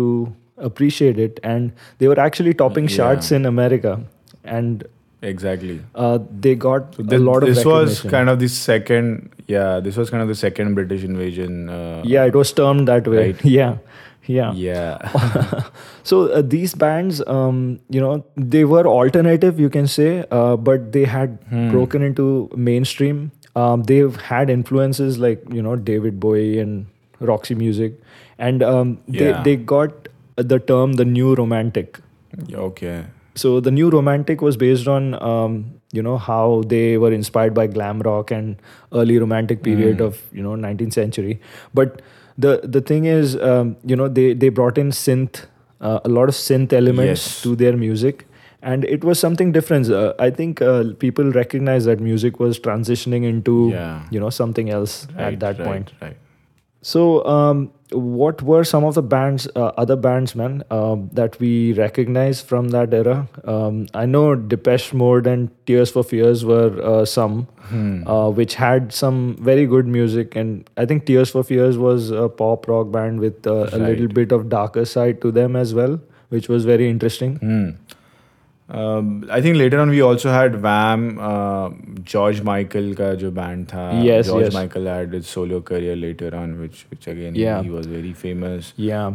appreciate 0.58 1.20
it. 1.20 1.40
And 1.44 1.72
they 2.00 2.08
were 2.08 2.20
actually 2.20 2.54
topping 2.54 2.88
Yeah. 2.90 2.96
charts 2.98 3.32
in 3.32 3.46
america. 3.46 4.00
And 4.44 4.84
exactly. 5.22 5.80
uh, 5.96 6.20
they 6.46 6.56
got 6.56 6.96
so 6.96 7.04
a 7.04 7.18
lot 7.18 7.44
of 7.44 7.50
this 7.56 7.66
was 7.66 8.02
kind 8.02 8.30
of 8.30 8.40
the 8.40 8.48
second 8.50 9.30
yeah 9.48 9.80
this 9.80 9.98
was 9.98 10.10
kind 10.10 10.22
of 10.22 10.28
the 10.30 10.36
second 10.36 10.74
british 10.76 11.04
invasion 11.04 11.70
uh, 11.70 12.02
yeah 12.06 12.24
it 12.26 12.36
was 12.36 12.52
termed 12.54 12.88
that 12.88 13.08
way. 13.08 13.32
Right. 13.32 13.46
yeah. 13.58 13.78
Yeah. 14.26 14.54
Yeah. 14.54 15.64
So 16.04 16.28
uh, 16.28 16.42
these 16.42 16.74
bands 16.76 17.22
um, 17.28 17.80
you 17.90 18.00
know 18.02 18.26
they 18.38 18.64
were 18.66 18.86
alternative 18.88 19.60
you 19.60 19.70
can 19.70 19.88
say 19.88 20.26
uh, 20.32 20.56
but 20.58 20.92
they 20.92 21.06
had 21.06 21.38
Hmm. 21.50 21.70
broken 21.72 22.02
into 22.12 22.50
mainstream. 22.56 23.32
Um, 23.56 23.84
they've 23.84 24.16
had 24.28 24.50
influences 24.50 25.18
like 25.20 25.44
you 25.58 25.62
know 25.62 25.76
david 25.76 26.20
bowie 26.20 26.60
and 26.60 26.86
roxy 27.20 27.56
music. 27.56 28.00
And 28.40 28.64
um, 28.64 28.98
they, 29.08 29.30
Yeah. 29.30 29.44
they 29.44 29.56
got 29.56 30.08
the 30.36 30.60
term 30.60 30.94
the 30.94 31.06
new 31.06 31.36
romantic. 31.36 32.00
Okay. 32.54 33.06
So 33.36 33.60
the 33.60 33.72
new 33.72 33.90
romantic 33.90 34.42
was 34.42 34.58
based 34.58 34.88
on 34.88 35.16
um, 35.24 35.66
you 35.92 36.02
know 36.02 36.18
how 36.18 36.64
they 36.68 36.98
were 36.98 37.12
inspired 37.12 37.54
by 37.54 37.68
glam 37.68 38.00
rock 38.02 38.32
and 38.32 38.58
early 38.94 39.18
romantic 39.18 39.64
period 39.64 39.98
Mm. 39.98 40.06
of 40.08 40.22
you 40.32 40.44
know 40.44 40.56
19th 40.56 40.94
century. 40.94 41.40
But 41.74 42.02
the 42.38 42.62
the 42.64 42.82
thing 42.82 43.06
is 43.06 43.36
um, 43.38 43.76
you 43.86 43.96
know 43.96 44.08
they 44.08 44.34
they 44.34 44.50
brought 44.50 44.78
in 44.78 44.92
synth 44.92 45.46
uh, 45.82 46.00
a 46.04 46.10
lot 46.10 46.30
of 46.30 46.36
synth 46.36 46.74
elements 46.74 47.26
Yes. 47.28 47.42
to 47.44 47.56
their 47.56 47.76
music. 47.78 48.26
And 48.62 48.86
it 48.86 49.04
was 49.04 49.20
something 49.20 49.52
different. 49.52 49.90
Uh, 49.90 50.14
i 50.26 50.30
think 50.36 50.62
uh, 50.62 50.84
people 51.00 51.32
recognized 51.38 51.86
that 51.92 52.00
music 52.00 52.40
was 52.40 52.60
transitioning 52.68 53.26
into 53.30 53.56
Yeah. 53.72 54.06
you 54.18 54.20
know 54.26 54.30
something 54.30 54.70
else 54.76 54.94
right, 55.16 55.34
at 55.34 55.40
that 55.42 55.60
right, 55.60 55.68
point. 55.68 55.92
right. 56.02 56.18
So, 56.82 57.26
um, 57.26 57.72
what 57.94 58.42
were 58.42 58.64
some 58.64 58.84
of 58.84 58.96
the 58.96 59.02
bands, 59.02 59.48
uh, 59.56 59.68
other 59.78 59.96
bands, 59.96 60.36
man, 60.36 60.64
um, 60.72 61.10
that 61.14 61.40
we 61.40 61.74
recognize 61.74 62.42
from 62.42 62.70
that 62.70 62.94
era? 62.94 63.28
Um, 63.46 63.88
I 63.94 64.06
know 64.06 64.36
Depeche 64.36 64.94
Mode 64.94 65.28
and 65.28 65.50
Tears 65.66 65.92
for 65.92 66.04
Fears 66.04 66.44
were 66.46 66.82
uh, 66.84 67.06
some, 67.06 67.48
Hmm. 67.70 68.06
uh, 68.08 68.30
which 68.30 68.56
had 68.56 68.92
some 68.92 69.38
very 69.40 69.66
good 69.66 69.88
music, 69.88 70.36
and 70.36 70.70
I 70.76 70.86
think 70.86 71.06
Tears 71.06 71.30
for 71.30 71.44
Fears 71.44 71.78
was 71.78 72.10
a 72.12 72.28
pop 72.28 72.68
rock 72.68 72.92
band 72.92 73.20
with 73.22 73.48
uh, 73.48 73.70
a 73.72 73.78
little 73.78 74.08
bit 74.08 74.32
of 74.34 74.50
darker 74.50 74.84
side 74.86 75.22
to 75.22 75.32
them 75.32 75.56
as 75.56 75.74
well, 75.74 76.00
which 76.30 76.50
was 76.50 76.66
very 76.66 76.90
interesting. 76.90 77.38
Hmm. 77.38 77.70
Um, 78.70 79.26
I 79.30 79.42
think 79.42 79.58
later 79.58 79.80
on 79.80 79.90
we 79.90 80.02
also 80.02 80.32
had 80.32 80.62
Wham, 80.62 81.20
George 82.12 82.42
Michael 82.50 82.94
ka 82.96 83.16
jo 83.16 83.30
band 83.32 83.68
tha. 83.74 83.84
Yes, 84.04 84.28
George 84.28 84.46
yes. 84.46 84.54
Michael 84.54 84.86
had 84.92 85.14
his 85.14 85.28
solo 85.28 85.60
career 85.62 85.96
later 85.96 86.32
on, 86.36 86.60
which 86.60 86.86
which 86.92 87.08
again 87.08 87.36
Yeah. 87.36 87.62
he 87.64 87.70
was 87.70 87.86
very 87.98 88.14
famous. 88.14 88.74
Yeah, 88.78 89.14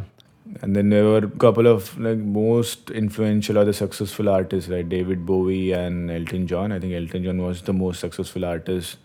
And 0.66 0.76
then 0.76 0.88
there 0.92 1.04
were 1.06 1.24
a 1.26 1.30
couple 1.42 1.66
of 1.70 1.88
like 2.04 2.20
most 2.34 2.90
influential 3.00 3.58
or 3.58 3.64
the 3.70 3.72
successful 3.80 4.28
artists, 4.34 4.70
like 4.74 4.88
David 4.92 5.26
Bowie 5.30 5.72
and 5.80 6.10
Elton 6.10 6.46
John. 6.52 6.72
I 6.72 6.78
think 6.84 6.94
Elton 7.00 7.24
John 7.26 7.42
was 7.48 7.60
the 7.66 7.74
most 7.80 8.00
successful 8.06 8.46
artist 8.52 8.96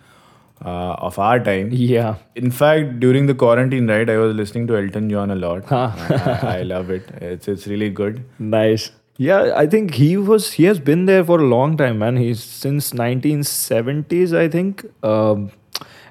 uh, 0.63 0.93
of 1.09 1.19
our 1.19 1.41
time. 1.49 1.69
Yeah. 1.71 2.15
In 2.35 2.49
fact, 2.59 2.99
during 3.01 3.25
the 3.31 3.35
quarantine, 3.43 3.87
right, 3.87 4.09
I 4.09 4.17
was 4.17 4.33
listening 4.35 4.67
to 4.67 4.77
Elton 4.77 5.09
John 5.09 5.31
a 5.31 5.35
lot. 5.35 5.69
I, 5.81 6.59
I 6.59 6.61
love 6.63 6.89
it. 6.99 7.09
It's 7.33 7.47
it's 7.55 7.67
really 7.67 7.89
good. 8.01 8.23
Nice. 8.39 8.91
Yeah, 9.17 9.53
I 9.55 9.67
think 9.67 9.93
he 9.93 10.17
was 10.17 10.53
he 10.53 10.63
has 10.63 10.79
been 10.79 11.05
there 11.05 11.23
for 11.23 11.39
a 11.39 11.43
long 11.45 11.77
time, 11.77 11.99
man. 11.99 12.17
He's 12.17 12.43
since 12.43 12.93
1970s, 12.93 14.33
I 14.33 14.47
think. 14.49 14.85
Um, 15.03 15.51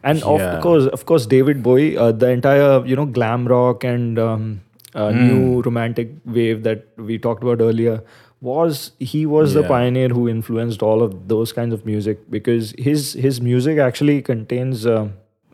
and 0.02 0.18
Yeah. 0.18 0.34
of 0.34 0.60
course, 0.62 0.86
of 0.86 1.04
course, 1.06 1.26
David 1.26 1.62
Bowie, 1.62 1.96
uh, 1.96 2.12
the 2.12 2.28
entire 2.30 2.84
you 2.86 2.96
know 2.96 3.06
glam 3.06 3.46
rock 3.46 3.84
and 3.84 4.18
um, 4.18 4.60
uh, 4.94 5.10
new 5.12 5.62
romantic 5.62 6.12
wave 6.24 6.62
that 6.62 6.86
we 6.96 7.18
talked 7.18 7.42
about 7.42 7.60
earlier 7.60 8.02
was 8.40 8.92
he 8.98 9.24
was 9.26 9.54
the 9.54 9.62
pioneer 9.68 10.08
who 10.08 10.28
influenced 10.28 10.82
all 10.82 11.02
of 11.02 11.28
those 11.28 11.52
kinds 11.52 11.72
of 11.74 11.84
music 11.86 12.24
because 12.30 12.72
his 12.78 13.12
his 13.14 13.40
music 13.40 13.78
actually 13.90 14.22
contains. 14.32 14.86
Uh, 14.94 15.08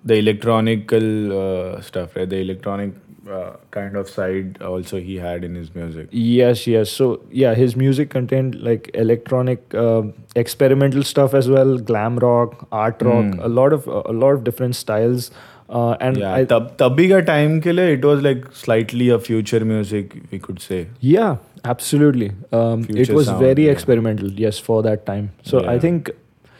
The 0.08 0.16
electronical 0.20 1.06
uh, 1.37 1.80
stuff, 1.87 2.12
right? 2.18 2.28
The 2.32 2.38
electronic 2.42 2.92
uh, 3.28 3.56
kind 3.72 3.94
of 3.94 4.08
side 4.08 4.62
also 4.62 4.98
he 4.98 5.16
had 5.16 5.44
in 5.44 5.54
his 5.54 5.74
music 5.74 6.08
yes 6.10 6.66
yes 6.66 6.90
so 6.90 7.20
yeah 7.30 7.54
his 7.54 7.76
music 7.76 8.08
contained 8.08 8.54
like 8.62 8.90
electronic 8.94 9.74
uh, 9.74 10.02
experimental 10.34 11.02
stuff 11.02 11.34
as 11.34 11.46
well 11.46 11.76
glam 11.76 12.18
rock 12.18 12.66
art 12.72 13.02
rock 13.02 13.26
mm. 13.26 13.44
a 13.44 13.48
lot 13.48 13.74
of 13.74 13.86
a 13.86 14.12
lot 14.12 14.30
of 14.30 14.44
different 14.44 14.74
styles 14.74 15.30
uh, 15.68 15.94
and 16.00 16.16
yeah, 16.16 16.32
I, 16.32 16.44
tab, 16.46 16.78
ka 16.78 17.20
time 17.20 17.60
ke 17.60 17.66
liye, 17.66 17.98
it 17.98 18.04
was 18.04 18.22
like 18.22 18.50
slightly 18.52 19.10
a 19.10 19.18
future 19.18 19.62
music 19.62 20.16
we 20.30 20.38
could 20.38 20.62
say 20.62 20.88
yeah 21.00 21.36
absolutely 21.64 22.32
um, 22.52 22.86
it 22.88 23.10
was 23.10 23.26
sound, 23.26 23.40
very 23.40 23.66
yeah. 23.66 23.72
experimental 23.72 24.32
yes 24.32 24.58
for 24.58 24.82
that 24.82 25.04
time 25.04 25.32
so 25.42 25.62
yeah. 25.62 25.70
i 25.70 25.78
think 25.78 26.10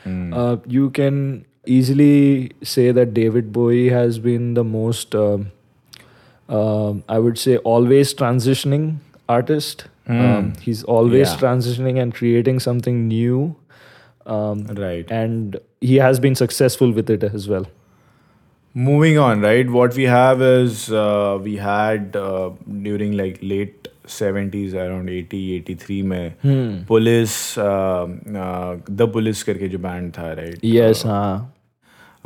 mm. 0.05 0.35
uh, 0.37 0.57
you 0.67 0.91
can 0.91 1.47
easily 1.65 2.51
say 2.63 2.91
that 2.91 3.15
david 3.15 3.53
bowie 3.53 3.89
has 3.89 4.19
been 4.19 4.53
the 4.53 4.65
most 4.65 5.15
um, 5.15 5.51
um, 6.50 7.04
I 7.08 7.20
would 7.20 7.38
say, 7.38 7.58
always 7.58 8.14
transitioning 8.14 8.88
artist. 9.30 9.86
Um, 10.14 10.48
he's 10.62 10.84
always 10.84 11.30
Yeah. 11.30 11.38
transitioning 11.42 12.00
and 12.02 12.14
creating 12.14 12.60
something 12.60 12.98
new. 13.08 13.44
Um, 14.26 14.60
Right. 14.80 15.10
and 15.20 15.56
he 15.82 15.96
has 16.08 16.20
been 16.26 16.36
successful 16.42 16.92
with 16.98 17.10
it 17.16 17.24
as 17.30 17.48
well. 17.54 17.66
Moving 18.76 19.18
on, 19.20 19.42
right? 19.42 19.70
What 19.70 19.96
we 19.96 20.04
have 20.12 20.42
is 20.42 20.90
uh, 20.92 21.40
we 21.48 21.56
had 21.58 22.16
uh, 22.16 22.50
during 22.86 23.12
like 23.18 23.40
late 23.42 23.90
70s 24.14 24.74
around 24.86 25.10
80 25.10 25.42
83 25.58 26.02
में 26.14 26.86
police 26.88 27.36
the 29.02 29.10
police 29.14 29.44
करके 29.50 29.68
जो 29.76 29.80
band 29.88 30.12
था 30.18 30.32
right 30.40 30.66
Yes, 30.72 31.04
uh, 31.06 31.42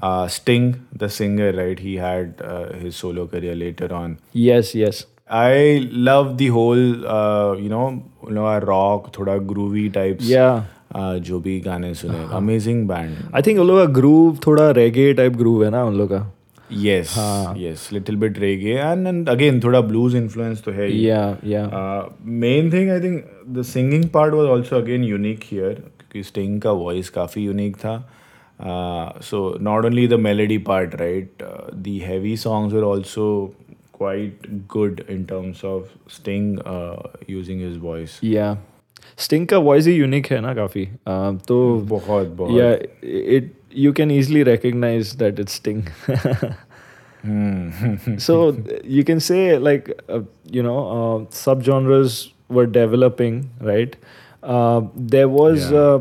Uh, 0.03 0.27
Sting, 0.29 0.65
the 0.93 1.09
singer, 1.09 1.53
right? 1.53 1.79
He 1.79 1.97
had 1.97 2.41
uh, 2.43 2.73
his 2.75 2.97
solo 2.97 3.27
career 3.29 3.55
later 3.55 3.95
on. 3.95 4.19
Yes, 4.35 4.75
yes. 4.75 5.07
I 5.31 5.89
love 5.93 6.37
the 6.39 6.49
whole, 6.49 7.07
uh, 7.07 7.55
you 7.55 7.69
know, 7.69 8.03
you 8.27 8.35
know, 8.35 8.59
rock, 8.61 9.13
thoda 9.13 9.39
groovy 9.53 9.93
types. 9.93 10.25
Yeah. 10.27 10.65
Uh, 10.95 11.19
जो 11.27 11.39
भी 11.41 11.59
गाने 11.61 11.93
सुने 11.95 12.25
amazing 12.37 12.87
band 12.89 13.35
I 13.35 13.43
think 13.43 13.61
उन 13.61 13.67
लोग 13.67 13.79
का 13.79 13.85
groove 13.99 14.39
थोड़ा 14.47 14.71
रेगे 14.79 15.13
type 15.21 15.37
groove 15.37 15.65
है 15.65 15.71
ना 15.71 15.85
उन 15.85 15.95
लोग 15.99 16.09
का 16.09 16.19
yes 16.87 17.15
yes 17.59 17.89
little 17.93 18.17
bit 18.25 18.39
reggae 18.39 18.75
and 18.75 19.07
and 19.07 19.29
again 19.29 19.61
थोड़ा 19.65 19.81
ब्लूज 19.81 20.17
इन्फ्लुएंस 20.17 20.63
तो 20.65 20.73
है 20.73 20.91
yeah 20.97 21.23
yeah 21.47 21.65
main 22.43 22.73
thing 22.73 22.91
I 22.91 23.01
think 23.01 23.25
the 23.59 23.63
singing 23.71 24.05
part 24.15 24.35
was 24.35 24.49
also 24.57 24.77
again 24.77 25.05
unique 25.05 25.45
here 25.51 25.73
क्योंकि 25.75 26.23
स्टिंग 26.29 26.61
का 26.63 26.73
वॉइस 26.83 27.09
काफ़ी 27.17 27.45
यूनिक 27.45 27.77
था 27.77 27.97
uh, 28.62 29.20
so 29.22 29.42
not 29.70 29.86
only 29.86 30.06
the 30.08 30.18
melody 30.18 30.58
part 30.70 30.96
right 31.00 31.44
uh, 31.50 31.68
the 31.88 32.00
heavy 32.00 32.36
songs 32.36 32.74
were 32.74 32.84
also 32.84 33.28
quite 33.92 34.68
good 34.68 35.04
in 35.10 35.26
terms 35.28 35.64
of 35.64 35.92
Sting 36.08 36.60
uh, 36.62 36.98
using 37.28 37.60
his 37.60 37.78
voice 37.78 38.18
Yeah. 38.22 38.58
Sting 39.26 39.46
का 39.48 39.58
voice 39.68 39.86
ही 39.88 39.94
unique 40.00 40.28
है 40.32 40.40
ना 40.42 40.54
काफी. 40.56 40.86
Uh, 41.08 41.46
तो 41.48 41.58
बहुत 41.90 42.28
बहुत 42.42 42.52
yeah, 42.60 42.76
it 43.36 43.54
you 43.86 43.94
can 44.00 44.12
easily 44.18 44.44
recognize 44.44 45.16
that 45.24 45.40
it's 45.44 45.54
Sting. 45.62 45.82
Hmm. 47.24 48.18
so 48.18 48.36
you 48.84 49.04
can 49.04 49.20
say 49.20 49.58
like 49.58 49.90
uh, 50.08 50.20
you 50.58 50.62
know 50.64 50.78
uh, 50.98 51.26
subgenres 51.38 52.18
were 52.58 52.66
developing 52.68 53.40
right 53.70 53.96
uh, 54.44 54.82
there 55.16 55.28
was 55.28 55.72
Yeah. 55.72 55.98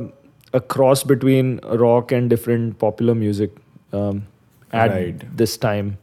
a 0.53 0.59
cross 0.59 1.03
between 1.03 1.59
rock 1.85 2.11
and 2.11 2.29
different 2.29 2.77
popular 2.79 3.15
music 3.15 3.51
um, 3.93 4.27
at 4.73 4.89
Right. 4.91 5.37
this 5.37 5.57
time 5.57 5.97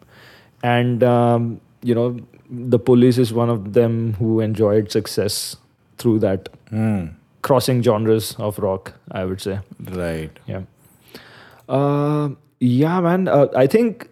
and 0.62 1.02
um, 1.02 1.60
you 1.82 1.94
know 1.94 2.18
the 2.50 2.78
police 2.78 3.18
is 3.18 3.32
one 3.32 3.50
of 3.50 3.72
them 3.74 4.14
who 4.14 4.40
enjoyed 4.40 4.90
success 4.90 5.56
through 5.98 6.18
that 6.20 6.48
Hmm. 6.70 7.06
crossing 7.42 7.82
genres 7.82 8.34
of 8.38 8.58
rock 8.58 8.92
i 9.10 9.24
would 9.24 9.40
say 9.40 9.58
right 10.02 10.38
yeah. 10.46 10.62
Uh, 11.68 12.30
yeah, 12.60 13.00
man. 13.00 13.28
Uh, 13.28 13.46
I 13.54 13.66
think 13.66 14.08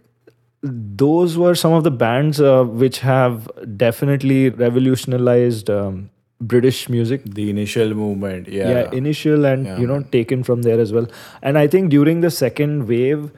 those 0.63 1.37
were 1.39 1.55
some 1.55 1.73
of 1.73 1.85
the 1.85 1.91
bands 1.91 2.41
uh, 2.41 2.65
which 2.65 2.99
have 3.01 3.49
definitely 3.77 4.51
revolutionized 4.51 5.71
um, 5.71 6.11
British 6.41 6.89
music. 6.89 7.23
the 7.25 7.49
initial 7.51 7.95
movement 7.95 8.49
yeah, 8.49 8.71
Yeah, 8.71 8.91
initial 8.93 9.47
and 9.47 9.65
Yeah. 9.67 9.79
you 9.79 9.87
know 9.87 10.01
taken 10.17 10.43
from 10.45 10.63
there 10.63 10.79
as 10.81 10.93
well. 10.93 11.07
And 11.43 11.57
I 11.59 11.67
think 11.67 11.91
during 11.91 12.21
the 12.21 12.31
second 12.31 12.87
wave, 12.89 13.31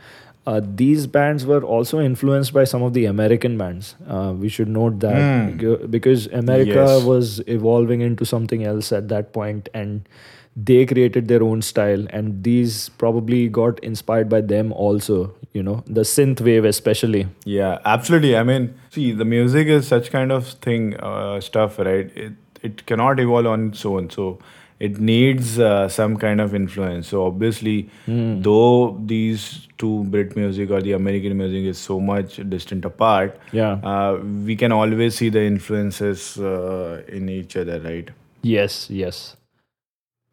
uh, 0.47 0.61
these 0.81 1.07
bands 1.07 1.45
were 1.47 1.63
also 1.63 2.01
influenced 2.01 2.53
by 2.53 2.65
some 2.65 2.83
of 2.83 2.95
the 2.95 3.05
American 3.05 3.57
bands. 3.59 3.95
Uh, 4.09 4.33
we 4.37 4.49
should 4.49 4.69
note 4.69 4.99
that 5.01 5.17
beca- 5.59 5.91
because 5.91 6.27
America 6.33 6.85
Yes. 6.87 7.05
was 7.05 7.41
evolving 7.47 8.01
into 8.01 8.25
something 8.25 8.65
else 8.65 8.91
at 8.93 9.09
that 9.09 9.33
point, 9.33 9.69
and 9.75 10.09
they 10.57 10.85
created 10.87 11.29
their 11.29 11.43
own 11.43 11.63
style, 11.63 12.07
and 12.11 12.43
these 12.43 12.89
probably 13.05 13.43
got 13.49 13.79
inspired 13.91 14.29
by 14.29 14.41
them 14.41 14.73
also. 14.73 15.35
You 15.53 15.63
know, 15.63 15.83
the 15.87 16.03
synth 16.03 16.41
wave 16.41 16.65
especially. 16.65 17.27
Yeah, 17.45 17.79
absolutely. 17.85 18.37
I 18.37 18.43
mean, 18.43 18.75
see, 18.91 19.13
the 19.13 19.25
music 19.25 19.67
is 19.69 19.87
such 19.87 20.11
kind 20.11 20.31
of 20.33 20.47
thing, 20.67 20.95
uh, 20.97 21.41
stuff, 21.41 21.79
right? 21.79 22.11
It 22.25 22.33
it 22.62 22.87
cannot 22.87 23.21
evolve 23.21 23.47
on 23.47 23.68
its 23.68 23.85
own, 23.85 24.11
so 24.11 24.38
it 24.81 24.99
needs 25.01 25.59
uh, 25.59 25.88
some 25.88 26.16
kind 26.16 26.40
of 26.40 26.55
influence. 26.55 27.09
So 27.09 27.27
obviously, 27.27 27.90
though 28.07 29.01
these 29.07 29.66
two 29.79 30.05
Brit 30.05 30.37
music 30.37 30.71
or 30.71 30.81
the 30.83 30.92
American 30.92 31.37
music 31.37 31.64
is 31.64 31.79
so 31.79 31.99
much 32.01 32.37
distant 32.49 32.85
apart, 32.85 33.38
Yeah. 33.53 33.73
uh, 33.83 34.18
we 34.47 34.55
can 34.57 34.73
always 34.73 35.16
see 35.16 35.29
the 35.31 35.42
influences 35.42 36.38
uh, 36.38 37.03
in 37.09 37.29
each 37.29 37.57
other, 37.57 37.81
right? 37.81 38.09
Yes, 38.42 38.88
yes. 38.88 39.37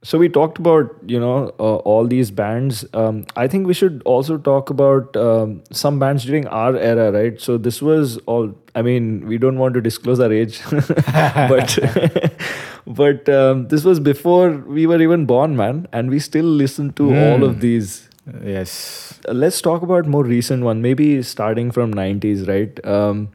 So 0.04 0.20
we 0.20 0.30
talked 0.30 0.60
about 0.60 0.92
you 1.08 1.20
know 1.20 1.52
uh, 1.60 1.78
all 1.92 2.06
these 2.06 2.30
bands. 2.30 2.86
Um, 2.94 3.26
I 3.36 3.48
think 3.48 3.66
we 3.66 3.74
should 3.74 4.04
also 4.06 4.38
talk 4.38 4.70
about 4.70 5.18
um, 5.18 5.64
some 5.72 5.98
bands 5.98 6.26
during 6.26 6.46
our 6.48 6.76
era, 6.78 7.12
right? 7.12 7.42
So 7.42 7.58
this 7.58 7.82
was 7.82 8.18
all. 8.28 8.54
I 8.76 8.82
mean, 8.82 9.26
we 9.28 9.38
don't 9.38 9.58
want 9.58 9.74
to 9.76 9.82
disclose 9.82 10.20
our 10.20 10.32
age, 10.32 10.62
but 10.72 11.80
but 12.88 13.30
um, 13.30 13.68
this 13.70 13.84
was 13.84 14.00
before 14.00 14.52
we 14.52 14.86
were 14.86 15.02
even 15.02 15.26
born, 15.26 15.56
man, 15.56 15.88
and 15.94 16.10
we 16.10 16.20
still 16.20 16.46
listen 16.46 16.92
to 16.94 17.16
all 17.16 17.44
of 17.44 17.62
these. 17.62 18.10
Yes. 18.44 19.20
Uh, 19.28 19.34
let's 19.34 19.62
talk 19.62 19.82
about 19.82 20.08
more 20.08 20.24
recent 20.24 20.64
one 20.64 20.82
maybe 20.82 21.22
starting 21.22 21.72
from 21.72 21.94
90s 21.94 22.48
right 22.48 22.84
um, 22.86 23.30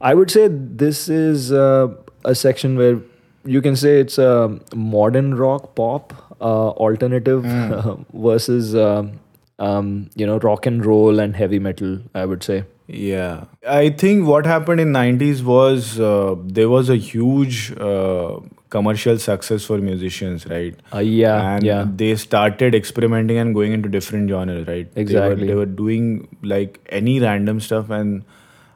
i 0.00 0.14
would 0.14 0.30
say 0.30 0.48
this 0.50 1.08
is 1.08 1.50
uh, 1.52 1.88
a 2.24 2.34
section 2.34 2.76
where 2.76 3.00
you 3.44 3.62
can 3.62 3.74
say 3.74 4.00
it's 4.00 4.18
a 4.18 4.58
modern 4.74 5.34
rock 5.34 5.74
pop 5.74 6.12
uh, 6.40 6.70
alternative 6.70 7.44
versus 8.12 8.74
um, 8.74 9.18
um, 9.58 10.10
you 10.14 10.26
know 10.26 10.38
rock 10.38 10.66
and 10.66 10.84
roll 10.84 11.18
and 11.18 11.36
heavy 11.36 11.58
metal 11.58 11.98
i 12.14 12.24
would 12.24 12.42
say 12.42 12.64
Yeah, 12.92 13.44
I 13.66 13.88
think 13.88 14.26
what 14.26 14.44
happened 14.44 14.80
in 14.80 14.92
'90s 14.92 15.42
was 15.42 15.98
uh, 15.98 16.34
there 16.58 16.68
was 16.68 16.90
a 16.90 16.96
huge 16.96 17.72
uh, 17.78 18.40
commercial 18.68 19.18
success 19.18 19.64
for 19.64 19.78
musicians, 19.78 20.46
right? 20.46 20.74
uh, 20.94 20.98
yeah 20.98 21.54
and 21.54 21.64
yeah 21.64 21.86
they 22.02 22.14
started 22.16 22.74
experimenting 22.74 23.38
and 23.38 23.54
going 23.54 23.72
into 23.72 23.88
different 23.88 24.28
genres, 24.28 24.66
right? 24.68 24.92
They 24.94 25.00
were- 25.00 25.06
Exactly. 25.06 25.46
They 25.46 25.54
were, 25.54 25.66
doing 25.82 26.28
like 26.42 26.78
any 27.00 27.18
random 27.20 27.60
stuff, 27.60 27.88
and 27.88 28.24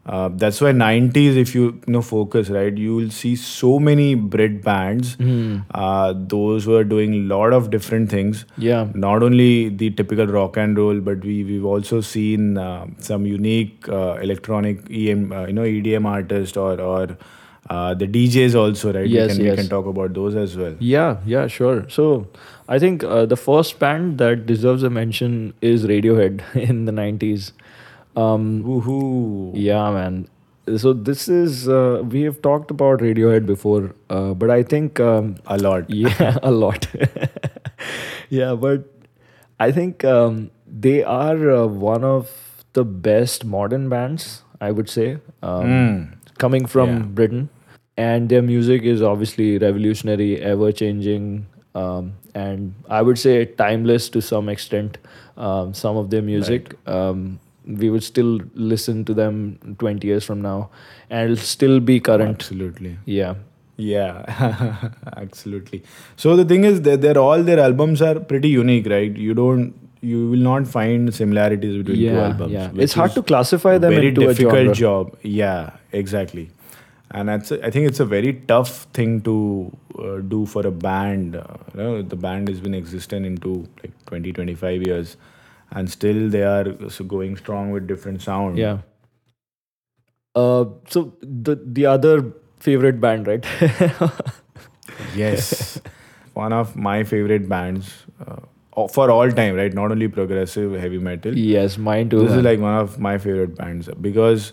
uh, 0.06 0.30
that's 0.32 0.60
why 0.60 0.70
'90s, 0.72 1.36
if 1.36 1.54
you, 1.54 1.64
you 1.86 1.92
know 1.92 2.02
focus, 2.02 2.48
right, 2.48 2.76
you 2.76 2.94
will 2.94 3.10
see 3.10 3.36
so 3.36 3.78
many 3.78 4.14
Brit 4.14 4.62
bands. 4.62 5.14
Hmm. 5.14 5.58
Uh, 5.72 6.14
those 6.16 6.64
who 6.64 6.74
are 6.76 6.84
doing 6.84 7.14
a 7.14 7.34
lot 7.34 7.52
of 7.52 7.70
different 7.70 8.10
things 8.10 8.44
yeah 8.56 8.88
not 8.94 9.22
only 9.22 9.68
the 9.68 9.90
typical 9.90 10.26
rock 10.26 10.56
and 10.56 10.76
roll, 10.78 11.00
but 11.00 11.24
we 11.24 11.44
we've 11.44 11.64
also 11.64 12.00
seen 12.00 12.58
uh, 12.58 12.86
some 12.98 13.26
unique 13.26 13.88
uh, 13.88 14.14
electronic 14.14 14.90
EM, 14.90 15.32
uh, 15.32 15.46
you 15.46 15.52
know, 15.52 15.62
EDM 15.62 16.06
artist 16.06 16.56
or 16.56 16.80
or 16.80 17.16
uh, 17.68 17.94
the 17.94 18.06
DJs 18.06 18.54
also, 18.54 18.92
right? 18.92 19.06
Yes, 19.06 19.30
we, 19.30 19.36
can, 19.36 19.44
yes. 19.44 19.50
we 19.52 19.56
can 19.62 19.68
talk 19.68 19.86
about 19.86 20.14
those 20.14 20.34
as 20.34 20.56
well. 20.56 20.76
Yeah, 20.78 21.16
yeah, 21.26 21.46
sure. 21.46 21.88
So 21.88 22.28
I 22.68 22.78
think 22.78 23.02
uh, 23.04 23.26
the 23.26 23.36
first 23.36 23.78
band 23.78 24.18
that 24.18 24.46
deserves 24.46 24.82
a 24.82 24.90
mention 24.90 25.54
is 25.60 25.84
Radiohead 25.84 26.42
in 26.68 26.84
the 26.84 26.92
90s. 26.92 27.52
Um, 28.16 28.62
Woohoo! 28.64 29.52
yeah, 29.54 29.90
man. 29.90 30.28
So 30.76 30.92
this 30.92 31.28
is, 31.28 31.68
uh, 31.68 32.02
we 32.08 32.22
have 32.22 32.42
talked 32.42 32.70
about 32.70 32.98
Radiohead 33.00 33.46
before, 33.46 33.94
uh, 34.10 34.34
but 34.34 34.50
I 34.50 34.62
think, 34.62 34.98
um, 34.98 35.36
A 35.46 35.58
lot. 35.58 35.84
yeah, 35.90 36.38
a 36.42 36.50
lot. 36.50 36.88
yeah, 38.30 38.54
but 38.54 38.84
I 39.60 39.70
think 39.72 40.04
um, 40.04 40.50
they 40.66 41.02
are 41.04 41.50
uh, 41.50 41.66
one 41.66 42.04
of 42.04 42.30
the 42.72 42.84
best 42.84 43.44
modern 43.44 43.88
bands, 43.88 44.42
I 44.60 44.70
would 44.72 44.88
say, 44.90 45.18
um, 45.42 45.66
Mm. 45.70 46.12
coming 46.38 46.66
from 46.66 46.88
Yeah. 46.90 47.02
Britain. 47.20 47.48
And 47.96 48.28
their 48.28 48.42
music 48.42 48.82
is 48.82 49.00
obviously 49.02 49.56
revolutionary, 49.58 50.40
ever 50.42 50.70
changing, 50.72 51.46
um, 51.74 52.12
and 52.34 52.74
I 52.90 53.00
would 53.00 53.18
say 53.18 53.46
timeless 53.46 54.10
to 54.10 54.20
some 54.20 54.50
extent. 54.50 54.98
Um, 55.38 55.72
some 55.74 55.96
of 55.96 56.10
their 56.10 56.20
music, 56.22 56.74
um, 56.86 57.38
we 57.66 57.90
would 57.90 58.02
still 58.04 58.40
listen 58.54 59.04
to 59.04 59.14
them 59.14 59.76
20 59.78 60.06
years 60.06 60.24
from 60.24 60.40
now, 60.42 60.70
and 61.10 61.30
it'll 61.30 61.42
still 61.44 61.80
be 61.80 62.00
current. 62.00 62.30
Absolutely. 62.30 62.98
Yeah. 63.04 63.34
Yeah, 63.78 64.90
absolutely. 65.18 65.82
So 66.16 66.34
the 66.34 66.46
thing 66.46 66.64
is 66.64 66.80
that 66.82 67.02
they're 67.02 67.18
all 67.18 67.42
their 67.42 67.60
albums 67.60 68.00
are 68.00 68.18
pretty 68.18 68.48
unique, 68.48 68.86
right? 68.86 69.14
You 69.14 69.34
don't, 69.34 69.74
you 70.00 70.30
will 70.30 70.38
not 70.38 70.66
find 70.66 71.12
similarities 71.14 71.76
between 71.82 71.98
two 72.08 72.18
albums. 72.18 72.52
yeah. 72.52 72.70
It's 72.74 72.94
hard 72.94 73.12
to 73.12 73.22
classify 73.22 73.76
them 73.76 73.92
very 73.92 74.08
into 74.08 74.22
a 74.22 74.28
difficult 74.28 74.54
genre. 74.54 74.74
job. 74.74 75.16
Yeah, 75.20 75.72
exactly. 75.92 76.50
And 77.10 77.28
that's, 77.28 77.52
I 77.52 77.70
think 77.70 77.86
it's 77.88 78.00
a 78.00 78.06
very 78.06 78.32
tough 78.48 78.84
thing 78.94 79.20
to 79.22 79.76
uh, 79.98 80.16
do 80.20 80.46
for 80.46 80.66
a 80.66 80.70
band. 80.70 81.36
Uh, 81.36 81.44
you 81.74 81.80
know, 81.82 82.02
the 82.02 82.16
band 82.16 82.48
has 82.48 82.60
been 82.60 82.74
existent 82.74 83.26
into 83.26 83.68
like 83.82 83.92
20, 84.06 84.32
25 84.32 84.86
years, 84.86 85.16
and 85.70 85.90
still 85.90 86.28
they 86.28 86.42
are 86.42 86.88
so 86.90 87.04
going 87.04 87.36
strong 87.36 87.70
with 87.70 87.86
different 87.86 88.22
sound. 88.22 88.58
Yeah. 88.58 88.78
Uh, 90.34 90.66
so 90.88 91.14
the 91.22 91.56
the 91.64 91.86
other 91.86 92.32
favorite 92.60 93.00
band, 93.00 93.26
right? 93.26 93.46
Yes. 95.14 95.80
One 96.34 96.52
of 96.52 96.76
my 96.76 97.04
favorite 97.04 97.48
bands 97.48 98.04
uh, 98.26 98.86
for 98.88 99.10
all 99.10 99.30
time, 99.32 99.54
right? 99.56 99.72
Not 99.72 99.90
only 99.90 100.08
progressive 100.08 100.78
heavy 100.78 100.98
metal. 100.98 101.36
yes, 101.36 101.78
mine 101.78 102.10
too. 102.10 102.20
This 102.20 102.32
is 102.32 102.42
like 102.44 102.60
one 102.60 102.74
of 102.74 102.98
my 102.98 103.16
favorite 103.18 103.56
bands 103.56 103.88
because 104.00 104.52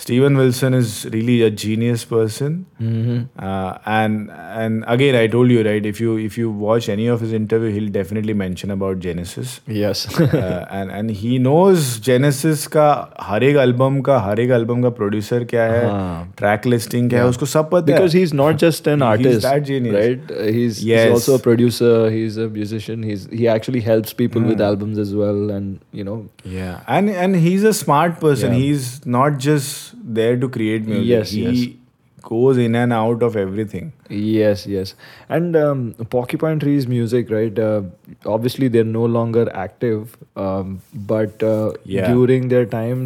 Steven 0.00 0.36
Wilson 0.38 0.74
is 0.74 0.90
really 1.12 1.36
a 1.42 1.50
genius 1.60 2.02
person. 2.10 2.52
Mhm. 2.80 3.14
Uh, 3.46 3.78
and 3.94 4.28
and 4.64 4.84
again, 4.86 5.16
I 5.20 5.26
told 5.32 5.50
you 5.54 5.62
right. 5.68 5.84
If 5.90 6.00
you 6.02 6.12
if 6.24 6.36
you 6.40 6.50
watch 6.66 6.88
any 6.92 7.08
of 7.14 7.24
his 7.24 7.32
interview, 7.38 7.72
he'll 7.76 7.88
definitely 7.96 8.36
mention 8.42 8.70
about 8.74 9.00
Genesis. 9.06 9.54
Yes. 9.78 10.02
uh, 10.20 10.66
and 10.80 10.92
and 10.98 11.10
he 11.22 11.32
knows 11.46 11.88
Genesis 12.10 12.66
का 12.76 12.84
हर 13.30 13.44
एक 13.48 13.56
album 13.64 13.98
का 14.10 14.18
हर 14.28 14.40
एक 14.44 14.50
album 14.58 14.84
का 14.86 14.92
producer 15.00 15.40
क्या 15.54 15.64
है, 15.72 15.82
हाँ. 15.90 16.32
track 16.42 16.70
listing 16.74 17.10
क्या 17.14 17.22
है, 17.24 17.26
उसको 17.34 17.46
सब 17.56 17.68
पता 17.72 17.92
है. 17.92 17.98
because 17.98 18.16
he's 18.20 18.36
not 18.42 18.62
just 18.66 18.92
an 18.94 19.04
He's 19.06 19.08
artist, 19.08 19.48
that 19.48 19.66
genius. 19.72 19.98
right? 19.98 20.32
Uh, 20.36 20.46
he's, 20.60 20.80
Yes. 20.92 21.04
he's 21.08 21.16
also 21.18 21.34
a 21.40 21.42
producer. 21.48 21.92
He's 22.18 22.38
a 22.46 22.48
musician. 22.60 23.02
He's 23.10 23.26
he 23.42 23.50
actually 23.58 23.84
helps 23.90 24.16
people 24.22 24.48
with 24.52 24.62
Hmm. 24.62 24.68
albums 24.70 25.02
as 25.08 25.12
well, 25.24 25.42
and 25.58 25.84
you 26.02 26.08
know, 26.12 26.18
Yeah, 26.56 26.80
and 27.00 27.14
and 27.26 27.42
he's 27.48 27.68
a 27.74 27.76
smart 27.82 28.18
person. 28.26 28.58
Yeah. 28.58 28.64
He's 28.64 28.88
not 29.18 29.42
just 29.50 29.81
there 30.03 30.37
to 30.37 30.49
create 30.49 30.85
music. 30.85 31.07
Yes, 31.07 31.31
he 31.31 31.43
yes. 31.43 31.75
goes 32.21 32.57
in 32.57 32.75
and 32.75 32.93
out 32.93 33.21
of 33.23 33.35
everything. 33.35 33.91
yes, 34.09 34.65
yes. 34.65 34.95
And 35.29 35.55
um, 35.55 35.93
Porcupine 36.09 36.59
Tree's 36.59 36.87
music, 36.87 37.29
right? 37.29 37.57
Uh, 37.57 37.81
obviously, 38.25 38.67
they're 38.67 38.83
no 38.95 39.05
longer 39.05 39.45
active, 39.53 40.15
um, 40.35 40.81
but 40.93 41.41
uh, 41.43 41.73
Yeah. 41.85 42.07
during 42.13 42.47
their 42.49 42.65
time, 42.65 43.01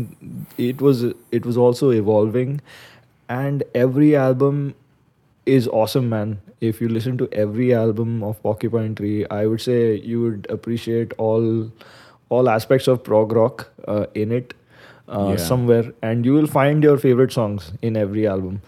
it 0.58 0.82
was 0.82 1.04
it 1.32 1.46
was 1.46 1.58
also 1.68 1.90
evolving, 2.02 2.60
and 3.30 3.64
every 3.86 4.16
album 4.16 4.62
is 5.46 5.68
awesome, 5.68 6.10
man. 6.10 6.38
If 6.60 6.82
you 6.82 6.90
listen 6.90 7.18
to 7.20 7.28
every 7.32 7.74
album 7.74 8.24
of 8.24 8.42
Porcupine 8.44 8.96
Tree, 8.96 9.26
I 9.30 9.46
would 9.46 9.62
say 9.62 9.96
you 10.14 10.22
would 10.22 10.48
appreciate 10.50 11.14
all 11.18 11.72
all 12.30 12.50
aspects 12.50 12.88
of 12.88 13.04
prog 13.04 13.32
rock 13.32 13.70
uh, 13.88 14.06
in 14.14 14.32
it 14.32 14.54
uh, 15.08 15.28
Yeah. 15.32 15.36
somewhere, 15.38 15.94
and 16.02 16.26
you 16.26 16.34
will 16.34 16.48
find 16.48 16.84
your 16.84 16.98
favorite 16.98 17.32
songs 17.32 17.72
in 17.82 17.98
every 17.98 18.28
album. 18.28 18.62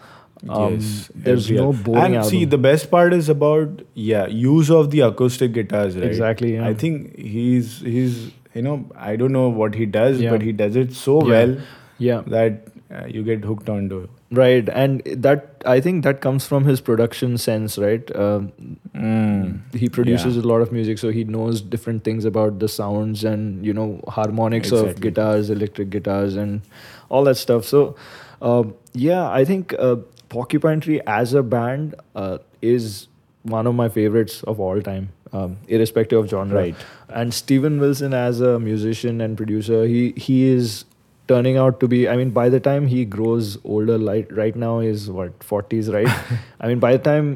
Um, 0.47 0.73
yes, 0.75 1.11
there's 1.13 1.49
no 1.51 1.71
boring 1.73 2.03
And 2.03 2.15
album. 2.15 2.29
see, 2.29 2.45
the 2.45 2.57
best 2.65 2.89
part 2.91 3.13
is 3.13 3.27
about 3.27 3.81
yeah 3.93 4.27
use 4.27 4.69
of 4.71 4.89
the 4.91 5.01
acoustic 5.07 5.51
guitars. 5.53 5.95
Right? 5.97 6.05
Exactly, 6.11 6.53
yeah. 6.53 6.67
I 6.67 6.73
think 6.83 7.17
he's 7.17 7.73
he's 7.81 8.21
you 8.53 8.61
know 8.67 8.77
I 9.09 9.15
don't 9.23 9.33
know 9.39 9.49
what 9.49 9.75
he 9.75 9.85
does, 9.97 10.21
Yeah. 10.21 10.29
but 10.35 10.41
he 10.41 10.53
does 10.61 10.77
it 10.83 10.93
so 10.93 11.17
well 11.33 11.57
yeah, 11.97 12.21
that 12.37 12.69
uh, 12.89 13.05
you 13.17 13.23
get 13.23 13.43
hooked 13.51 13.67
onto. 13.77 13.99
Right, 14.31 14.67
and 14.69 15.01
that 15.05 15.63
I 15.65 15.79
think 15.81 16.03
that 16.03 16.21
comes 16.21 16.45
from 16.45 16.65
his 16.65 16.81
production 16.81 17.37
sense, 17.37 17.77
right? 17.77 18.15
Um, 18.15 18.51
Mm. 18.95 19.59
he 19.73 19.87
produces 19.87 20.35
Yeah. 20.35 20.41
a 20.41 20.47
lot 20.51 20.61
of 20.61 20.71
music 20.73 20.97
so 20.97 21.09
he 21.09 21.23
knows 21.23 21.61
different 21.61 22.03
things 22.03 22.25
about 22.25 22.59
the 22.59 22.67
sounds 22.67 23.23
and 23.23 23.65
you 23.65 23.73
know 23.73 24.01
harmonics 24.07 24.71
of 24.79 24.99
guitars 24.99 25.49
electric 25.49 25.89
guitars 25.89 26.35
and 26.35 26.61
all 27.09 27.23
that 27.23 27.35
stuff 27.35 27.63
so 27.65 27.95
um, 28.41 28.73
yeah 28.93 29.29
i 29.29 29.45
think 29.45 29.73
uh, 29.79 29.95
porcupine 30.27 30.81
tree 30.81 30.99
as 31.07 31.33
a 31.33 31.43
band 31.43 31.95
uh, 32.15 32.39
is 32.61 33.07
one 33.43 33.67
of 33.67 33.75
my 33.75 33.87
favorites 33.87 34.43
of 34.43 34.59
all 34.59 34.81
time 34.81 35.07
um, 35.31 35.55
irrespective 35.69 36.19
of 36.25 36.29
genre 36.29 36.57
Right. 36.57 36.75
and 37.07 37.33
steven 37.33 37.79
wilson 37.79 38.13
as 38.13 38.41
a 38.41 38.59
musician 38.59 39.21
and 39.21 39.37
producer 39.37 39.85
he 39.85 40.03
he 40.17 40.43
is 40.49 40.83
turning 41.31 41.57
out 41.63 41.79
to 41.81 41.87
be 41.93 41.97
i 42.11 42.15
mean 42.19 42.29
by 42.37 42.43
the 42.53 42.59
time 42.67 42.85
he 42.93 43.03
grows 43.15 43.49
older 43.75 43.97
like 44.05 44.29
right 44.41 44.55
now 44.63 44.71
is 44.91 45.09
what 45.17 45.39
40s 45.51 45.91
right 45.95 46.37
i 46.61 46.67
mean 46.73 46.79
by 46.87 46.91
the 46.97 47.03
time 47.11 47.29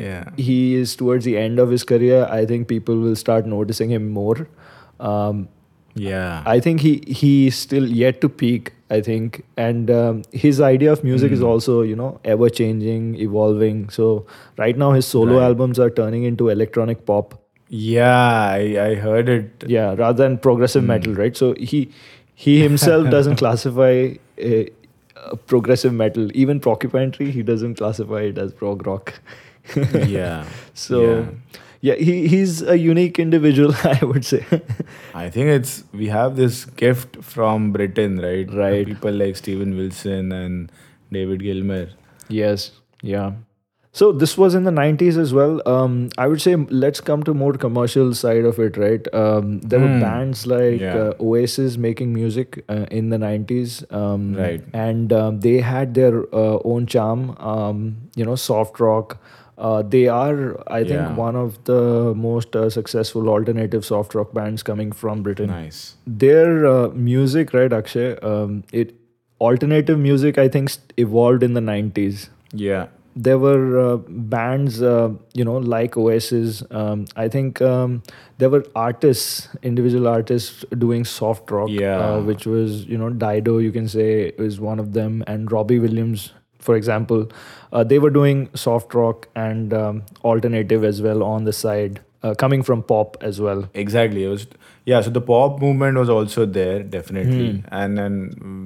Yeah. 0.00 0.24
he 0.46 0.56
is 0.78 0.90
towards 1.00 1.26
the 1.26 1.32
end 1.42 1.60
of 1.62 1.70
his 1.74 1.84
career, 1.90 2.16
I 2.38 2.40
think 2.48 2.66
people 2.72 2.98
will 3.04 3.14
start 3.20 3.46
noticing 3.52 3.92
him 3.94 4.08
more. 4.16 4.34
Um, 5.10 5.38
Yeah. 6.06 6.42
I 6.46 6.60
think 6.66 6.82
he 6.86 6.90
he's 7.20 7.56
still 7.60 7.86
yet 8.00 8.20
to 8.24 8.28
peak. 8.42 8.68
I 8.96 8.98
think, 9.06 9.38
and 9.64 9.90
um, 9.94 10.20
his 10.42 10.60
idea 10.68 10.92
of 10.96 11.02
music 11.08 11.32
is 11.38 11.40
Mm. 11.46 11.48
also 11.52 11.76
you 11.92 11.96
know 12.02 12.10
ever 12.34 12.50
changing, 12.60 13.08
evolving. 13.28 13.80
So 13.96 14.06
right 14.64 14.82
now 14.84 14.90
his 14.98 15.08
solo 15.14 15.38
Right. 15.38 15.48
albums 15.48 15.82
are 15.86 15.88
turning 16.02 16.28
into 16.32 16.50
electronic 16.58 17.04
pop. 17.12 17.34
yeah, 17.80 18.52
I, 18.60 18.62
I 18.84 18.94
heard 19.02 19.28
it. 19.38 19.64
Yeah, 19.74 19.94
rather 20.04 20.22
than 20.22 20.38
progressive 20.46 20.82
Mm. 20.86 20.92
metal, 20.94 21.14
right? 21.24 21.36
So 21.44 21.54
he 21.72 21.82
he 22.44 22.60
himself 22.66 23.10
doesn't 23.14 23.36
classify. 23.44 23.94
a, 24.50 24.68
uh, 25.20 25.36
progressive 25.46 25.92
metal, 25.92 26.28
even 26.42 26.60
Porcupine 26.66 27.10
Tree, 27.14 27.30
he 27.30 27.42
doesn't 27.48 27.74
classify 27.80 28.20
it 28.28 28.38
as 28.42 28.52
prog 28.60 28.86
rock. 28.86 29.12
yeah. 30.12 30.44
So 30.84 31.00
Yeah. 31.02 31.26
yeah, 31.88 31.96
he 32.06 32.14
he's 32.34 32.62
a 32.74 32.76
unique 32.84 33.18
individual, 33.24 33.74
I 33.90 33.98
would 34.12 34.24
say. 34.30 34.40
I 35.24 35.28
think 35.36 35.52
it's 35.58 35.74
we 36.04 36.08
have 36.14 36.36
this 36.40 36.64
gift 36.84 37.18
from 37.34 37.68
Britain, 37.76 38.18
right? 38.28 38.48
Right. 38.62 38.86
People 38.94 39.12
like 39.24 39.36
Steven 39.42 39.76
Wilson 39.82 40.32
and 40.40 40.72
David 41.18 41.40
Gilmour. 41.48 41.86
yes, 42.40 42.70
yeah. 43.14 43.32
So 43.92 44.12
this 44.12 44.38
was 44.38 44.54
in 44.54 44.62
the 44.64 44.70
90s 44.70 45.16
as 45.18 45.32
well. 45.34 45.60
Um, 45.66 46.10
I 46.16 46.28
would 46.28 46.40
say 46.40 46.54
let's 46.54 47.00
come 47.00 47.24
to 47.24 47.34
more 47.34 47.54
commercial 47.54 48.14
side 48.14 48.44
of 48.44 48.58
it, 48.60 48.76
right? 48.76 49.06
Um, 49.12 49.58
there 49.72 49.80
were 49.80 49.88
Hmm. 49.88 50.00
bands 50.02 50.46
like 50.46 50.80
Yeah. 50.80 50.98
uh, 50.98 51.14
Oasis 51.30 51.76
making 51.86 52.12
music 52.18 52.58
uh, 52.68 52.86
in 53.00 53.08
the 53.10 53.18
90s, 53.18 53.82
um, 53.90 54.34
Right. 54.36 54.62
And 54.72 55.12
um, 55.12 55.40
they 55.40 55.58
had 55.70 55.94
their 55.94 56.22
uh, 56.42 56.58
own 56.74 56.86
charm. 56.86 57.24
Um, 57.40 57.82
you 58.14 58.24
know, 58.24 58.36
soft 58.36 58.78
rock. 58.78 59.16
Uh, 59.58 59.82
they 59.94 60.04
are, 60.08 60.38
I 60.68 60.84
think, 60.84 60.92
Yeah. 61.00 61.16
one 61.16 61.36
of 61.36 61.58
the 61.64 62.14
most 62.20 62.54
uh, 62.56 62.70
successful 62.70 63.28
alternative 63.28 63.84
soft 63.84 64.14
rock 64.14 64.32
bands 64.32 64.62
coming 64.70 64.92
from 65.02 65.22
Britain. 65.30 65.48
Nice. 65.56 65.82
their 66.06 66.64
uh, 66.68 66.88
music 67.10 67.52
right 67.56 67.72
akshay 67.80 68.06
um, 68.30 68.54
it 68.80 68.94
alternative 69.48 69.98
music 70.06 70.38
i 70.44 70.46
think 70.56 70.72
evolved 71.04 71.42
in 71.48 71.54
the 71.58 71.62
90s 71.68 72.24
Yeah. 72.62 72.86
There 73.16 73.38
were 73.38 73.78
uh, 73.78 73.96
bands 74.08 74.80
uh, 74.82 75.10
you 75.34 75.44
know 75.44 75.56
like 75.56 75.96
oasis 75.96 76.62
um, 76.70 77.04
i 77.16 77.28
think 77.28 77.60
um, 77.60 78.02
there 78.38 78.48
were 78.48 78.64
artists 78.74 79.48
individual 79.62 80.06
artists 80.08 80.64
doing 80.78 81.04
soft 81.04 81.50
rock 81.50 81.68
Yeah. 81.70 81.98
uh, 81.98 82.20
which 82.22 82.46
was 82.46 82.84
you 82.86 82.96
know 82.98 83.10
dido 83.10 83.58
you 83.58 83.72
can 83.72 83.88
say 83.88 84.26
is 84.48 84.60
one 84.60 84.78
of 84.78 84.92
them 84.92 85.24
and 85.26 85.50
robbie 85.50 85.78
williams 85.78 86.32
for 86.58 86.76
example 86.76 87.28
uh, 87.72 87.82
they 87.84 87.98
were 87.98 88.10
doing 88.10 88.48
soft 88.54 88.94
rock 88.94 89.28
and 89.34 89.72
um, 89.74 90.02
alternative 90.24 90.84
as 90.84 91.02
well 91.02 91.22
on 91.22 91.44
the 91.44 91.52
side 91.52 92.00
uh, 92.22 92.34
coming 92.34 92.62
from 92.62 92.82
pop 92.82 93.16
as 93.22 93.40
well. 93.40 93.66
Exactly. 93.72 94.24
It 94.24 94.28
was 94.28 94.46
yeah. 94.90 95.00
So 95.06 95.10
the 95.16 95.22
pop 95.30 95.60
movement 95.64 95.98
was 96.02 96.12
also 96.16 96.44
there, 96.58 96.78
definitely, 96.94 97.48
Hmm. 97.50 97.74
and 97.80 97.98
then 98.02 98.14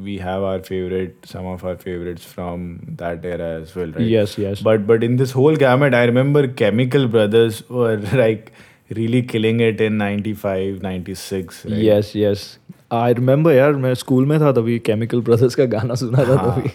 we 0.09 0.17
have 0.27 0.43
our 0.51 0.61
favorite, 0.69 1.31
some 1.33 1.49
of 1.55 1.65
our 1.71 1.77
favorites 1.87 2.29
from 2.37 2.67
that 3.03 3.25
era 3.33 3.49
as 3.63 3.75
well, 3.81 3.97
right? 3.99 4.11
Yes, 4.17 4.37
yes. 4.45 4.63
But 4.71 4.87
but 4.93 5.09
in 5.11 5.17
this 5.25 5.35
whole 5.41 5.57
gamut, 5.65 5.99
I 6.03 6.05
remember 6.13 6.47
Chemical 6.63 7.09
Brothers 7.17 7.61
were 7.81 7.97
like 8.25 8.53
really 8.97 9.23
killing 9.35 9.61
it 9.67 9.81
in 9.81 9.97
95, 9.99 10.83
96. 10.83 11.65
Right? 11.65 11.75
yes, 11.91 12.15
yes. 12.15 12.59
I 12.95 13.15
remember 13.15 13.53
यार 13.53 13.73
मैं 13.73 13.95
school 13.95 14.27
में 14.27 14.41
था 14.41 14.53
तभी 14.53 14.79
chemical 14.79 15.21
brothers 15.21 15.55
का 15.55 15.65
गाना 15.65 15.95
सुना 15.95 16.19
था 16.19 16.37
तभी। 16.37 16.71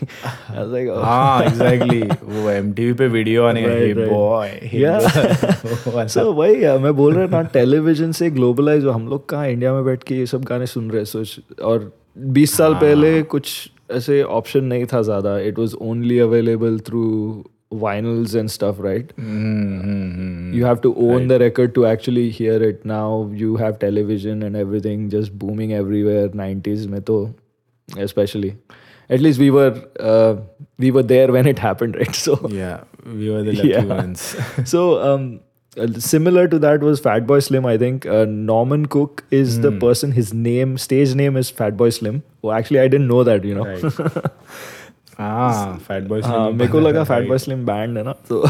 Was 0.56 0.72
like, 0.74 0.90
oh. 0.96 1.04
हाँ 1.06 1.44
एग्जैक्टली 1.44 2.02
वो 2.02 2.52
MTV 2.52 2.98
पे 2.98 3.08
वीडियो 3.08 3.46
आने 3.46 3.62
so 6.08 6.24
वही 6.36 6.62
है 6.62 6.78
मैं 6.80 6.96
बोल 6.96 7.14
रहा 7.14 7.28
था 7.28 7.42
टेलीविज़न 7.42 8.12
से 8.12 8.30
ग्लोबलाइज 8.30 8.86
हम 8.86 9.08
लोग 9.08 9.30
कहाँ 9.30 9.48
इंडिया 9.48 9.74
में 9.74 9.86
बैठ 9.86 10.04
के 10.04 10.16
ये 10.16 10.26
सब 10.26 10.44
गाने 10.44 10.66
सुन 10.66 10.90
रहे 10.90 10.98
हैं 10.98 11.06
सोच। 11.06 11.40
और 11.64 11.92
20 12.34 12.48
साल 12.48 12.74
पहले 12.74 13.22
कुछ 13.24 13.72
ऐसे 13.92 14.24
ऑप्शन 14.24 14.64
नहीं 14.64 14.86
था 14.86 15.02
ज़्यादा। 15.02 15.40
It 15.40 15.60
was 15.60 15.74
only 15.82 16.20
available 16.20 16.80
through 16.80 17.04
vinyls 17.72 18.36
and 18.36 18.50
stuff, 18.50 18.78
right? 18.80 19.08
Mm-hmm. 19.16 20.54
You 20.54 20.66
have 20.66 20.82
to 20.82 20.96
own 20.96 21.20
right. 21.20 21.28
the 21.28 21.40
record 21.40 21.76
to 21.76 21.86
actually 21.86 22.30
hear 22.30 22.62
it. 22.62 22.84
Now 22.86 23.30
you 23.34 23.58
have 23.58 23.80
television 23.80 24.44
and 24.44 24.56
everything 24.56 25.10
just 25.10 25.38
booming 25.38 25.74
everywhere. 25.74 26.30
90s 26.30 26.88
mein 26.88 27.36
especially. 27.98 28.58
At 29.10 29.22
least 29.22 29.40
we 29.40 29.50
were 29.50 29.84
uh, 30.00 30.36
we 30.78 30.92
were 30.92 31.04
there 31.04 31.32
when 31.32 31.48
it 31.48 31.60
happened, 31.60 31.96
right? 31.96 32.16
So 32.24 32.48
yeah, 32.50 32.84
we 33.06 33.30
were 33.30 33.44
the 33.44 33.54
lucky 33.54 33.70
yeah. 33.70 33.84
ones. 33.84 34.36
so 34.66 35.02
um, 35.02 35.40
similar 36.00 36.48
to 36.48 36.60
that 36.60 36.82
was 36.82 37.02
Fatboy 37.02 37.44
Slim. 37.44 37.66
I 37.66 37.78
think 37.78 38.06
uh, 38.06 38.26
Norman 38.26 38.86
Cook 38.86 39.24
is 39.32 39.58
mm. 39.58 39.62
the 39.64 39.72
hmm. 39.72 39.80
person. 39.80 40.12
His 40.12 40.34
name, 40.34 40.78
stage 40.78 41.16
name 41.16 41.38
is 41.38 41.52
Fatboy 41.52 41.94
Slim. 41.94 42.24
Well, 42.42 42.56
actually, 42.56 42.80
I 42.80 42.88
didn't 42.88 43.08
know 43.08 43.24
that. 43.24 43.44
You 43.44 43.56
know. 43.56 43.66
Right. 43.66 44.32
ah 45.25 45.79
fat 45.89 46.07
boy 46.11 46.21
हाँ 46.25 46.39
Slim. 46.47 46.59
मेरे 46.59 46.71
को 46.73 46.81
लगा 46.81 47.01
Right. 47.03 47.09
Fat 47.09 47.29
boy 47.29 47.39
slim 47.39 47.65
band 47.67 47.99
है 47.99 48.03
ना 48.05 48.13
तो 48.29 48.43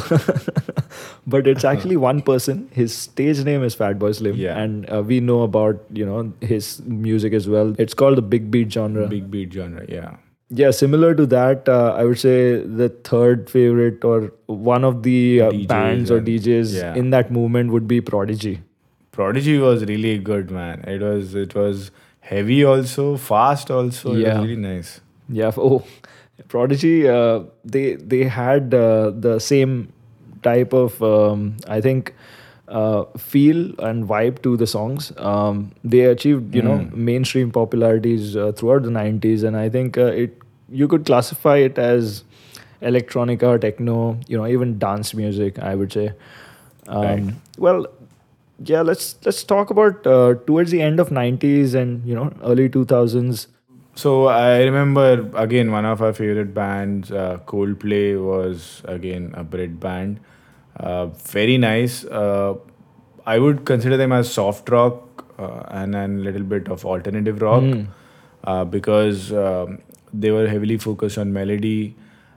but 1.28 1.46
it's 1.48 1.64
actually 1.64 1.96
one 2.04 2.20
person 2.26 2.62
his 2.76 2.90
stage 2.92 3.44
name 3.46 3.64
is 3.64 3.76
fat 3.76 3.96
boy 3.96 4.12
slim 4.12 4.34
Yeah. 4.36 4.58
And 4.58 4.86
we 5.06 5.20
know 5.20 5.42
about 5.46 5.82
you 5.98 6.06
know 6.06 6.22
his 6.44 6.76
music 6.88 7.34
as 7.34 7.48
well 7.48 7.74
it's 7.80 7.94
called 8.02 8.20
the 8.20 8.24
big 8.34 8.50
beat 8.50 8.68
genre 8.78 9.08
big 9.14 9.26
beat 9.34 9.56
genre 9.58 9.84
yeah 9.96 10.12
yeah 10.60 10.72
similar 10.78 11.08
to 11.18 11.24
that 11.34 11.68
uh, 11.74 11.90
i 12.00 12.02
would 12.08 12.18
say 12.22 12.32
the 12.80 12.86
third 13.08 13.46
favorite 13.52 14.02
or 14.08 14.16
one 14.72 14.84
of 14.88 14.98
the 15.06 15.14
uh, 15.44 15.46
DJs 15.54 15.68
bands 15.70 16.10
or 16.16 16.18
and- 16.22 16.28
djs 16.32 16.74
yeah. 16.80 16.98
in 17.02 17.08
that 17.14 17.30
movement 17.36 17.72
would 17.76 17.86
be 17.92 18.00
prodigy 18.10 18.52
prodigy 19.18 19.54
was 19.62 19.84
really 19.92 20.12
good 20.28 20.52
man 20.58 20.84
it 20.96 21.04
was 21.08 21.34
it 21.44 21.56
was 21.60 21.86
heavy 22.32 22.58
also 22.74 23.06
fast 23.30 23.72
also 23.78 24.12
it 24.14 24.20
Yeah. 24.26 24.38
was 24.38 24.46
really 24.48 24.60
nice 24.66 24.92
Yeah. 25.40 25.58
Oh, 25.66 25.76
Prodigy. 26.47 27.07
Uh, 27.07 27.41
they 27.63 27.95
they 27.95 28.23
had 28.23 28.73
uh, 28.73 29.11
the 29.11 29.39
same 29.39 29.91
type 30.43 30.73
of 30.73 31.01
um, 31.03 31.57
I 31.67 31.81
think 31.81 32.13
uh, 32.67 33.03
feel 33.17 33.73
and 33.79 34.07
vibe 34.07 34.41
to 34.43 34.55
the 34.57 34.67
songs. 34.67 35.11
Um, 35.17 35.71
they 35.83 36.01
achieved 36.01 36.55
you 36.55 36.61
know 36.61 36.87
mainstream 36.93 37.51
popularities 37.51 38.35
uh, 38.35 38.51
throughout 38.51 38.83
the 38.83 38.89
'90s, 38.91 39.43
and 39.43 39.55
I 39.57 39.69
think 39.69 39.97
uh, 39.97 40.05
it 40.05 40.37
you 40.69 40.87
could 40.87 41.05
classify 41.05 41.57
it 41.57 41.77
as 41.77 42.23
electronica, 42.81 43.59
techno, 43.59 44.17
you 44.27 44.37
know, 44.37 44.47
even 44.47 44.77
dance 44.79 45.13
music. 45.13 45.59
I 45.59 45.75
would 45.75 45.91
say. 45.91 46.11
Um, 46.87 47.01
Right. 47.03 47.33
Well, 47.57 47.87
yeah. 48.63 48.81
Let's 48.81 49.15
let's 49.25 49.43
talk 49.43 49.69
about 49.69 50.05
uh, 50.07 50.35
towards 50.45 50.71
the 50.71 50.81
end 50.81 50.99
of 50.99 51.11
'90s 51.11 51.73
and 51.75 52.05
you 52.05 52.15
know 52.15 52.31
early 52.43 52.69
2000s. 52.69 53.47
So 53.99 54.27
I 54.27 54.63
remember 54.63 55.29
again 55.35 55.71
one 55.73 55.83
of 55.83 56.01
our 56.01 56.13
favorite 56.13 56.53
bands, 56.53 57.11
uh, 57.11 57.39
Coldplay, 57.45 58.17
was 58.25 58.81
again 58.85 59.33
a 59.35 59.43
Brit 59.43 59.77
band. 59.77 60.21
Uh, 60.77 61.07
very 61.07 61.57
nice. 61.57 62.05
Uh, 62.05 62.53
I 63.25 63.39
would 63.39 63.65
consider 63.65 63.97
them 63.97 64.13
as 64.13 64.31
soft 64.31 64.69
rock 64.69 65.25
uh, 65.37 65.63
and 65.81 65.95
and 65.95 66.23
little 66.23 66.47
bit 66.53 66.69
of 66.69 66.85
alternative 66.85 67.41
rock 67.41 67.65
uh, 68.45 68.63
because 68.63 69.33
um, 69.33 69.79
they 70.13 70.31
were 70.31 70.47
heavily 70.47 70.77
focused 70.77 71.17
on 71.17 71.33
melody, 71.33 71.93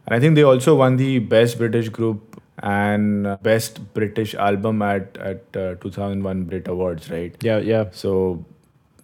and 0.06 0.16
I 0.16 0.18
think 0.18 0.34
they 0.34 0.42
also 0.42 0.74
won 0.74 0.96
the 0.96 1.20
best 1.20 1.58
British 1.58 1.90
group 2.00 2.40
and 2.58 3.38
best 3.50 3.80
British 4.00 4.34
album 4.34 4.82
at 4.82 5.16
at 5.32 5.62
uh, 5.66 5.76
2001 5.86 6.42
Brit 6.50 6.66
Awards, 6.66 7.08
right? 7.08 7.36
Yeah, 7.50 7.58
yeah. 7.58 7.84
So 7.92 8.44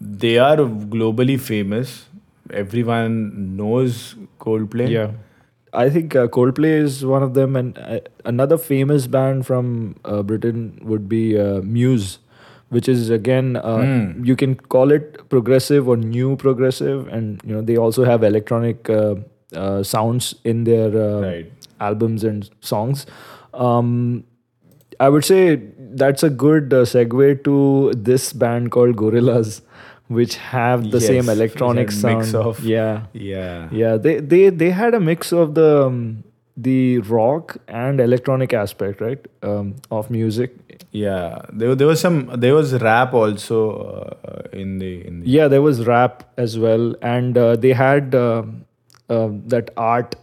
they 0.01 0.39
are 0.39 0.57
globally 0.57 1.41
famous. 1.41 2.08
Everyone 2.53 3.57
knows 3.57 4.17
Coldplay. 4.41 4.89
Yeah. 4.91 5.13
I 5.73 5.91
think 5.91 6.17
uh, 6.17 6.29
Coldplay 6.29 6.81
is 6.81 7.05
one 7.05 7.23
of 7.23 7.35
them, 7.35 7.55
and 7.57 7.77
uh, 7.79 8.01
another 8.25 8.57
famous 8.57 9.07
band 9.07 9.47
from 9.47 9.97
uh, 10.05 10.23
Britain 10.23 10.79
would 10.83 11.09
be 11.09 11.39
uh, 11.39 11.61
Muse, 11.61 12.19
which 12.71 12.89
is 12.89 13.11
again 13.11 13.57
uh, 13.57 13.77
Hmm. 13.85 14.25
you 14.25 14.35
can 14.37 14.55
call 14.55 14.91
it 14.91 15.29
progressive 15.29 15.87
or 15.89 15.97
new 15.97 16.37
progressive, 16.37 17.07
and 17.09 17.41
you 17.45 17.55
know 17.55 17.61
they 17.61 17.77
also 17.77 18.05
have 18.05 18.23
electronic 18.23 18.89
uh, 18.89 19.17
uh, 19.55 19.83
sounds 19.83 20.35
in 20.45 20.65
their 20.65 20.89
uh, 20.97 21.21
Right. 21.21 21.53
albums 21.81 22.25
and 22.25 22.49
songs. 22.61 23.07
Um, 23.53 24.25
I 25.01 25.09
would 25.09 25.25
say 25.25 25.57
that's 26.03 26.23
a 26.23 26.31
good 26.31 26.73
uh, 26.73 26.83
segue 26.85 27.45
to 27.45 27.93
this 27.95 28.33
band 28.33 28.71
called 28.71 28.97
Gorillaz, 28.97 29.61
which 30.09 30.37
have 30.37 30.83
the 30.91 30.99
Yes, 30.99 31.07
same 31.07 31.29
electronic 31.29 31.91
sound. 31.91 32.19
mix 32.19 32.35
of- 32.35 32.61
yeah, 32.65 33.03
Yeah. 33.13 33.69
yeah, 33.71 33.97
they 33.97 34.21
they 34.21 34.49
they 34.51 34.71
had 34.71 34.95
a 34.95 35.01
mix 35.01 35.33
of 35.33 35.55
the 35.55 35.71
um, 35.87 35.99
the 36.57 36.99
rock 37.01 37.57
and 37.69 38.01
electronic 38.01 38.53
aspect, 38.53 39.01
right, 39.01 39.27
um, 39.43 39.75
of 39.91 40.11
music. 40.11 40.55
Yeah. 40.93 41.43
There, 41.53 41.75
there 41.75 41.87
was 41.87 42.01
some. 42.01 42.17
There 42.45 42.55
was 42.55 42.73
rap 42.83 43.13
also 43.15 43.59
uh, 44.25 44.43
in 44.63 44.79
the 44.79 45.07
in 45.07 45.21
the. 45.21 45.29
Yeah, 45.29 45.47
there 45.49 45.63
was 45.63 45.87
rap 45.87 46.25
as 46.37 46.59
well, 46.59 46.95
and 47.03 47.37
uh, 47.39 47.55
they 47.57 47.73
had 47.83 48.15
uh, 48.15 48.43
uh, 49.09 49.29
that 49.55 49.71
art 49.77 50.17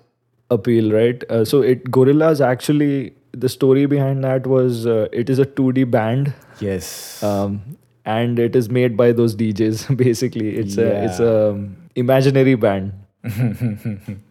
appeal, 0.49 0.91
right? 0.91 1.23
Uh, 1.29 1.45
so 1.45 1.61
it 1.61 1.85
Gorillaz 1.99 2.41
actually 2.41 3.13
the 3.45 3.47
story 3.49 3.85
behind 3.85 4.23
that 4.23 4.47
was 4.47 4.85
uh, 4.87 5.07
it 5.11 5.29
is 5.29 5.39
a 5.39 5.45
2D 5.45 5.89
band. 5.91 6.33
Yes. 6.59 7.23
Um, 7.23 7.61
and 8.05 8.39
it 8.39 8.55
is 8.55 8.69
made 8.69 8.95
by 8.97 9.11
those 9.11 9.35
DJs. 9.35 9.95
Basically, 10.03 10.55
it's 10.57 10.77
a 10.77 10.89
it's 11.05 11.19
a 11.19 11.49
um, 11.51 11.77
imaginary 11.95 12.55
band. 12.55 12.93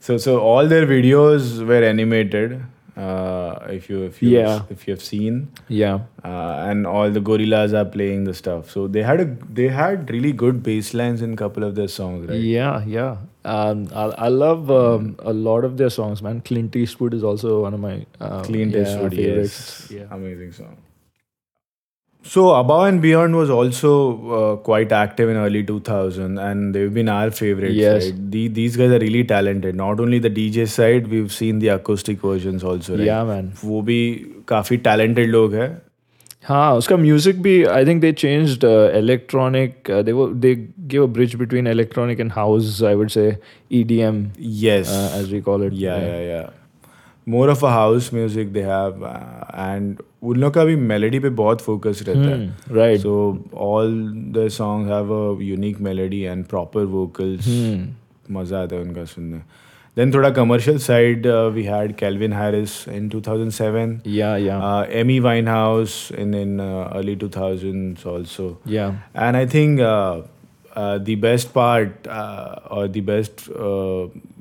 so 0.00 0.16
so 0.16 0.40
all 0.40 0.66
their 0.66 0.86
videos 0.86 1.64
were 1.66 1.82
animated. 1.82 2.60
Uh, 2.96 3.64
if 3.70 3.88
you 3.88 4.02
if 4.04 4.20
you 4.20 4.30
Yeah. 4.30 4.62
if 4.70 4.86
you 4.88 4.92
have 4.94 5.02
seen, 5.02 5.36
Yeah, 5.68 6.00
uh, 6.24 6.66
and 6.68 6.84
all 6.84 7.10
the 7.16 7.20
gorillas 7.20 7.72
are 7.72 7.84
playing 7.84 8.24
the 8.24 8.34
stuff. 8.34 8.70
So 8.72 8.88
they 8.88 9.02
had 9.08 9.20
a 9.20 9.26
they 9.58 9.68
had 9.68 10.10
really 10.10 10.32
good 10.32 10.62
bass 10.64 10.94
lines 10.94 11.22
in 11.22 11.34
a 11.34 11.36
couple 11.36 11.62
of 11.68 11.76
their 11.76 11.86
songs, 11.96 12.26
right? 12.28 12.40
Yeah, 12.40 12.82
yeah. 12.84 13.18
Um, 13.44 13.86
I, 13.94 14.02
I 14.26 14.28
love 14.28 14.68
um, 14.78 15.14
a 15.20 15.32
lot 15.32 15.64
of 15.64 15.76
their 15.76 15.90
songs, 15.90 16.22
man. 16.22 16.40
Clint 16.40 16.74
Eastwood 16.74 17.14
is 17.14 17.22
also 17.22 17.62
one 17.62 17.72
of 17.74 17.80
my 17.80 18.04
uh, 18.20 18.42
Clint 18.42 18.74
yeah, 18.74 18.82
Eastwood, 18.82 19.14
favorites. 19.14 19.86
yes, 19.90 20.00
Yeah. 20.00 20.16
amazing 20.16 20.50
song. 20.52 20.76
So 22.25 22.51
Above 22.55 22.85
and 22.87 23.01
Beyond 23.01 23.35
was 23.35 23.49
also 23.49 23.89
uh, 24.35 24.55
quite 24.55 24.93
active 24.93 25.29
in 25.29 25.35
early 25.35 25.61
2000, 25.61 26.37
and 26.39 26.73
they've 26.73 26.93
been 26.93 27.09
our 27.09 27.31
favorites. 27.31 27.75
Yes. 27.75 28.05
right? 28.05 28.31
The, 28.31 28.47
these 28.47 28.77
guys 28.77 28.91
are 28.91 28.99
really 28.99 29.23
talented. 29.25 29.75
Not 29.75 29.99
only 29.99 30.19
the 30.19 30.29
DJ 30.29 30.67
side, 30.69 31.07
we've 31.07 31.33
seen 31.33 31.59
the 31.59 31.67
acoustic 31.67 32.21
versions 32.21 32.63
also. 32.63 32.93
Right? 32.95 33.05
Yeah, 33.05 33.23
man. 33.25 33.51
वो 33.63 33.81
भी 33.89 33.99
काफी 34.47 34.77
talented 34.83 35.27
लोग 35.27 35.53
हैं. 35.55 35.69
हाँ 36.47 36.73
उसका 36.75 36.95
music 36.97 37.41
भी 37.41 37.63
I 37.63 37.85
think 37.85 38.01
they 38.01 38.11
changed 38.11 38.63
electronic 38.95 39.91
they 40.05 40.11
वो 40.11 40.27
they 40.45 40.55
give 40.93 41.03
a 41.03 41.07
bridge 41.13 41.35
between 41.35 41.67
electronic 41.67 42.19
and 42.19 42.31
house 42.31 42.81
I 42.83 42.95
would 42.95 43.09
say 43.09 43.25
EDM 43.71 44.23
Yes. 44.63 44.89
As 45.19 45.31
we 45.33 45.41
call 45.41 45.63
it 45.65 45.73
yeah, 45.73 46.03
yeah, 46.07 46.19
yeah. 46.31 46.49
more 47.28 47.50
of 47.50 47.64
a 47.66 47.68
house 47.70 48.10
music 48.14 48.52
they 48.52 48.62
have 48.62 49.04
and 49.54 49.96
उन 50.22 50.36
लोग 50.36 50.52
का 50.54 50.64
भी 50.64 50.76
melody 50.76 51.18
पे 51.20 51.28
बहुत 51.40 51.60
focus 51.60 52.02
रहता 52.08 52.28
है। 52.30 52.74
Right 52.76 53.00
so 53.00 53.14
all 53.68 53.92
the 54.36 54.48
song 54.52 54.90
have 54.92 55.12
a 55.14 55.42
unique 55.42 55.80
melody 55.80 56.20
and 56.20 56.44
proper 56.46 56.84
vocals 56.96 57.48
मज़ा 58.30 58.62
आता 58.62 58.76
है 58.76 58.82
उनका 58.82 59.04
सुनने। 59.04 59.38
देन 59.96 60.12
थोड़ा 60.14 60.30
commercial 60.30 60.78
side 60.78 61.26
we 61.54 61.62
had 61.64 61.94
Calvin 61.96 62.32
Harris 62.32 62.72
in 62.88 63.08
2007 63.10 64.08
yeah 64.08 64.36
yeah 64.36 64.86
Amy 65.00 65.18
Winehouse 65.48 65.96
in 66.18 66.34
in 66.34 66.58
early 66.60 67.16
2000s 67.16 68.06
also 68.14 68.50
yeah 68.68 68.88
and 69.16 69.36
I 69.36 69.46
think 69.54 69.78
the 69.78 71.18
best 71.20 71.48
part 71.54 72.08
और 72.08 72.88
the 72.88 73.04
best 73.06 73.50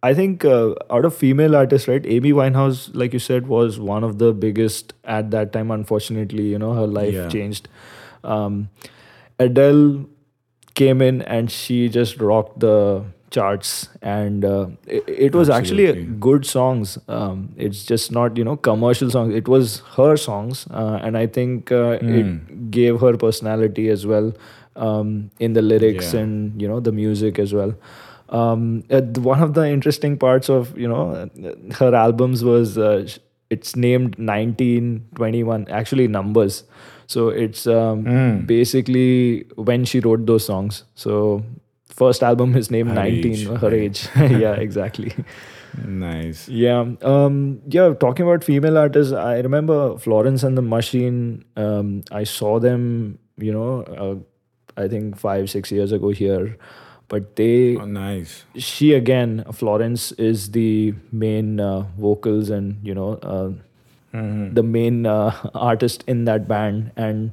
I 0.03 0.15
think 0.15 0.45
uh, 0.45 0.75
out 0.91 1.05
of 1.05 1.15
female 1.15 1.57
artists, 1.57 1.89
right? 1.89 2.05
Amy 2.07 2.33
Winehouse, 2.33 2.91
like 2.95 3.13
you 3.13 3.19
said, 3.19 3.49
was 3.49 3.81
one 3.81 4.05
of 4.05 4.19
the 4.19 4.33
biggest 4.33 4.93
at 5.05 5.31
that 5.33 5.53
time. 5.53 5.71
Unfortunately, 5.73 6.45
you 6.45 6.59
know, 6.59 6.73
her 6.75 6.87
life 6.87 7.15
Yeah. 7.15 7.29
changed. 7.29 7.69
Um, 8.23 8.69
Adele 9.39 10.07
came 10.75 11.03
in 11.03 11.23
and 11.23 11.51
she 11.51 11.89
just 11.89 12.21
rocked 12.21 12.61
the 12.61 13.05
charts, 13.31 13.89
and 14.01 14.45
uh, 14.45 14.69
it, 14.87 15.05
it 15.09 15.35
was 15.35 15.51
actually 15.51 15.89
Absolutely. 15.89 16.17
good 16.21 16.47
songs. 16.47 16.99
Um, 17.09 17.53
it's 17.57 17.85
just 17.85 18.13
not 18.13 18.37
you 18.37 18.45
know 18.45 18.57
commercial 18.57 19.11
songs. 19.11 19.35
It 19.35 19.49
was 19.49 19.81
her 19.97 20.17
songs, 20.17 20.67
uh, 20.71 20.99
and 21.03 21.17
I 21.19 21.27
think 21.27 21.73
uh, 21.73 21.99
Hmm. 21.99 22.15
it 22.21 22.71
gave 22.71 23.01
her 23.01 23.17
personality 23.17 23.89
as 23.89 24.07
well 24.07 24.33
um, 24.77 25.31
in 25.41 25.53
the 25.55 25.63
lyrics 25.63 26.15
Yeah. 26.15 26.21
and 26.21 26.61
you 26.63 26.69
know 26.69 26.81
the 26.81 26.93
music 26.93 27.39
as 27.39 27.53
well. 27.53 27.75
Um, 28.31 28.85
uh, 28.91 29.01
one 29.21 29.43
of 29.43 29.55
the 29.55 29.67
interesting 29.69 30.17
parts 30.19 30.49
of 30.51 30.77
you 30.79 30.87
know 30.89 31.29
her 31.79 31.95
albums 31.95 32.45
was 32.45 32.77
uh, 32.77 33.07
it's 33.51 33.75
named 33.77 34.17
1921 34.19 35.67
actually 35.71 36.09
numbers. 36.09 36.65
So 37.07 37.29
it's 37.29 37.67
um, 37.67 38.05
Hmm. 38.05 38.41
basically 38.47 39.45
when 39.57 39.85
she 39.85 40.01
wrote 40.01 40.27
those 40.27 40.45
songs. 40.45 40.85
So 40.95 41.43
first 41.89 42.23
album 42.23 42.55
is 42.57 42.71
named 42.71 42.91
Her 42.91 42.97
19 42.97 43.33
age, 43.33 43.47
her 43.63 43.73
age. 43.85 44.09
Yeah 44.17 44.55
exactly. 44.55 45.13
Nice. 45.87 46.49
yeah 46.49 46.87
um 47.03 47.61
yeah 47.69 47.93
talking 48.05 48.27
about 48.27 48.43
female 48.43 48.79
artists 48.79 49.13
i 49.13 49.39
remember 49.47 49.97
florence 49.99 50.43
and 50.43 50.57
the 50.57 50.63
machine 50.63 51.19
um 51.57 51.91
i 52.11 52.25
saw 52.25 52.59
them 52.59 53.19
you 53.37 53.53
know 53.53 53.83
uh, 54.05 54.15
i 54.83 54.89
think 54.89 55.19
5 55.19 55.51
6 55.51 55.71
years 55.71 55.93
ago 55.93 56.09
here 56.09 56.57
but 57.09 57.37
they 57.37 57.77
Oh, 57.77 57.85
nice. 57.85 58.45
she 58.57 58.93
again 58.95 59.45
florence 59.53 60.13
is 60.31 60.51
the 60.57 60.95
main 61.13 61.59
uh, 61.61 61.85
vocals 62.07 62.51
and 62.51 62.77
you 62.91 62.95
know 63.01 63.11
uh, 63.35 63.49
Mhm. 64.19 64.55
the 64.59 64.63
main 64.75 64.99
uh, 65.07 65.31
artist 65.71 66.05
in 66.13 66.25
that 66.29 66.47
band 66.49 66.91
and 66.97 67.33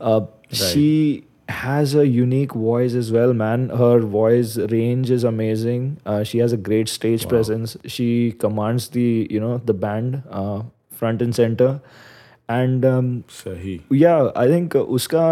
uh, 0.00 0.20
she 0.50 1.24
has 1.54 1.94
a 2.02 2.04
unique 2.08 2.54
voice 2.66 2.94
as 3.00 3.10
well 3.16 3.34
man 3.40 3.66
her 3.80 3.98
voice 4.14 4.54
range 4.74 5.10
is 5.16 5.24
amazing 5.30 5.82
uh, 6.06 6.22
she 6.30 6.38
has 6.44 6.54
a 6.58 6.60
great 6.70 6.88
stage 6.92 7.24
Wow. 7.26 7.32
presence 7.34 7.76
she 7.96 8.08
commands 8.46 8.88
the 8.96 9.06
you 9.36 9.40
know 9.46 9.58
the 9.72 9.74
band 9.84 10.22
uh, 10.30 10.62
front 11.02 11.20
and 11.28 11.34
center 11.40 11.68
and 12.60 12.84
um, 12.92 13.10
Sahi. 13.28 13.74
yeah 13.90 14.30
i 14.34 14.46
think 14.54 14.74
uh, 14.74 14.84
uska 14.98 15.26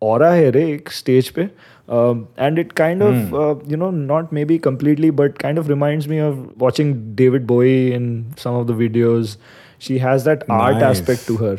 aura 0.00 0.30
hai 0.38 0.48
re 0.56 0.64
stage 1.00 1.30
pe 1.38 1.46
um, 1.90 2.28
and 2.36 2.56
it 2.56 2.76
kind 2.76 3.02
of, 3.02 3.14
mm. 3.14 3.32
uh, 3.34 3.64
you 3.66 3.76
know, 3.76 3.90
not 3.90 4.30
maybe 4.30 4.58
completely, 4.60 5.10
but 5.10 5.40
kind 5.40 5.58
of 5.58 5.68
reminds 5.68 6.06
me 6.06 6.18
of 6.18 6.38
watching 6.56 7.16
David 7.16 7.48
Bowie 7.48 7.92
in 7.92 8.32
some 8.36 8.54
of 8.54 8.68
the 8.68 8.72
videos. 8.74 9.36
She 9.78 9.98
has 9.98 10.22
that 10.24 10.46
nice. 10.48 10.60
art 10.60 10.82
aspect 10.82 11.26
to 11.26 11.36
her. 11.38 11.58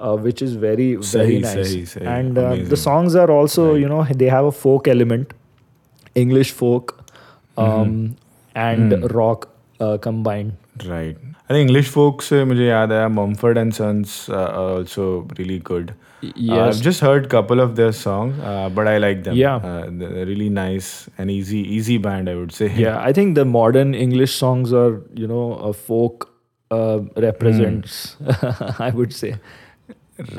Uh, 0.00 0.16
which 0.16 0.42
is 0.42 0.54
very 0.56 0.96
very 0.96 1.38
nice 1.38 1.96
and 1.96 2.36
uh, 2.36 2.56
the 2.70 2.76
songs 2.76 3.14
are 3.14 3.30
also 3.30 3.66
right. 3.68 3.80
you 3.80 3.88
know 3.88 4.02
they 4.22 4.26
have 4.26 4.44
a 4.44 4.50
folk 4.50 4.88
element 4.88 5.32
english 6.16 6.50
folk 6.50 7.04
um, 7.56 7.68
mm-hmm. 7.68 8.12
and 8.56 8.90
mm. 8.90 9.14
rock 9.14 9.48
uh, 9.78 9.96
combined 9.98 10.56
right 10.88 11.16
i 11.48 11.52
think 11.52 11.68
english 11.68 11.92
folk 11.98 12.26
se 12.30 12.40
uh, 12.40 12.48
mujhe 12.54 12.66
yaad 12.70 12.96
mumford 13.20 13.60
and 13.62 13.76
sons 13.78 14.16
uh, 14.28 14.40
are 14.40 14.72
also 14.80 15.06
really 15.38 15.60
good 15.70 15.94
Y- 16.22 16.28
Uh, 16.28 16.54
yes 16.56 16.76
I've 16.76 16.82
just 16.86 17.00
heard 17.04 17.24
a 17.26 17.28
couple 17.28 17.60
of 17.62 17.70
their 17.78 17.92
songs, 18.00 18.38
uh, 18.50 18.68
but 18.74 18.86
I 18.90 18.98
like 19.04 19.22
them. 19.24 19.34
Yeah. 19.38 19.56
Uh, 19.56 19.86
they're 20.02 20.26
really 20.26 20.48
nice 20.58 21.08
and 21.18 21.30
easy, 21.36 21.58
easy 21.78 21.96
band, 21.98 22.28
I 22.28 22.34
would 22.40 22.52
say. 22.58 22.68
yeah 22.84 23.00
i 23.08 23.12
think 23.18 23.34
the 23.38 23.44
modern 23.54 23.94
english 24.02 24.34
songs 24.42 24.72
are 24.82 24.92
you 25.22 25.26
know 25.32 25.46
a 25.70 25.72
folk 25.88 26.28
uh, 26.76 26.98
represents 27.24 27.96
i 28.88 28.90
would 29.00 29.12
say 29.22 29.32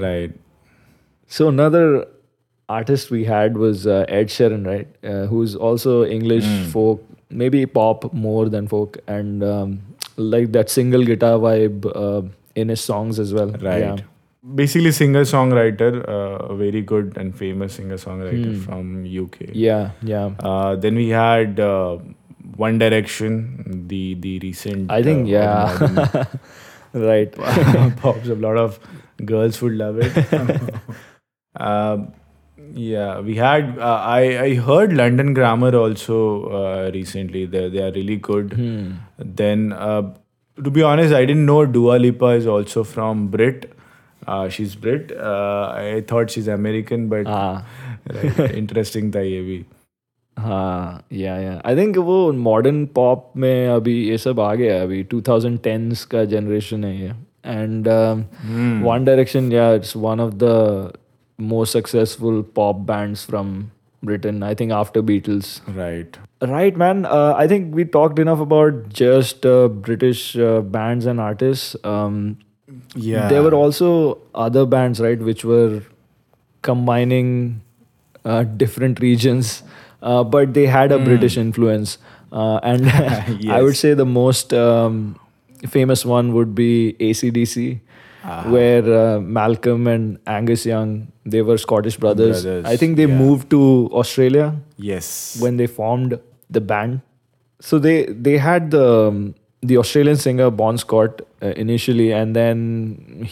right. 0.05 0.31
so 1.27 1.47
another 1.49 2.05
artist 2.69 3.11
we 3.11 3.23
had 3.25 3.57
was 3.57 3.85
uh, 3.87 4.05
ed 4.19 4.27
sheeran 4.37 4.65
right 4.71 4.87
uh, 5.11 5.25
who's 5.33 5.55
also 5.69 5.95
english 6.19 6.45
Mm. 6.53 6.63
folk 6.77 7.03
maybe 7.43 7.65
pop 7.65 8.07
more 8.13 8.47
than 8.55 8.67
folk 8.75 8.97
and 9.17 9.43
um, 9.51 9.75
like 10.33 10.51
that 10.57 10.69
single 10.77 11.03
guitar 11.11 11.35
vibe 11.45 11.85
uh, 12.05 12.21
in 12.63 12.69
his 12.75 12.81
songs 12.91 13.19
as 13.27 13.33
well 13.39 13.51
Right. 13.69 13.83
yeah 13.85 13.95
Basically, 14.43 14.91
singer 14.91 15.21
songwriter, 15.21 16.05
uh, 16.07 16.47
a 16.53 16.55
very 16.55 16.81
good 16.81 17.15
and 17.17 17.33
famous 17.33 17.75
singer 17.75 17.95
songwriter 17.95 18.49
Hmm. 18.53 18.59
from 18.65 19.05
UK. 19.19 19.45
yeah 19.53 19.91
yeah 20.01 20.31
Uh, 20.51 20.75
then 20.75 20.95
we 21.01 21.07
had 21.09 21.59
uh, 21.59 21.97
One 22.63 22.77
Direction, 22.81 23.37
the 23.91 24.01
the 24.25 24.33
recent. 24.45 24.91
i 24.95 24.97
think 25.05 25.27
uh, 25.27 25.31
yeah 25.35 26.25
right 27.05 27.37
pops. 28.01 28.27
A 28.35 28.35
lot 28.47 28.57
of 28.63 28.79
girls 29.31 29.61
would 29.61 29.77
love 29.83 30.01
it. 30.07 30.19
um, 31.55 32.11
yeah, 32.73 33.19
we 33.29 33.35
had. 33.35 33.71
Uh, 33.79 33.99
I 34.17 34.19
I 34.47 34.49
heard 34.67 34.93
London 35.01 35.33
Grammar 35.39 35.71
also 35.83 36.19
uh, 36.63 36.91
recently. 36.97 37.45
They 37.55 37.63
they 37.77 37.83
are 37.87 37.93
really 37.99 38.17
good. 38.29 38.53
Hmm. 38.59 38.91
Then, 39.41 39.65
uh, 39.87 40.03
to 40.67 40.75
be 40.79 40.83
honest, 40.91 41.13
I 41.21 41.23
didn't 41.31 41.45
know 41.53 41.61
Dua 41.79 41.97
Lipa 42.07 42.33
is 42.41 42.47
also 42.57 42.83
from 42.83 43.27
Brit. 43.37 43.69
Uh, 44.28 44.48
she's 44.54 44.74
Brit. 44.76 45.12
Uh, 45.12 45.72
I 45.74 46.00
thought 46.08 46.30
she's 46.30 46.48
American, 46.54 47.04
but 47.08 47.26
ah 47.26 47.64
right, 48.14 48.40
interesting 48.62 49.10
था 49.14 49.20
ये 49.20 49.42
भी. 49.42 49.64
हाँ 50.36 51.04
yeah 51.12 51.36
yeah 51.40 51.60
I 51.66 51.76
think 51.76 51.96
वो 52.08 52.16
modern 52.32 52.84
pop 52.94 53.30
में 53.44 53.68
अभी 53.68 53.94
ये 54.08 54.18
सब 54.18 54.40
आ 54.40 54.52
गया 54.54 54.74
है 54.74 54.82
अभी 54.82 55.02
2010s 55.14 56.04
का 56.12 56.24
जनरेशन 56.34 56.84
है 56.84 56.94
ये 57.00 57.08
and 57.46 57.88
Hmm. 57.88 58.82
One 58.84 59.04
Direction 59.04 59.50
yeah 59.52 59.72
it's 59.74 59.96
one 59.96 60.20
of 60.20 60.34
the 60.42 60.92
most 61.38 61.72
successful 61.78 62.40
pop 62.56 62.76
bands 62.90 63.26
from 63.30 63.50
Britain 64.02 64.42
I 64.42 64.54
think 64.60 64.72
after 64.72 65.00
Beatles 65.10 65.60
Right. 65.78 66.18
Right, 66.52 66.76
man. 66.84 67.04
Uh, 67.06 67.32
I 67.44 67.46
think 67.54 67.74
we 67.80 67.84
talked 67.96 68.18
enough 68.26 68.42
about 68.46 68.82
just 69.00 69.46
uh, 69.52 69.56
British 69.88 70.20
uh, 70.48 70.60
bands 70.76 71.06
and 71.12 71.20
artists. 71.28 71.76
Um, 71.94 72.20
yeah. 72.95 73.27
There 73.29 73.41
were 73.43 73.53
also 73.53 74.19
other 74.33 74.65
bands, 74.65 74.99
right, 74.99 75.19
which 75.19 75.43
were 75.45 75.81
combining 76.61 77.61
uh, 78.25 78.43
different 78.43 78.99
regions, 78.99 79.63
uh, 80.01 80.23
but 80.23 80.53
they 80.53 80.65
had 80.65 80.91
a 80.91 80.99
British 80.99 81.37
influence. 81.37 81.97
Uh, 82.31 82.57
and 82.63 82.89
I 83.51 83.61
would 83.61 83.75
say 83.77 83.93
the 83.93 84.05
most 84.05 84.53
um, 84.53 85.19
famous 85.69 86.05
one 86.05 86.33
would 86.33 86.55
be 86.55 86.95
ACDC, 86.99 87.79
Ah. 88.25 88.49
where 88.49 88.83
uh, 88.97 89.19
Malcolm 89.19 89.85
and 89.85 90.17
Angus 90.25 90.65
Young, 90.65 91.11
they 91.25 91.41
were 91.41 91.57
Scottish 91.57 91.97
brothers. 91.97 92.43
Brothers, 92.43 92.63
I 92.65 92.77
think 92.77 92.95
they 92.95 93.05
yeah. 93.05 93.17
moved 93.17 93.49
to 93.49 93.89
Australia 93.91 94.55
Yes. 94.77 95.37
when 95.41 95.57
they 95.57 95.67
formed 95.67 96.17
the 96.49 96.61
band. 96.61 97.01
So 97.59 97.79
they 97.79 98.05
they 98.05 98.37
had 98.37 98.71
the 98.71 98.85
um, 99.09 99.35
the 99.62 99.76
Australian 99.78 100.16
singer 100.24 100.48
Bon 100.58 100.76
Scott 100.80 101.20
uh, 101.42 101.52
initially, 101.62 102.04
and 102.12 102.36
then 102.36 102.60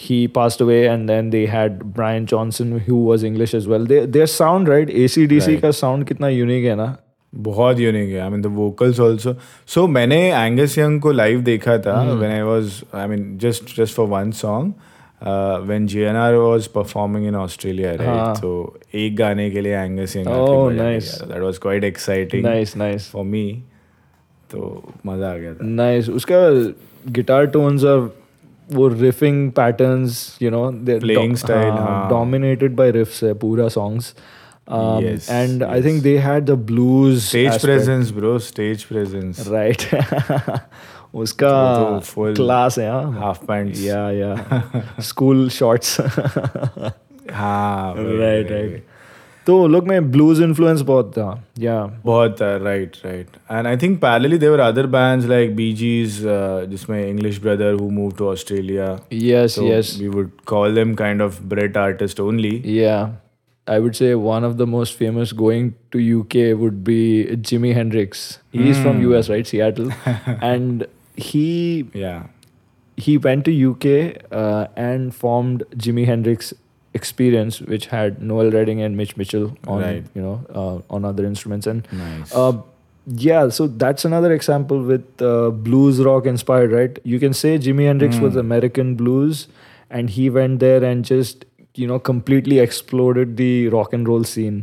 he 0.05 0.17
passed 0.37 0.63
away, 0.65 0.79
and 0.93 1.07
then 1.11 1.29
they 1.35 1.43
had 1.51 1.77
Brian 1.99 2.25
Johnson, 2.31 2.73
who 2.87 2.97
was 3.09 3.23
English 3.29 3.53
as 3.59 3.67
well. 3.73 3.85
They, 3.91 3.99
their 4.17 4.27
sound, 4.33 4.71
right? 4.73 4.89
ACDC 5.03 5.47
Right. 5.53 5.61
का 5.61 5.71
sound 5.81 6.07
कितना 6.09 6.31
unique 6.37 6.65
है 6.71 6.75
ना? 6.75 6.95
बहुत 7.33 7.79
unique 7.79 8.09
है 8.09 8.19
I 8.21 8.29
mean 8.29 8.41
the 8.41 8.45
vocals 8.57 8.99
also 9.01 9.35
so 9.73 9.85
मैंने 9.87 10.17
Angus 10.33 10.77
Young 10.77 10.99
को 11.01 11.11
live 11.11 11.41
देखा 11.49 11.77
था 11.87 11.95
Hmm. 12.03 12.19
When 12.19 12.31
I 12.31 12.41
was 12.49 12.81
I 12.95 13.07
mean 13.07 13.37
just 13.41 13.75
just 13.79 13.95
for 13.95 14.07
one 14.07 14.31
song 14.41 14.73
when 15.67 15.85
जीएनआर 15.87 16.35
was 16.35 16.67
performing 16.75 17.25
in 17.27 17.35
Australia 17.35 17.89
हाँ. 17.89 17.97
राइट 18.05 18.37
सो 18.37 18.51
एक 19.03 19.15
गाने 19.17 19.49
के 19.51 19.61
लिए 19.61 19.75
Angus 19.75 20.15
Young 20.17 20.27
Oh, 20.27 20.69
nice. 20.79 21.11
That 21.31 21.41
was 21.43 21.57
quite 21.67 21.83
exciting 21.83 22.45
Nice, 22.45 22.75
nice, 22.83 23.09
for 23.11 23.23
me 23.25 23.43
तो 24.52 24.92
मज़ा 25.06 25.30
आ 25.32 25.36
गया 25.36 25.54
था 25.54 25.66
नाइस 25.66 26.04
nice. 26.04 26.16
उसका 26.16 27.12
गिटार 27.12 27.46
टोन्स 27.56 27.84
और 27.84 28.14
वो 28.68 28.88
riffing 28.88 29.50
patterns 29.52 30.38
you 30.42 30.50
know 30.50 30.70
playing 30.84 31.36
style 31.36 31.72
dominated 32.10 32.76
by 32.76 32.90
riffs 32.90 33.22
है 33.24 33.34
पूरा 33.44 33.68
songs 33.78 34.14
Um, 34.68 35.04
yes, 35.04 35.28
and 35.28 35.60
yes. 35.60 35.68
I 35.68 35.82
think 35.82 36.02
they 36.02 36.16
had 36.18 36.46
the 36.46 36.54
blues 36.56 37.24
stage 37.24 37.46
aspect. 37.46 37.64
presence, 37.64 38.10
bro. 38.12 38.38
Stage 38.38 38.86
presence. 38.88 39.46
Right. 39.48 39.86
उसका 41.14 42.00
class 42.36 42.74
तो 42.74 42.82
है 42.82 43.20
half 43.20 43.44
pant 43.46 43.74
या 43.78 44.10
या 44.10 45.00
school 45.00 45.48
shorts 45.50 46.00
हाँ 46.00 46.06
right 46.06 47.32
हाँ, 47.32 47.94
right 47.96 48.84
तो 49.47 49.67
लोग 49.67 49.87
में 49.87 50.09
ब्लूज 50.11 50.41
इन्फ्लुएंस 50.41 50.81
बहुत 50.87 51.11
था 51.11 51.27
या 51.59 51.75
बहुत 52.05 52.41
right 52.41 52.95
right 53.05 53.27
and 53.51 53.67
I 53.67 53.77
think 53.81 53.99
parallelly 54.01 54.37
they were 54.37 54.59
other 54.59 54.87
bands 54.95 55.25
like 55.27 55.55
B 55.55 55.71
जीज 55.81 56.19
जिसमें 56.71 56.99
English 57.07 57.39
brother 57.41 57.73
who 57.81 57.89
move 57.99 58.11
to 58.17 58.27
Australia 58.29 58.89
yes 59.13 59.55
so 59.59 59.63
yes 59.67 59.95
we 60.01 60.09
would 60.17 60.33
call 60.53 60.75
them 60.79 60.93
kind 61.03 61.25
of 61.27 61.39
Brit 61.53 61.79
artist 61.85 62.19
only. 62.25 62.51
Yeah, 62.79 63.07
I 63.67 63.79
would 63.85 63.95
say 64.01 64.11
one 64.25 64.49
of 64.49 64.57
the 64.59 64.67
most 64.73 64.99
famous 64.99 65.31
going 65.45 65.71
to 65.95 66.03
UK 66.19 66.43
would 66.59 66.83
be 66.91 66.99
Jimi 67.49 67.73
Hendrix. 67.79 68.27
He's 68.59 68.83
from 68.85 69.01
US, 69.07 69.31
right, 69.35 69.49
Seattle, 69.53 69.89
and 70.51 70.85
he 71.29 71.47
Yeah. 72.03 72.23
he 72.97 73.13
went 73.23 73.43
to 73.47 73.51
UK 73.63 73.89
uh, 74.43 74.67
and 74.83 75.15
formed 75.23 75.63
Jimi 75.85 76.05
Hendrix 76.05 76.53
Experience, 76.94 77.60
which 77.60 77.86
had 77.86 78.20
Noel 78.22 78.50
Redding 78.50 78.82
and 78.82 78.96
Mitch 78.96 79.16
Mitchell 79.16 79.56
on 79.66 79.80
Right. 79.82 80.04
you 80.14 80.22
know 80.22 80.40
uh, 80.54 80.94
on 80.94 81.04
other 81.04 81.24
instruments 81.24 81.66
and. 81.66 81.86
Nice. 81.92 82.34
Uh, 82.34 82.52
yeah, 83.06 83.48
so 83.48 83.66
that's 83.66 84.04
another 84.04 84.32
example 84.32 84.80
with 84.80 85.22
uh, 85.22 85.50
blues 85.50 86.00
rock 86.00 86.24
inspired, 86.26 86.70
right? 86.70 86.98
You 87.02 87.18
can 87.18 87.32
say 87.32 87.58
Jimi 87.58 87.86
Hendrix 87.86 88.18
was 88.18 88.34
Mm. 88.34 88.40
American 88.40 88.94
blues, 88.94 89.48
and 89.90 90.08
he 90.18 90.28
went 90.30 90.60
there 90.60 90.84
and 90.84 91.04
just 91.04 91.44
you 91.74 91.86
know 91.88 91.98
completely 91.98 92.58
exploded 92.60 93.36
the 93.38 93.68
rock 93.70 93.92
and 93.98 94.06
roll 94.06 94.22
scene, 94.22 94.60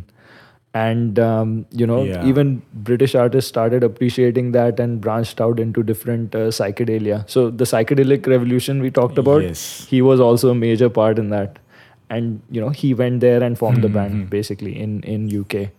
and 0.73 1.19
um, 1.19 1.65
you 1.71 1.85
know 1.87 2.03
Yeah. 2.03 2.25
even 2.25 2.61
British 2.73 3.15
artists 3.15 3.49
started 3.49 3.83
appreciating 3.83 4.51
that 4.53 4.79
and 4.79 5.01
branched 5.01 5.41
out 5.41 5.59
into 5.59 5.83
different 5.83 6.35
uh, 6.35 6.47
psychedelia. 6.59 7.23
So 7.29 7.49
the 7.49 7.65
psychedelic 7.65 8.27
revolution 8.27 8.81
we 8.81 8.91
talked 8.91 9.17
about, 9.17 9.41
Yes. 9.43 9.85
he 9.89 10.01
was 10.01 10.19
also 10.19 10.51
a 10.51 10.55
major 10.55 10.89
part 10.89 11.19
in 11.19 11.29
that, 11.29 11.59
and 12.09 12.41
you 12.49 12.59
know 12.61 12.69
he 12.69 12.93
went 12.93 13.19
there 13.21 13.41
and 13.43 13.57
formed 13.57 13.83
the 13.83 13.89
band 13.97 14.13
Mhm. 14.13 14.29
basically 14.29 14.71
in 14.85 15.01
in 15.15 15.27
UK. 15.39 15.69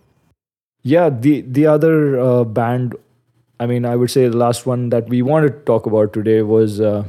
Yeah, 0.83 1.09
the 1.09 1.41
the 1.41 1.65
other 1.67 1.95
uh, 2.19 2.43
band, 2.43 2.95
I 3.59 3.65
mean, 3.71 3.85
I 3.85 3.95
would 3.95 4.09
say 4.11 4.27
the 4.27 4.37
last 4.37 4.65
one 4.65 4.89
that 4.89 5.09
we 5.09 5.21
wanted 5.21 5.57
to 5.59 5.63
talk 5.71 5.85
about 5.85 6.13
today 6.13 6.41
was 6.41 6.79
uh, 6.81 7.03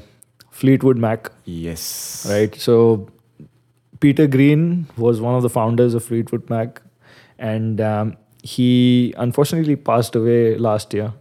Fleetwood 0.50 0.98
Mac, 0.98 1.30
Yes. 1.44 2.26
right? 2.30 2.54
So 2.54 3.08
Peter 4.00 4.26
Green 4.26 4.86
was 4.96 5.20
one 5.20 5.34
of 5.34 5.42
the 5.42 5.48
founders 5.48 5.94
of 5.94 6.04
Fleetwood 6.04 6.50
Mac, 6.50 6.82
and 7.38 7.80
um, 7.80 8.16
he 8.42 9.14
unfortunately 9.16 9.76
passed 9.76 10.14
away 10.16 10.56
last 10.58 10.92
year. 10.92 11.12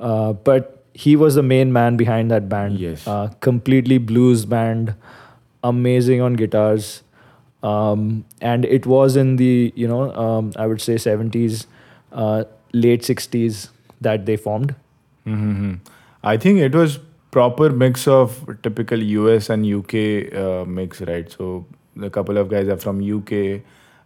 Uh, 0.00 0.32
but 0.32 0.84
he 0.94 1.14
was 1.16 1.34
the 1.36 1.42
main 1.42 1.72
man 1.72 1.96
behind 1.96 2.30
that 2.30 2.48
band. 2.48 2.78
Yes. 2.78 3.06
Uh, 3.06 3.28
completely 3.40 3.98
blues 3.98 4.44
band, 4.44 4.94
amazing 5.62 6.20
on 6.20 6.34
guitars. 6.34 7.02
Um, 7.70 8.24
and 8.52 8.64
it 8.76 8.86
was 8.92 9.16
in 9.16 9.36
the, 9.36 9.72
you 9.74 9.88
know, 9.88 10.00
um, 10.24 10.52
I 10.56 10.66
would 10.66 10.80
say 10.86 10.94
70s, 10.96 11.66
uh, 12.12 12.44
late 12.72 13.02
60s 13.02 13.68
that 14.08 14.26
they 14.26 14.36
formed. 14.48 14.74
hmm 15.24 15.74
I 16.32 16.36
think 16.42 16.58
it 16.64 16.74
was 16.80 16.98
proper 17.36 17.68
mix 17.84 18.06
of 18.16 18.34
typical 18.66 19.02
US 19.12 19.48
and 19.54 19.64
UK 19.76 20.02
uh, 20.42 20.64
mix, 20.80 21.00
right? 21.12 21.30
So 21.36 21.48
a 22.08 22.10
couple 22.18 22.38
of 22.42 22.48
guys 22.52 22.68
are 22.74 22.78
from 22.84 23.00
UK, 23.14 23.40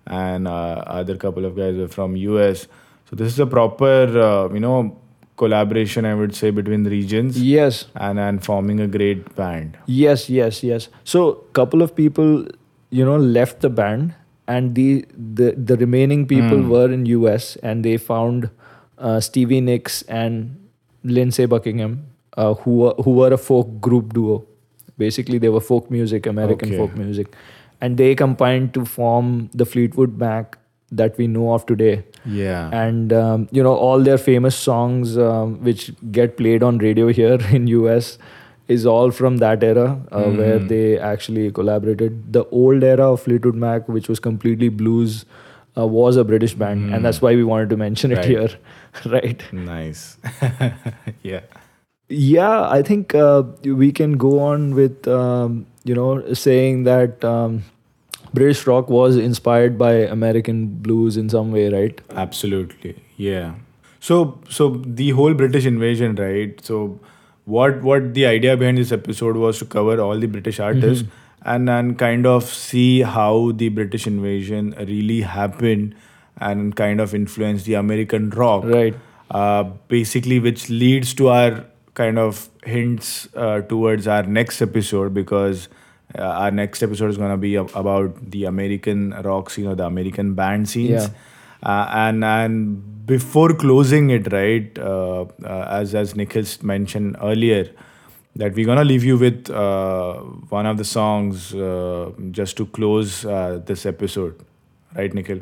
and 0.07 0.49
uh, 0.49 0.83
other 1.01 1.17
couple 1.25 1.45
of 1.51 1.57
guys 1.57 1.77
are 1.85 1.89
from 1.97 2.17
US. 2.17 2.67
So 3.11 3.17
this 3.23 3.33
is 3.33 3.39
a 3.47 3.47
proper, 3.47 3.93
uh, 4.29 4.53
you 4.55 4.61
know, 4.67 4.97
collaboration. 5.37 6.05
I 6.13 6.15
would 6.23 6.35
say 6.35 6.51
between 6.51 6.83
the 6.89 6.91
regions 6.91 7.41
Yes. 7.43 7.87
and 8.09 8.19
and 8.29 8.45
forming 8.45 8.81
a 8.81 8.89
great 8.99 9.35
band. 9.43 9.79
Yes, 9.87 10.29
yes, 10.39 10.63
yes. 10.73 10.89
So 11.05 11.23
couple 11.61 11.83
of 11.89 11.95
people, 12.03 12.47
you 12.91 13.05
know, 13.05 13.17
left 13.17 13.61
the 13.61 13.69
band, 13.71 14.15
and 14.47 14.75
the 14.75 15.05
the 15.35 15.53
the 15.53 15.77
remaining 15.77 16.27
people 16.27 16.59
Hmm. 16.63 16.71
were 16.71 16.91
in 16.93 17.07
US, 17.07 17.57
and 17.63 17.85
they 17.85 17.97
found 17.97 18.51
uh, 18.99 19.21
Stevie 19.21 19.61
Nicks 19.61 20.03
and 20.09 20.57
Lindsey 21.05 21.47
Buckingham, 21.47 22.05
uh, 22.37 22.55
who 22.55 22.77
were, 22.83 22.95
who 23.05 23.13
were 23.13 23.33
a 23.33 23.39
folk 23.39 23.81
group 23.81 24.13
duo. 24.15 24.45
Basically, 24.99 25.39
they 25.39 25.49
were 25.49 25.61
folk 25.61 25.91
music, 25.91 26.27
American 26.27 26.69
Okay. 26.71 26.77
folk 26.79 26.97
music, 26.97 27.35
and 27.81 27.97
they 27.97 28.15
combined 28.15 28.73
to 28.75 28.85
form 28.85 29.51
the 29.55 29.65
Fleetwood 29.65 30.19
Mac 30.19 30.59
that 30.91 31.17
we 31.19 31.27
know 31.27 31.53
of 31.53 31.67
today 31.67 32.03
Yeah. 32.25 32.71
and 32.73 33.13
um, 33.13 33.47
you 33.53 33.63
know 33.63 33.75
all 33.75 34.01
their 34.03 34.17
famous 34.17 34.57
songs 34.57 35.19
um, 35.19 35.63
which 35.63 35.93
get 36.11 36.37
played 36.39 36.63
on 36.63 36.79
radio 36.79 37.09
here 37.09 37.39
in 37.59 37.67
us 37.69 38.19
is 38.77 38.85
all 38.95 39.11
from 39.19 39.37
that 39.43 39.63
era 39.67 39.85
uh, 40.13 40.25
where 40.39 40.59
Mhm. 40.61 40.69
they 40.73 40.99
actually 41.11 41.45
collaborated 41.59 42.17
the 42.39 42.45
old 42.63 42.85
era 42.89 43.07
of 43.13 43.21
fleetwood 43.27 43.61
mac 43.67 43.89
which 43.99 44.09
was 44.15 44.21
completely 44.27 44.69
blues 44.83 45.15
uh, 45.77 45.87
was 45.99 46.19
a 46.23 46.25
british 46.33 46.55
band 46.65 46.83
Mhm. 46.89 46.95
and 46.97 47.09
that's 47.09 47.23
why 47.27 47.33
we 47.41 47.47
wanted 47.53 47.71
to 47.75 47.79
mention 47.85 48.17
it 48.19 48.25
here 48.33 48.51
right 49.15 49.47
nice. 49.71 50.03
yeah. 51.23 51.41
yeah 52.09 52.69
i 52.77 52.83
think 52.83 53.15
uh, 53.15 53.43
we 53.85 53.91
can 53.93 54.13
go 54.27 54.39
on 54.51 54.75
with 54.75 55.09
um, 55.09 55.67
you 55.85 55.95
know 55.95 56.11
saying 56.45 56.85
that 56.85 57.25
um, 57.33 57.59
british 58.39 58.67
rock 58.67 58.89
was 58.99 59.17
inspired 59.17 59.77
by 59.83 59.93
american 60.19 60.67
blues 60.89 61.17
in 61.17 61.29
some 61.37 61.53
way 61.59 61.69
right 61.79 62.01
Absolutely. 62.27 62.95
Yeah. 63.17 63.55
So 64.07 64.17
so 64.57 64.65
the 64.99 65.07
whole 65.19 65.35
British 65.39 65.65
invasion, 65.69 66.13
right? 66.25 66.61
So 66.67 66.77
what 67.55 67.83
what 67.89 68.13
the 68.19 68.25
idea 68.31 68.57
behind 68.63 68.79
this 68.79 68.93
episode 68.97 69.37
was 69.45 69.59
to 69.63 69.67
cover 69.75 69.97
all 70.07 70.19
the 70.27 70.31
British 70.37 70.61
artists 70.69 71.05
and 71.55 71.71
and 71.77 71.99
kind 72.03 72.27
of 72.27 72.45
see 72.59 73.03
how 73.17 73.33
the 73.63 73.69
British 73.81 74.07
invasion 74.11 74.75
really 74.93 75.21
happened 75.35 75.95
and 76.49 76.75
kind 76.81 77.01
of 77.05 77.15
influenced 77.19 77.65
the 77.73 77.75
American 77.85 78.31
rock. 78.43 78.65
right 78.79 79.05
Uh, 79.39 79.63
basically, 79.93 80.37
which 80.45 80.63
leads 80.83 81.11
to 81.17 81.27
our 81.33 81.57
kind 81.99 82.19
of 82.21 82.39
hints 82.75 83.09
uh, 83.47 83.61
towards 83.73 84.07
our 84.13 84.23
next 84.37 84.63
episode 84.67 85.13
because 85.17 85.65
uh, 86.19 86.23
our 86.45 86.51
next 86.61 86.83
episode 86.87 87.11
is 87.15 87.19
going 87.23 87.35
to 87.35 87.37
be 87.43 87.51
ab- 87.63 87.75
about 87.81 88.23
the 88.37 88.45
American 88.51 89.03
rock 89.27 89.51
scene 89.57 89.67
or 89.73 89.75
the 89.81 89.85
American 89.89 90.31
band 90.39 90.71
scenes. 90.75 90.91
Yeah. 91.09 91.09
Uh, 91.63 91.87
and 91.93 92.25
and 92.25 93.07
before 93.07 93.53
closing 93.55 94.11
it, 94.11 94.33
right, 94.33 94.79
uh, 94.79 95.25
uh, 95.45 95.67
as 95.71 95.95
as 95.95 96.15
Nikhil 96.15 96.45
mentioned 96.63 97.17
earlier, 97.21 97.69
that 98.37 98.55
we're 98.55 98.67
gonna 98.67 98.85
leave 98.85 99.05
you 99.05 99.19
with 99.19 99.51
uh, 99.51 100.15
one 100.51 100.67
of 100.67 100.77
the 100.79 100.85
songs 100.85 101.55
uh, 101.55 102.11
just 102.31 102.57
to 102.59 102.67
close 102.67 103.23
this 103.23 103.87
episode, 103.87 104.41
right, 104.95 105.13
Nikhil? 105.13 105.41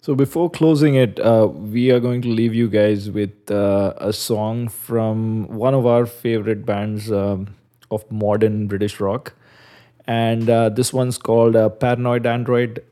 So 0.00 0.14
before 0.14 0.48
closing 0.50 0.94
it, 0.94 1.18
uh, 1.20 1.48
we 1.48 1.90
are 1.90 2.00
going 2.00 2.22
to 2.22 2.28
leave 2.28 2.54
you 2.54 2.68
guys 2.68 3.10
with 3.10 3.50
uh, 3.50 3.94
a 3.98 4.12
song 4.12 4.68
from 4.68 5.48
one 5.48 5.74
of 5.74 5.86
our 5.86 6.06
favorite 6.06 6.64
bands 6.64 7.10
um, 7.10 7.54
of 7.90 8.10
modern 8.10 8.68
British 8.68 9.00
rock, 9.00 9.34
and 10.06 10.48
uh, 10.48 10.68
this 10.68 10.92
one's 10.92 11.18
called 11.18 11.54
"Paranoid 11.80 12.26
Android" 12.26 12.82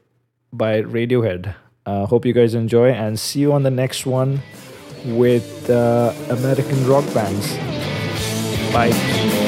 by 0.53 0.83
Radiohead. 0.83 1.55
Uh, 1.87 2.05
hope 2.05 2.27
you 2.27 2.33
guys 2.33 2.55
enjoy, 2.55 2.91
and 2.91 3.19
see 3.19 3.41
you 3.41 3.53
on 3.53 3.63
the 3.63 3.71
next 3.71 4.07
one 4.07 4.43
with 5.05 5.71
uh, 5.71 6.13
American 6.31 6.87
rock 6.89 7.05
bands. 7.15 7.57
Bye. 8.73 9.46